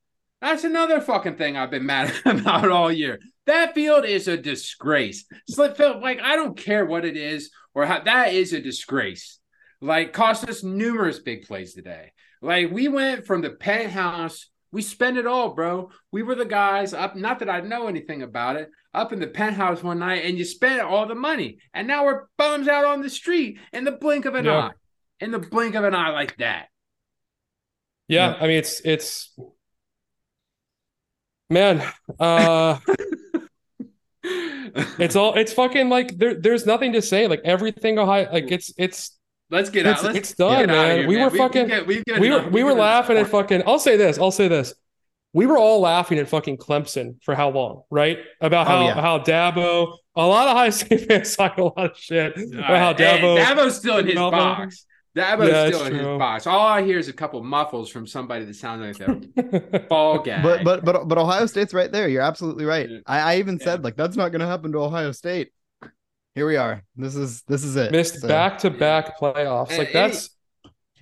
That's 0.42 0.64
another 0.64 1.00
fucking 1.00 1.36
thing 1.36 1.56
I've 1.56 1.70
been 1.70 1.86
mad 1.86 2.12
about 2.26 2.68
all 2.68 2.92
year. 2.92 3.18
That 3.46 3.74
field 3.74 4.04
is 4.04 4.28
a 4.28 4.36
disgrace. 4.36 5.24
Slip 5.48 5.76
field, 5.76 6.00
like 6.02 6.20
I 6.20 6.36
don't 6.36 6.56
care 6.56 6.84
what 6.84 7.04
it 7.04 7.16
is 7.16 7.50
or 7.74 7.86
how 7.86 8.00
that 8.04 8.32
is 8.34 8.52
a 8.52 8.60
disgrace. 8.60 9.38
Like 9.80 10.12
cost 10.12 10.48
us 10.48 10.62
numerous 10.62 11.18
big 11.18 11.46
plays 11.46 11.74
today. 11.74 12.12
Like 12.40 12.70
we 12.70 12.88
went 12.88 13.26
from 13.26 13.40
the 13.42 13.50
penthouse, 13.50 14.48
we 14.70 14.80
spent 14.82 15.18
it 15.18 15.26
all, 15.26 15.54
bro. 15.54 15.90
We 16.12 16.22
were 16.22 16.34
the 16.36 16.44
guys 16.44 16.94
up. 16.94 17.16
Not 17.16 17.40
that 17.40 17.50
I 17.50 17.60
know 17.60 17.88
anything 17.88 18.22
about 18.22 18.56
it. 18.56 18.70
Up 18.94 19.12
in 19.12 19.20
the 19.20 19.26
penthouse 19.26 19.82
one 19.82 19.98
night, 20.00 20.24
and 20.24 20.36
you 20.38 20.44
spent 20.44 20.80
all 20.82 21.06
the 21.06 21.14
money, 21.14 21.58
and 21.74 21.88
now 21.88 22.04
we're 22.04 22.24
bums 22.36 22.68
out 22.68 22.84
on 22.84 23.00
the 23.00 23.08
street 23.10 23.58
in 23.72 23.84
the 23.84 23.92
blink 23.92 24.24
of 24.26 24.34
an 24.34 24.44
Yeah. 24.44 24.58
eye. 24.58 24.70
In 25.20 25.30
the 25.30 25.38
blink 25.38 25.74
of 25.74 25.84
an 25.84 25.94
eye, 25.94 26.10
like 26.10 26.36
that. 26.38 26.68
yeah, 28.08 28.30
Yeah. 28.30 28.36
I 28.38 28.46
mean, 28.48 28.56
it's 28.58 28.80
it's 28.84 29.36
man, 31.50 31.82
uh, 32.18 32.78
it's 34.24 35.16
all 35.16 35.34
it's 35.34 35.52
fucking 35.52 35.88
like 35.88 36.16
there. 36.18 36.34
There's 36.34 36.66
nothing 36.66 36.92
to 36.94 37.02
say. 37.02 37.26
Like 37.26 37.40
everything 37.44 37.98
Ohio, 37.98 38.28
like 38.32 38.50
it's 38.50 38.72
it's 38.78 39.18
Let's 39.50 39.68
get 39.68 39.80
It's- 39.84 39.98
out. 39.98 40.04
Let's 40.14 40.16
it's 40.18 40.32
done, 40.34 40.60
get 40.60 40.68
man. 40.68 40.98
here, 41.00 41.06
We 41.08 41.16
man. 41.16 41.24
were 41.30 41.36
fucking- 41.36 41.66
get- 41.66 41.86
we've 41.86 42.02
given 42.06 42.22
we 42.22 42.30
were 42.30 42.48
we 42.48 42.64
were 42.64 42.72
laughing 42.72 43.18
at 43.18 43.26
fucking. 43.26 43.62
I'll 43.66 43.78
say 43.78 43.96
this. 43.98 44.18
I'll 44.18 44.30
say 44.30 44.48
this. 44.48 44.72
We 45.34 45.44
were 45.46 45.58
all 45.58 45.80
laughing 45.80 46.18
at 46.18 46.28
fucking 46.28 46.56
Clemson 46.58 47.22
for 47.22 47.34
how 47.34 47.50
long, 47.50 47.82
right? 47.90 48.18
About 48.40 48.66
Oh, 48.66 48.70
how 48.70 48.84
yeah. 48.86 49.00
how 49.00 49.18
Dabo. 49.18 49.96
A 50.16 50.26
lot 50.26 50.46
of 50.48 50.56
high 50.56 50.70
State 50.70 51.06
fans 51.08 51.36
talk 51.36 51.58
a 51.58 51.64
lot 51.64 51.90
of 51.92 51.96
shit 51.98 52.34
about 52.36 52.64
how 52.78 52.94
Hey, 52.94 53.20
Dabo. 53.20 53.42
Dabo's 53.44 53.76
still 53.76 53.98
in 53.98 54.06
his 54.06 54.14
box. 54.14 54.86
Dabo's 55.16 55.48
Yeah, 55.50 55.66
still 55.68 55.80
it's 55.82 55.90
in 55.90 55.94
his 55.96 56.06
box. 56.18 56.46
All 56.46 56.66
I 56.66 56.82
hear 56.82 56.98
is 56.98 57.08
a 57.08 57.12
couple 57.12 57.42
muffles 57.42 57.90
from 57.90 58.06
somebody 58.06 58.46
that 58.46 58.54
sounds 58.56 58.98
like 58.98 59.30
they're 59.34 59.80
ball 59.90 60.20
guy. 60.20 60.42
But 60.42 60.64
but 60.64 60.84
but 60.84 61.06
but 61.06 61.18
Ohio 61.18 61.44
State's 61.46 61.74
right 61.74 61.92
there. 61.92 62.08
You're 62.08 62.22
absolutely 62.22 62.64
right. 62.64 62.88
Yeah. 62.88 62.98
I, 63.06 63.34
I 63.34 63.38
even 63.38 63.58
Yeah. 63.60 63.64
said 63.66 63.84
like 63.84 63.96
that's 63.96 64.16
not 64.16 64.30
going 64.32 64.40
to 64.40 64.46
happen 64.46 64.72
to 64.72 64.78
Ohio 64.78 65.12
State. 65.12 65.52
Here 66.34 66.46
we 66.46 66.56
are. 66.56 66.82
This 66.96 67.14
is 67.14 67.42
this 67.42 67.62
is 67.62 67.76
it. 67.76 67.92
Missed 67.92 68.20
So- 68.20 68.28
back 68.28 68.58
to 68.60 68.70
back 68.70 69.18
playoffs. 69.20 69.68
And 69.68 69.78
Like 69.78 69.94
any- 69.94 70.08
that's 70.08 70.30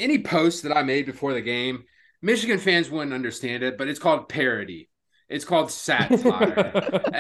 any 0.01 0.19
post 0.23 0.65
that 0.65 0.77
I 0.77 0.83
made 0.83 1.07
before 1.07 1.33
the 1.33 1.41
game, 1.41 1.85
Michigan 2.21 2.59
fans 2.59 2.91
wouldn't 2.91 3.13
understand 3.15 3.63
it, 3.63 3.79
but 3.79 3.87
it's 3.87 4.01
called 4.01 4.29
parody. 4.29 4.90
It's 5.31 5.45
called 5.45 5.71
satire. 5.71 6.73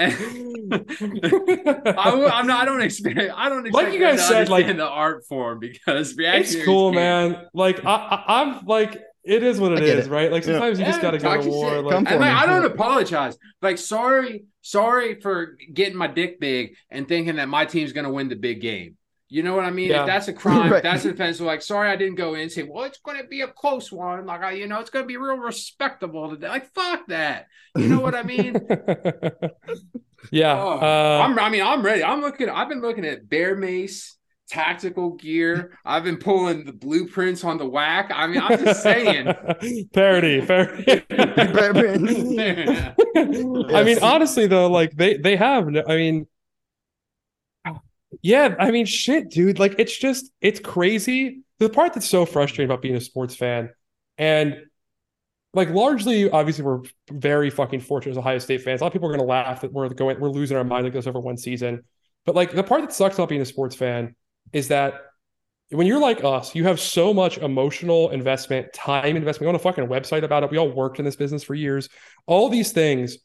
I, 0.73 2.11
am 2.35 2.47
not. 2.47 2.51
I 2.51 2.65
don't 2.65 2.83
expect. 2.83 3.19
I 3.35 3.49
don't 3.49 3.67
expect 3.67 3.85
Like 3.87 3.95
you 3.95 4.01
guys 4.01 4.17
to 4.19 4.23
said, 4.25 4.49
like- 4.49 4.65
understand 4.65 4.81
the 4.81 4.89
art 4.89 5.27
form 5.27 5.61
because 5.61 6.15
it's 6.19 6.65
cool, 6.65 6.93
can't. 6.93 7.33
man. 7.35 7.47
Like 7.55 7.85
I, 7.85 7.95
I, 7.95 8.43
I'm 8.43 8.67
like 8.67 9.01
it 9.23 9.43
is 9.43 9.61
what 9.61 9.73
it 9.73 9.79
I 9.79 9.87
get 9.87 9.99
is, 9.99 10.07
it. 10.07 10.11
right? 10.11 10.33
Like 10.33 10.45
Yeah. 10.45 10.55
sometimes 10.55 10.79
you 10.81 10.85
just 10.87 11.01
got 11.01 11.13
to 11.13 11.19
go 11.19 11.41
to 11.41 11.49
war. 11.49 11.71
shit. 11.71 11.85
Like, 11.85 11.95
And 11.97 12.05
like. 12.21 12.21
I 12.21 12.47
don't 12.47 12.65
apologize. 12.65 13.37
Like, 13.63 13.79
sorry, 13.79 14.45
sorry 14.63 15.21
for 15.21 15.57
getting 15.73 15.97
my 15.97 16.07
dick 16.07 16.41
big 16.41 16.75
and 16.91 17.07
thinking 17.07 17.37
that 17.37 17.49
my 17.49 17.65
team's 17.65 17.93
gonna 17.93 18.11
win 18.13 18.29
the 18.29 18.37
big 18.37 18.61
game. 18.61 18.97
You 19.33 19.43
know 19.45 19.55
what 19.55 19.65
I 19.65 19.71
mean? 19.71 19.91
Yeah. 19.91 20.01
If 20.01 20.07
that's 20.07 20.29
a 20.29 20.33
crime, 20.45 20.71
Right. 20.73 20.83
that's 20.83 21.05
an 21.05 21.13
offense. 21.13 21.39
So 21.39 21.45
like, 21.45 21.63
sorry, 21.63 21.89
I 21.89 21.97
didn't 21.97 22.17
go 22.17 22.35
in 22.35 22.41
and 22.43 22.53
say, 22.53 22.65
well, 22.65 22.85
it's 22.85 22.99
gonna 22.99 23.25
be 23.25 23.41
a 23.43 23.49
close 23.49 23.91
one. 23.93 24.27
Like, 24.27 24.43
I, 24.43 24.53
you 24.53 24.67
know, 24.67 24.81
it's 24.81 24.91
gonna 24.91 25.07
be 25.07 25.17
real 25.17 25.37
respectable 25.39 26.29
today. 26.31 26.49
Like, 26.49 26.73
fuck 26.75 27.07
that. 27.09 27.47
You 27.77 27.89
know 27.89 28.01
what 28.01 28.15
I 28.17 28.25
mean? 28.25 28.55
yeah. 30.33 30.61
Oh, 30.61 30.79
uh, 30.81 31.23
I'm, 31.25 31.39
I 31.39 31.49
mean, 31.49 31.63
I'm 31.63 31.83
ready. 31.83 32.03
I'm 32.05 32.21
looking. 32.21 32.49
I've 32.49 32.69
been 32.69 32.81
looking 32.81 33.05
at 33.05 33.29
bear 33.29 33.57
mace, 33.57 34.17
tactical 34.49 35.15
gear. 35.15 35.79
I've 35.85 36.05
been 36.05 36.17
pulling 36.19 36.65
the 36.65 36.73
blueprints 36.73 37.45
on 37.45 37.59
the 37.59 37.67
whack. 37.67 38.11
I 38.13 38.27
mean, 38.27 38.41
I'm 38.41 38.59
just 38.59 38.83
saying. 38.83 39.27
parody, 39.95 40.45
parody. 40.45 41.05
Yeah. 42.35 42.95
I 43.15 43.85
mean, 43.85 43.99
honestly, 44.03 44.47
though, 44.47 44.67
like 44.69 44.93
they 44.97 45.17
they 45.17 45.37
have. 45.37 45.69
I 45.89 45.97
mean, 45.97 46.27
yeah. 48.23 48.55
I 48.59 48.71
mean, 48.71 48.87
shit, 48.87 49.31
dude. 49.31 49.59
Like 49.59 49.77
it's 49.79 49.97
just 49.97 50.31
it's 50.41 50.61
crazy. 50.61 51.43
The 51.59 51.69
part 51.69 51.95
that's 51.95 52.09
so 52.09 52.25
frustrating 52.25 52.71
about 52.71 52.83
being 52.83 52.97
a 52.97 53.01
sports 53.01 53.35
fan, 53.35 53.71
and 54.19 54.57
like 55.53 55.71
largely, 55.71 56.31
obviously, 56.31 56.65
we're 56.65 56.83
very 57.11 57.51
fucking 57.51 57.81
fortunate 57.81 58.13
as 58.13 58.19
Ohio 58.19 58.39
State 58.39 58.63
fans. 58.63 58.81
A 58.81 58.85
lot 58.85 58.89
of 58.89 58.93
people 58.93 59.09
are 59.09 59.13
gonna 59.13 59.25
laugh 59.25 59.61
that 59.63 59.73
we're 59.73 59.89
going, 59.89 60.21
we're 60.21 60.31
losing 60.31 60.57
our 60.57 60.65
mind 60.65 60.85
like 60.85 60.93
this 60.93 61.07
over 61.07 61.21
one 61.21 61.37
season. 61.37 61.83
But 62.25 62.35
like 62.35 62.53
the 62.53 62.63
part 62.63 62.83
that 62.83 62.93
sucks 62.93 63.17
about 63.17 63.29
being 63.29 63.41
a 63.41 63.47
sports 63.47 63.75
fan 63.75 64.15
is 64.53 64.69
that 64.69 64.95
when 65.71 65.87
you're 65.87 66.01
like 66.01 66.25
us, 66.25 66.55
you 66.55 66.65
have 66.65 66.81
so 66.81 67.15
much 67.15 67.39
emotional 67.39 68.11
investment, 68.11 68.73
time 68.73 69.17
investment. 69.17 69.43
We 69.43 69.49
own 69.49 69.55
a 69.55 69.61
fucking 69.61 69.87
website 69.87 70.25
about 70.25 70.43
it. 70.43 70.51
We 70.51 70.59
all 70.59 70.71
worked 70.71 70.99
in 70.99 71.05
this 71.05 71.17
business 71.17 71.45
for 71.45 71.55
years. 71.55 71.89
All 72.27 72.49
these 72.49 72.73
things 72.73 73.19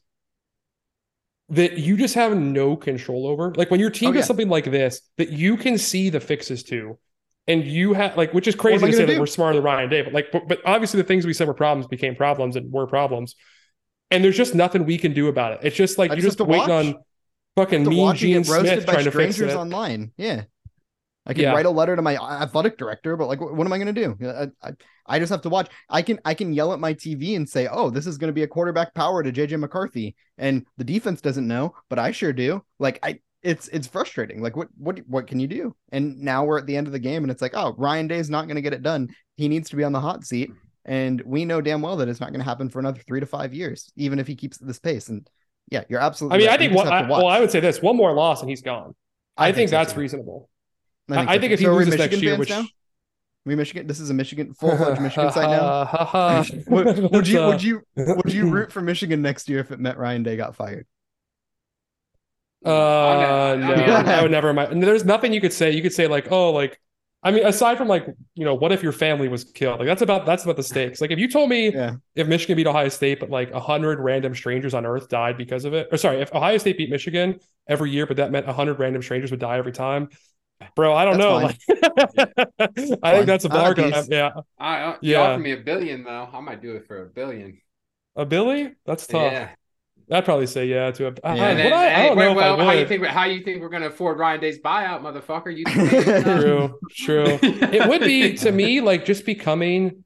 that 1.50 1.78
you 1.78 1.96
just 1.96 2.14
have 2.14 2.36
no 2.36 2.76
control 2.76 3.26
over. 3.26 3.52
Like 3.54 3.70
when 3.70 3.80
your 3.80 3.90
team 3.90 4.10
Oh, 4.10 4.12
does 4.12 4.22
yeah. 4.22 4.26
something 4.26 4.48
like 4.48 4.64
this, 4.64 5.00
that 5.18 5.30
you 5.30 5.56
can 5.56 5.78
see 5.78 6.10
the 6.10 6.20
fixes 6.20 6.62
to, 6.64 6.98
and 7.46 7.64
you 7.64 7.92
have 7.94 8.16
like, 8.16 8.34
which 8.34 8.48
is 8.48 8.54
crazy 8.56 8.84
to 8.84 8.92
say 8.92 8.98
gonna 8.98 9.12
that 9.12 9.20
we're 9.20 9.26
smarter 9.26 9.56
than 9.58 9.64
Ryan 9.64 9.88
Day, 9.90 10.02
but 10.02 10.12
like, 10.12 10.32
but, 10.32 10.48
but 10.48 10.60
obviously 10.64 11.00
the 11.00 11.06
things 11.06 11.24
we 11.24 11.32
said 11.32 11.46
were 11.46 11.54
problems 11.54 11.86
became 11.86 12.16
problems 12.16 12.56
and 12.56 12.72
were 12.72 12.86
problems, 12.86 13.36
and 14.10 14.24
there's 14.24 14.36
just 14.36 14.54
nothing 14.54 14.84
we 14.86 14.98
can 14.98 15.12
do 15.12 15.28
about 15.28 15.52
it. 15.52 15.60
It's 15.62 15.76
just 15.76 15.98
like 15.98 16.10
I 16.10 16.14
you're 16.14 16.22
just 16.22 16.38
just 16.38 16.48
waiting 16.48 16.68
watch. 16.68 16.70
on 16.70 16.96
fucking 17.56 17.84
watching 17.94 18.32
Gene 18.32 18.42
it 18.42 18.44
Smith 18.44 18.86
trying 18.86 19.04
to 19.04 19.12
fix 19.12 19.36
strangers 19.36 19.54
it. 19.54 19.56
online. 19.56 20.12
Yeah. 20.16 20.44
I 21.26 21.34
can 21.34 21.42
Yeah. 21.42 21.52
write 21.52 21.66
a 21.66 21.70
letter 21.70 21.96
to 21.96 22.02
my 22.02 22.16
athletic 22.16 22.78
director, 22.78 23.16
but 23.16 23.26
like, 23.26 23.40
what, 23.40 23.66
am 23.66 23.72
I 23.72 23.78
going 23.78 23.92
to 23.92 24.16
do? 24.16 24.16
I, 24.28 24.68
I, 24.68 24.72
I 25.06 25.18
just 25.18 25.30
have 25.30 25.42
to 25.42 25.48
watch. 25.48 25.68
I 25.90 26.02
can 26.02 26.20
I 26.24 26.34
can 26.34 26.52
yell 26.52 26.72
at 26.72 26.78
my 26.78 26.94
TV 26.94 27.36
and 27.36 27.48
say, 27.48 27.68
"Oh, 27.70 27.90
this 27.90 28.06
is 28.06 28.16
going 28.18 28.28
to 28.28 28.34
be 28.34 28.44
a 28.44 28.48
quarterback 28.48 28.94
power 28.94 29.22
to 29.22 29.32
JJ 29.32 29.58
McCarthy," 29.58 30.14
and 30.38 30.64
the 30.76 30.84
defense 30.84 31.20
doesn't 31.20 31.46
know, 31.46 31.74
but 31.88 31.98
I 31.98 32.12
sure 32.12 32.32
do. 32.32 32.62
Like, 32.78 33.00
I 33.02 33.20
it's 33.42 33.68
it's 33.68 33.86
frustrating. 33.86 34.40
Like, 34.40 34.56
what 34.56 34.68
what 34.76 34.98
what 35.06 35.26
can 35.26 35.38
you 35.40 35.46
do? 35.46 35.74
And 35.92 36.18
now 36.18 36.44
we're 36.44 36.58
at 36.58 36.66
the 36.66 36.76
end 36.76 36.86
of 36.86 36.92
the 36.92 36.98
game, 36.98 37.22
and 37.24 37.30
it's 37.30 37.42
like, 37.42 37.54
oh, 37.54 37.74
Ryan 37.76 38.08
Day's 38.08 38.30
not 38.30 38.46
going 38.46 38.56
to 38.56 38.62
get 38.62 38.72
it 38.72 38.82
done. 38.82 39.08
He 39.36 39.48
needs 39.48 39.70
to 39.70 39.76
be 39.76 39.84
on 39.84 39.92
the 39.92 40.00
hot 40.00 40.24
seat, 40.24 40.50
and 40.84 41.20
we 41.22 41.44
know 41.44 41.60
damn 41.60 41.82
well 41.82 41.96
that 41.96 42.08
it's 42.08 42.20
not 42.20 42.30
going 42.30 42.40
to 42.40 42.44
happen 42.44 42.68
for 42.68 42.78
another 42.78 43.00
three 43.06 43.20
to 43.20 43.26
five 43.26 43.52
years, 43.54 43.90
even 43.96 44.18
if 44.18 44.26
he 44.26 44.36
keeps 44.36 44.58
this 44.58 44.78
pace. 44.78 45.08
And 45.08 45.28
yeah, 45.70 45.84
you're 45.88 46.00
absolutely. 46.00 46.36
I 46.36 46.38
mean, 46.38 46.46
right. 46.48 46.54
I 46.54 46.58
think 46.58 46.74
one, 46.74 46.88
I, 46.88 47.08
well. 47.08 47.26
I 47.26 47.40
would 47.40 47.50
say 47.50 47.60
this: 47.60 47.82
one 47.82 47.96
more 47.96 48.12
loss 48.12 48.40
and 48.40 48.50
he's 48.50 48.62
gone. 48.62 48.94
I, 49.36 49.52
think, 49.52 49.68
so, 49.68 49.76
that's 49.76 49.96
reasonable. 49.96 50.48
I 51.10 51.16
think, 51.16 51.30
I 51.30 51.36
so, 51.36 51.40
think 51.40 51.52
if 51.52 51.60
he 51.60 51.66
So 51.66 51.70
are 51.70 51.76
we 51.76 51.84
loses 51.84 51.96
next 51.96 52.20
Michigan 52.20 52.20
year, 52.20 52.36
fans 52.36 52.38
which 52.38 52.50
now? 52.50 52.68
we 53.44 53.54
Michigan. 53.54 53.86
This 53.86 54.00
is 54.00 54.10
a 54.10 54.14
Michigan 54.14 54.54
full 54.54 54.76
fledged 54.76 55.00
Michigan 55.00 55.30
side 55.30 55.50
now. 55.50 55.70
now. 55.70 56.44
Would, 56.68 57.12
would 57.12 57.28
you 57.28 57.42
uh, 57.42 57.48
would 57.48 57.62
you 57.62 57.82
would 57.96 58.32
you 58.32 58.46
root 58.46 58.72
for 58.72 58.82
Michigan 58.82 59.22
next 59.22 59.48
year 59.48 59.60
if 59.60 59.70
it 59.70 59.80
meant 59.80 59.98
Ryan 59.98 60.22
Day 60.22 60.36
got 60.36 60.56
fired? 60.56 60.86
Uh, 62.64 63.56
I'm 63.60 63.60
no, 63.60 63.74
I 64.06 64.22
would 64.22 64.30
never. 64.30 64.52
Mind. 64.52 64.82
There's 64.82 65.04
nothing 65.04 65.32
you 65.32 65.40
could 65.40 65.52
say. 65.52 65.70
You 65.70 65.82
could 65.82 65.92
say 65.92 66.06
like, 66.08 66.32
oh, 66.32 66.50
like, 66.52 66.80
I 67.22 67.30
mean, 67.30 67.46
aside 67.46 67.78
from 67.78 67.88
like, 67.88 68.06
you 68.34 68.44
know, 68.44 68.54
what 68.54 68.72
if 68.72 68.82
your 68.82 68.92
family 68.92 69.28
was 69.28 69.44
killed? 69.44 69.78
Like 69.78 69.86
that's 69.86 70.02
about 70.02 70.26
that's 70.26 70.44
about 70.44 70.56
the 70.56 70.62
stakes. 70.62 71.00
Like 71.00 71.10
if 71.10 71.18
you 71.18 71.28
told 71.28 71.48
me 71.50 71.72
Yeah. 71.72 71.96
if 72.14 72.26
Michigan 72.26 72.56
beat 72.56 72.66
Ohio 72.66 72.88
State, 72.88 73.20
but 73.20 73.30
like 73.30 73.50
a 73.52 73.60
hundred 73.60 74.00
random 74.00 74.34
strangers 74.34 74.74
on 74.74 74.84
Earth 74.86 75.08
died 75.08 75.36
because 75.36 75.64
of 75.64 75.74
it, 75.74 75.88
or 75.92 75.96
sorry, 75.98 76.20
if 76.20 76.34
Ohio 76.34 76.58
State 76.58 76.78
beat 76.78 76.90
Michigan 76.90 77.38
every 77.68 77.90
year, 77.90 78.06
but 78.06 78.16
that 78.18 78.32
meant 78.32 78.48
a 78.48 78.52
hundred 78.52 78.78
random 78.78 79.02
strangers 79.02 79.30
would 79.30 79.40
die 79.40 79.58
every 79.58 79.72
time, 79.72 80.08
bro, 80.74 80.94
I 80.94 81.04
don't 81.04 81.18
That's 81.18 81.24
know. 81.24 81.38
Like, 81.38 81.58
I 83.02 83.14
think 83.14 83.26
that's 83.26 83.44
a 83.44 83.48
bargain. 83.48 83.90
these. 83.90 84.08
Yeah, 84.08 84.32
I, 84.58 84.76
I, 84.78 84.98
you 85.00 85.12
Yeah. 85.12 85.20
offer 85.20 85.38
me 85.38 85.52
a 85.52 85.56
billion 85.58 86.04
though. 86.04 86.28
I 86.32 86.40
might 86.40 86.62
do 86.62 86.76
it 86.76 86.86
for 86.86 87.02
a 87.02 87.06
billion. 87.06 87.60
a 88.16 88.24
Billy, 88.26 88.74
that's 88.84 89.06
tough. 89.06 89.32
Yeah. 89.32 89.50
I'd 90.10 90.24
probably 90.24 90.46
say 90.46 90.66
yeah 90.66 90.90
to 90.92 91.08
a. 91.08 91.14
I, 91.24 91.34
Yeah. 91.34 91.48
And 91.48 91.58
would 91.62 91.72
then, 91.72 91.72
I, 91.72 91.94
I 91.94 92.02
don't 92.02 92.16
wait, 92.16 92.24
know 92.24 92.36
if 92.36 92.36
well, 92.36 92.56
I 92.60 92.64
how 92.64 92.72
you 92.72 92.86
would. 92.86 92.88
think 92.88 93.04
how 93.06 93.24
you 93.24 93.42
think 93.44 93.60
we're 93.60 93.68
gonna 93.68 93.88
afford 93.88 94.18
Ryan 94.18 94.40
Day's 94.40 94.60
buyout, 94.60 95.02
motherfucker? 95.02 95.56
You 95.56 95.68
think 95.68 95.90
True, 96.16 96.78
true. 96.90 97.38
it 97.42 97.86
would 97.88 98.04
be 98.04 98.34
to 98.38 98.52
me 98.52 98.80
like 98.80 99.04
just 99.04 99.24
becoming 99.26 100.04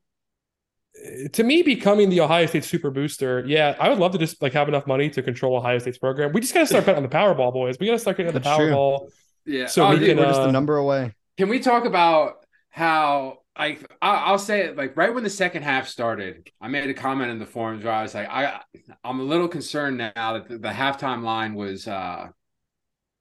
to 1.33 1.43
me 1.43 1.63
becoming 1.63 2.11
the 2.11 2.21
ohio 2.21 2.45
state 2.47 2.65
super 2.65 2.91
booster 2.91 3.45
yeah 3.47 3.75
i 3.81 3.89
would 3.89 3.99
love 3.99 4.13
to 4.13 4.19
just 4.19 4.43
like 4.43 4.53
have 4.53 4.69
enough 4.69 4.87
money 4.87 5.09
to 5.09 5.23
control 5.23 5.57
ohio 5.57 5.79
state's 5.79 5.99
program 5.99 6.33
we 6.33 6.41
just 6.41 6.53
gotta 6.53 6.67
start 6.67 6.85
betting 6.85 7.03
on 7.03 7.09
the 7.09 7.15
powerball 7.17 7.53
boys 7.53 7.77
we 7.81 7.87
gotta 7.87 7.99
start 7.99 8.17
getting 8.17 8.33
the 8.33 8.41
That's 8.41 8.57
true. 8.57 9.11
Powerball 9.51 9.59
Yeah. 9.59 9.67
So 9.67 9.87
oh, 9.87 9.91
we 9.91 9.99
dude, 9.99 10.09
can, 10.09 10.17
We're 10.19 10.27
just 10.27 10.41
uh, 10.41 10.49
a 10.49 10.53
number 10.53 10.77
away. 10.77 11.15
Can 11.37 11.49
we 11.49 11.61
talk 11.61 11.85
about 11.85 12.45
how 12.71 13.39
like 13.59 13.85
I- 14.01 14.15
I'll 14.17 14.39
say 14.39 14.61
it 14.67 14.77
like 14.77 14.97
right 14.97 15.13
when 15.15 15.25
the 15.25 15.31
second 15.31 15.63
half 15.63 15.89
started, 15.89 16.51
I 16.61 16.69
made 16.69 16.89
a 16.89 16.95
comment 16.95 17.31
in 17.31 17.39
the 17.39 17.47
forums 17.47 17.85
where 17.85 17.93
I 17.93 18.03
was 18.03 18.15
like, 18.15 18.29
I 18.29 18.61
I'm 19.05 19.21
a 19.21 19.25
little 19.25 19.49
concerned 19.49 19.99
now 19.99 20.35
that 20.35 20.49
the, 20.49 20.59
the 20.59 20.69
halftime 20.69 21.23
line 21.23 21.55
was 21.55 21.87
uh 21.89 22.29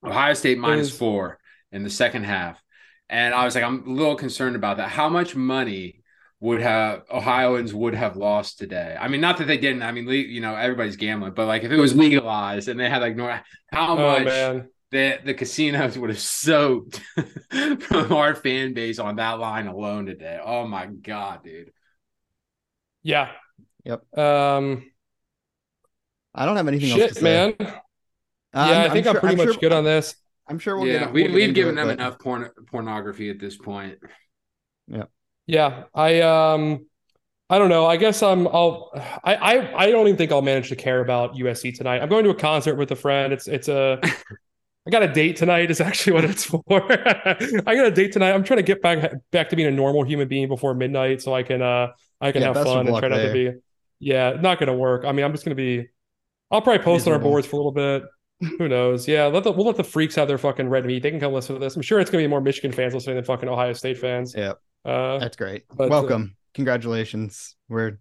Ohio 0.03 0.33
State 0.33 0.57
minus 0.57 0.91
was- 0.91 0.97
four 0.97 1.39
in 1.71 1.83
the 1.83 1.89
second 1.89 2.23
half, 2.23 2.61
and 3.09 3.33
I 3.33 3.45
was 3.45 3.55
like, 3.55 3.63
I'm 3.63 3.87
a 3.87 3.91
little 3.91 4.15
concerned 4.15 4.55
about 4.55 4.77
that. 4.77 4.89
How 4.89 5.09
much 5.09 5.35
money 5.35 6.03
would 6.39 6.61
have 6.61 7.03
Ohioans 7.11 7.73
would 7.73 7.93
have 7.93 8.15
lost 8.15 8.57
today? 8.59 8.95
I 8.99 9.07
mean, 9.07 9.21
not 9.21 9.37
that 9.37 9.45
they 9.47 9.57
didn't. 9.57 9.83
I 9.83 9.91
mean, 9.91 10.07
you 10.07 10.41
know, 10.41 10.55
everybody's 10.55 10.95
gambling, 10.95 11.33
but 11.33 11.47
like 11.47 11.63
if 11.63 11.71
it 11.71 11.77
was 11.77 11.95
legalized 11.95 12.69
and 12.69 12.79
they 12.79 12.89
had 12.89 13.01
like 13.01 13.15
no, 13.15 13.27
how 13.71 13.97
oh 13.97 14.19
much 14.19 14.25
man 14.25 14.69
the 14.91 15.19
the 15.23 15.33
casinos 15.33 15.97
would 15.97 16.09
have 16.09 16.19
soaked 16.19 16.99
from 17.81 18.11
our 18.13 18.33
fan 18.35 18.73
base 18.73 18.99
on 18.99 19.17
that 19.17 19.39
line 19.39 19.67
alone 19.67 20.05
today. 20.07 20.39
Oh 20.43 20.65
my 20.67 20.85
god, 20.87 21.43
dude. 21.43 21.71
yeah 23.03 23.29
Yep. 23.85 24.17
um 24.17 24.91
I 26.35 26.45
don't 26.45 26.57
have 26.57 26.67
anything 26.67 26.91
else 26.99 27.13
to 27.13 27.15
say. 27.15 27.21
man 27.23 27.53
Uh, 27.59 27.65
yeah 28.71 28.83
i 28.83 28.89
think 28.89 29.05
i'm, 29.07 29.13
sure- 29.13 29.21
pretty 29.21 29.35
much 29.35 29.45
sure- 29.45 29.57
good 29.61 29.71
on 29.73 29.83
this 29.83 30.15
I'm 30.47 30.57
sure 30.57 30.77
we'll 30.77 30.87
yeah, 30.87 30.99
get, 31.01 31.13
we, 31.13 31.23
we'll 31.25 31.33
we 31.33 31.41
have 31.41 31.49
into 31.49 31.53
given 31.61 31.73
it, 31.73 31.75
them 31.75 31.87
but- 31.89 31.93
enough 31.99 32.17
porn, 32.19 32.49
pornography 32.71 33.29
at 33.29 33.37
this 33.39 33.55
point. 33.55 33.99
Yeah. 34.87 35.03
Yeah, 35.45 35.83
I 35.93 36.21
um 36.21 36.87
I 37.51 37.59
don't 37.59 37.69
know. 37.69 37.85
I 37.85 37.97
guess 37.97 38.23
I'm 38.23 38.47
I'll 38.47 38.89
I 39.23 39.35
I 39.35 39.83
I 39.83 39.91
don't 39.91 40.07
even 40.07 40.17
think 40.17 40.31
I'll 40.31 40.41
manage 40.41 40.69
to 40.69 40.75
care 40.75 41.01
about 41.01 41.35
USC 41.35 41.75
tonight. 41.77 42.01
I'm 42.01 42.09
going 42.09 42.23
to 42.23 42.31
a 42.31 42.35
concert 42.35 42.75
with 42.77 42.89
a 42.91 42.95
friend. 42.95 43.31
It's 43.31 43.47
it's 43.47 43.67
a 43.67 44.01
I 44.87 44.91
got 44.91 45.03
a 45.03 45.07
date 45.11 45.35
tonight 45.35 45.69
is 45.71 45.81
actually 45.89 46.13
what 46.13 46.25
it's 46.25 46.45
for. 46.45 46.63
I 46.69 47.75
got 47.75 47.85
a 47.85 47.91
date 47.91 48.11
tonight. 48.13 48.31
I'm 48.31 48.43
trying 48.43 48.57
to 48.57 48.63
get 48.63 48.81
back 48.81 49.11
back 49.31 49.49
to 49.49 49.55
being 49.55 49.67
a 49.67 49.71
normal 49.71 50.03
human 50.03 50.27
being 50.27 50.47
before 50.47 50.73
midnight 50.73 51.21
so 51.21 51.33
I 51.33 51.43
can 51.43 51.61
uh 51.61 51.87
I 52.21 52.31
can 52.31 52.41
Yeah, 52.41 52.53
have 52.53 52.65
fun 52.65 52.87
and 52.87 52.97
try 52.97 53.07
not 53.09 53.17
to 53.17 53.33
be 53.33 53.51
yeah, 53.99 54.37
not 54.39 54.59
gonna 54.59 54.75
work. 54.75 55.03
I 55.05 55.11
mean, 55.11 55.25
I'm 55.25 55.31
just 55.31 55.43
gonna 55.45 55.55
be 55.55 55.87
I'll 56.51 56.61
probably 56.61 56.83
post 56.83 57.05
on 57.07 57.13
our 57.13 57.19
boards 57.19 57.45
for 57.45 57.55
a 57.55 57.59
little 57.59 57.71
bit. 57.71 58.03
Who 58.57 58.69
knows? 58.69 59.05
Yeah, 59.07 59.25
let 59.25 59.43
the, 59.43 59.51
we'll 59.51 59.65
let 59.65 59.75
the 59.75 59.83
freaks 59.83 60.15
have 60.15 60.29
their 60.29 60.37
fucking 60.37 60.69
red 60.69 60.85
meat. 60.85 61.03
They 61.03 61.11
can 61.11 61.19
come 61.19 61.33
listen 61.33 61.55
to 61.55 61.59
this. 61.59 61.75
I'm 61.75 61.81
sure 61.81 61.99
it's 61.99 62.09
gonna 62.09 62.23
be 62.23 62.27
more 62.27 62.39
Michigan 62.41 62.71
fans 62.71 62.93
listening 62.93 63.17
than 63.17 63.25
fucking 63.25 63.49
Ohio 63.49 63.73
State 63.73 63.97
fans. 63.97 64.33
Yeah, 64.35 64.53
Uh, 64.85 65.19
that's 65.19 65.35
great. 65.35 65.65
but, 65.75 65.85
uh, 65.85 65.89
Welcome, 65.89 66.37
congratulations. 66.53 67.57
We're 67.67 67.99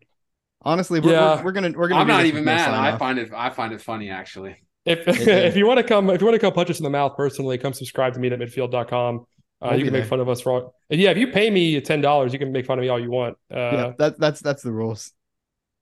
honestly, 0.63 1.01
we're, 1.01 1.11
Yeah. 1.13 1.37
we're, 1.39 1.47
we're 1.47 1.53
gonna 1.53 1.73
we're 1.77 1.89
gonna. 1.89 2.01
I'm 2.03 2.07
not 2.07 2.25
even 2.25 2.45
mad. 2.45 2.73
I 2.73 2.97
find 2.97 3.19
it 3.19 3.33
I 3.35 3.51
find 3.51 3.73
it 3.73 3.83
funny 3.83 4.11
actually. 4.11 4.57
If 4.85 5.07
if 5.09 5.57
you 5.57 5.67
want 5.67 5.79
to 5.79 5.85
come 5.85 6.11
if 6.11 6.21
you 6.21 6.27
want 6.27 6.35
to 6.35 6.39
come 6.41 6.53
punch 6.53 6.71
us 6.71 6.79
in 6.79 6.85
the 6.85 6.91
mouth 6.91 7.17
personally, 7.17 7.59
come 7.59 7.73
subscribe 7.73 8.15
to 8.15 8.21
me 8.21 8.29
at 8.29 8.39
midfield.com. 8.39 9.17
Uh, 9.61 9.69
We'll 9.71 9.73
you 9.73 9.79
be 9.85 9.91
can 9.91 9.93
make 10.01 10.07
fun 10.09 10.21
of 10.21 10.29
us 10.29 10.41
for 10.41 10.53
all. 10.53 10.75
Yeah, 10.89 11.11
if 11.11 11.19
you 11.19 11.29
pay 11.33 11.51
me 11.51 11.81
ten 11.81 12.01
dollars, 12.01 12.33
you 12.33 12.39
can 12.39 12.53
make 12.53 12.65
fun 12.67 12.79
of 12.79 12.83
me 12.83 12.89
all 12.89 13.01
you 13.01 13.11
want. 13.11 13.37
Uh, 13.53 13.57
yeah, 13.59 13.93
that 13.99 14.21
that's 14.21 14.41
that's 14.41 14.63
the 14.63 14.71
rules. 14.73 15.13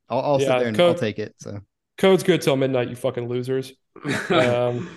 I'll, 0.09 0.21
I'll 0.21 0.41
Yeah, 0.41 0.47
sit 0.49 0.59
there 0.61 0.69
and 0.69 0.77
code- 0.77 0.95
I'll 0.95 0.99
take 1.01 1.19
it. 1.19 1.35
So, 1.39 1.61
Code's 1.99 2.23
good 2.23 2.41
till 2.41 2.57
midnight, 2.57 2.89
you 2.89 2.97
fucking 2.97 3.29
losers. 3.29 3.73
Um, 4.31 4.89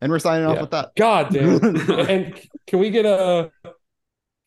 and 0.00 0.12
we're 0.12 0.18
signing 0.20 0.46
off 0.46 0.54
Yeah. 0.56 0.60
with 0.60 0.70
that. 0.70 0.90
God 0.96 1.32
damn. 1.32 1.90
and 2.08 2.40
can 2.68 2.78
we 2.78 2.90
get 2.90 3.04
a? 3.04 3.50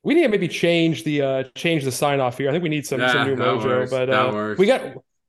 We 0.04 0.14
need 0.16 0.24
to 0.24 0.30
maybe 0.30 0.48
change 0.48 1.04
the 1.04 1.22
uh 1.22 1.44
change 1.56 1.84
the 1.84 1.92
sign 1.92 2.20
off 2.22 2.38
here. 2.38 2.48
I 2.50 2.52
think 2.54 2.64
we 2.64 2.70
need 2.70 2.86
some 2.86 3.02
Yeah, 3.02 3.12
some 3.12 3.28
new 3.28 3.36
that 3.36 3.44
mojo. 3.46 3.66
works. 3.66 3.92
But 3.92 4.10
uh, 4.10 4.56
we 4.58 4.66
got 4.66 4.82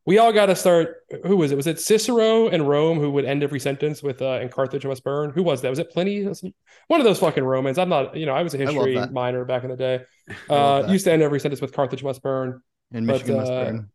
we 0.05 0.19
all 0.19 0.33
got 0.33 0.47
to 0.47 0.57
start. 0.57 0.97
Who 1.25 1.37
was 1.37 1.53
it? 1.53 1.57
Was 1.57 1.67
it 1.67 1.79
Cicero 1.79 2.49
and 2.49 2.69
Rome 2.69 2.99
who 2.99 3.11
would 3.13 3.25
end 3.25 3.43
every 3.43 3.61
sentence 3.61 4.03
with 4.03 4.21
uh, 4.21 4.39
"and 4.41 4.51
Carthage 4.51 4.85
must 4.85 5.05
burn"? 5.05 5.31
Who 5.31 5.43
was 5.43 5.63
that? 5.63 5.71
Was 5.71 5.79
it 5.79 5.91
Pliny? 5.91 6.25
One 6.25 7.01
of 7.01 7.05
those 7.05 7.19
fucking 7.19 7.45
Romans. 7.45 7.79
I'm 7.79 7.89
not. 7.89 8.17
You 8.17 8.27
know, 8.27 8.35
I 8.35 8.43
was 8.43 8.55
a 8.55 8.59
history 8.59 8.97
minor 9.13 9.45
back 9.45 9.65
in 9.65 9.71
the 9.71 9.77
day. 9.77 10.01
Uh, 10.49 10.87
used 10.89 11.05
to 11.05 11.13
end 11.13 11.21
every 11.21 11.41
sentence 11.41 11.61
with 11.61 11.73
"Carthage 11.73 12.05
must 12.05 12.23
burn." 12.23 12.63
And 12.93 13.07
but, 13.07 13.15
Michigan 13.15 13.37
must 13.39 13.51
uh, 13.51 13.65
burn. 13.65 13.91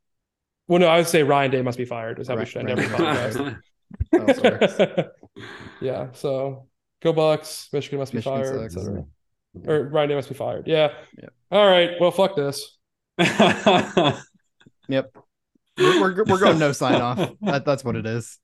Well, 0.67 0.79
no, 0.79 0.87
I 0.87 0.97
would 0.97 1.07
say 1.07 1.23
Ryan 1.23 1.51
Day 1.51 1.61
must 1.61 1.77
be 1.77 1.85
fired. 1.85 2.19
Is 2.19 2.27
how 2.27 2.33
we 2.35 2.39
Right, 2.39 2.47
should 2.47 2.69
end 2.69 2.77
right, 2.77 2.91
every 2.91 2.97
podcast. 2.97 3.57
Also 4.13 5.09
yeah. 5.81 6.07
So 6.11 6.67
go 7.01 7.13
Bucks. 7.13 7.69
Michigan 7.71 7.99
must 7.99 8.11
be 8.11 8.17
Michigan 8.17 8.43
fired. 8.43 8.65
etc. 8.65 9.05
Or 9.65 9.83
Ryan 9.83 10.09
Day 10.09 10.15
must 10.15 10.27
be 10.27 10.35
fired. 10.35 10.67
Yeah. 10.67 10.89
Yep. 11.17 11.33
All 11.51 11.65
right. 11.65 11.91
Well, 12.01 12.11
fuck 12.11 12.35
this. 12.35 12.77
Yep. 14.89 15.16
We're, 15.77 16.01
we're 16.01 16.23
we're 16.25 16.39
going 16.39 16.59
no 16.59 16.71
sign 16.71 17.01
off. 17.01 17.17
That, 17.41 17.65
that's 17.65 17.83
what 17.83 17.95
it 17.95 18.05
is. 18.05 18.39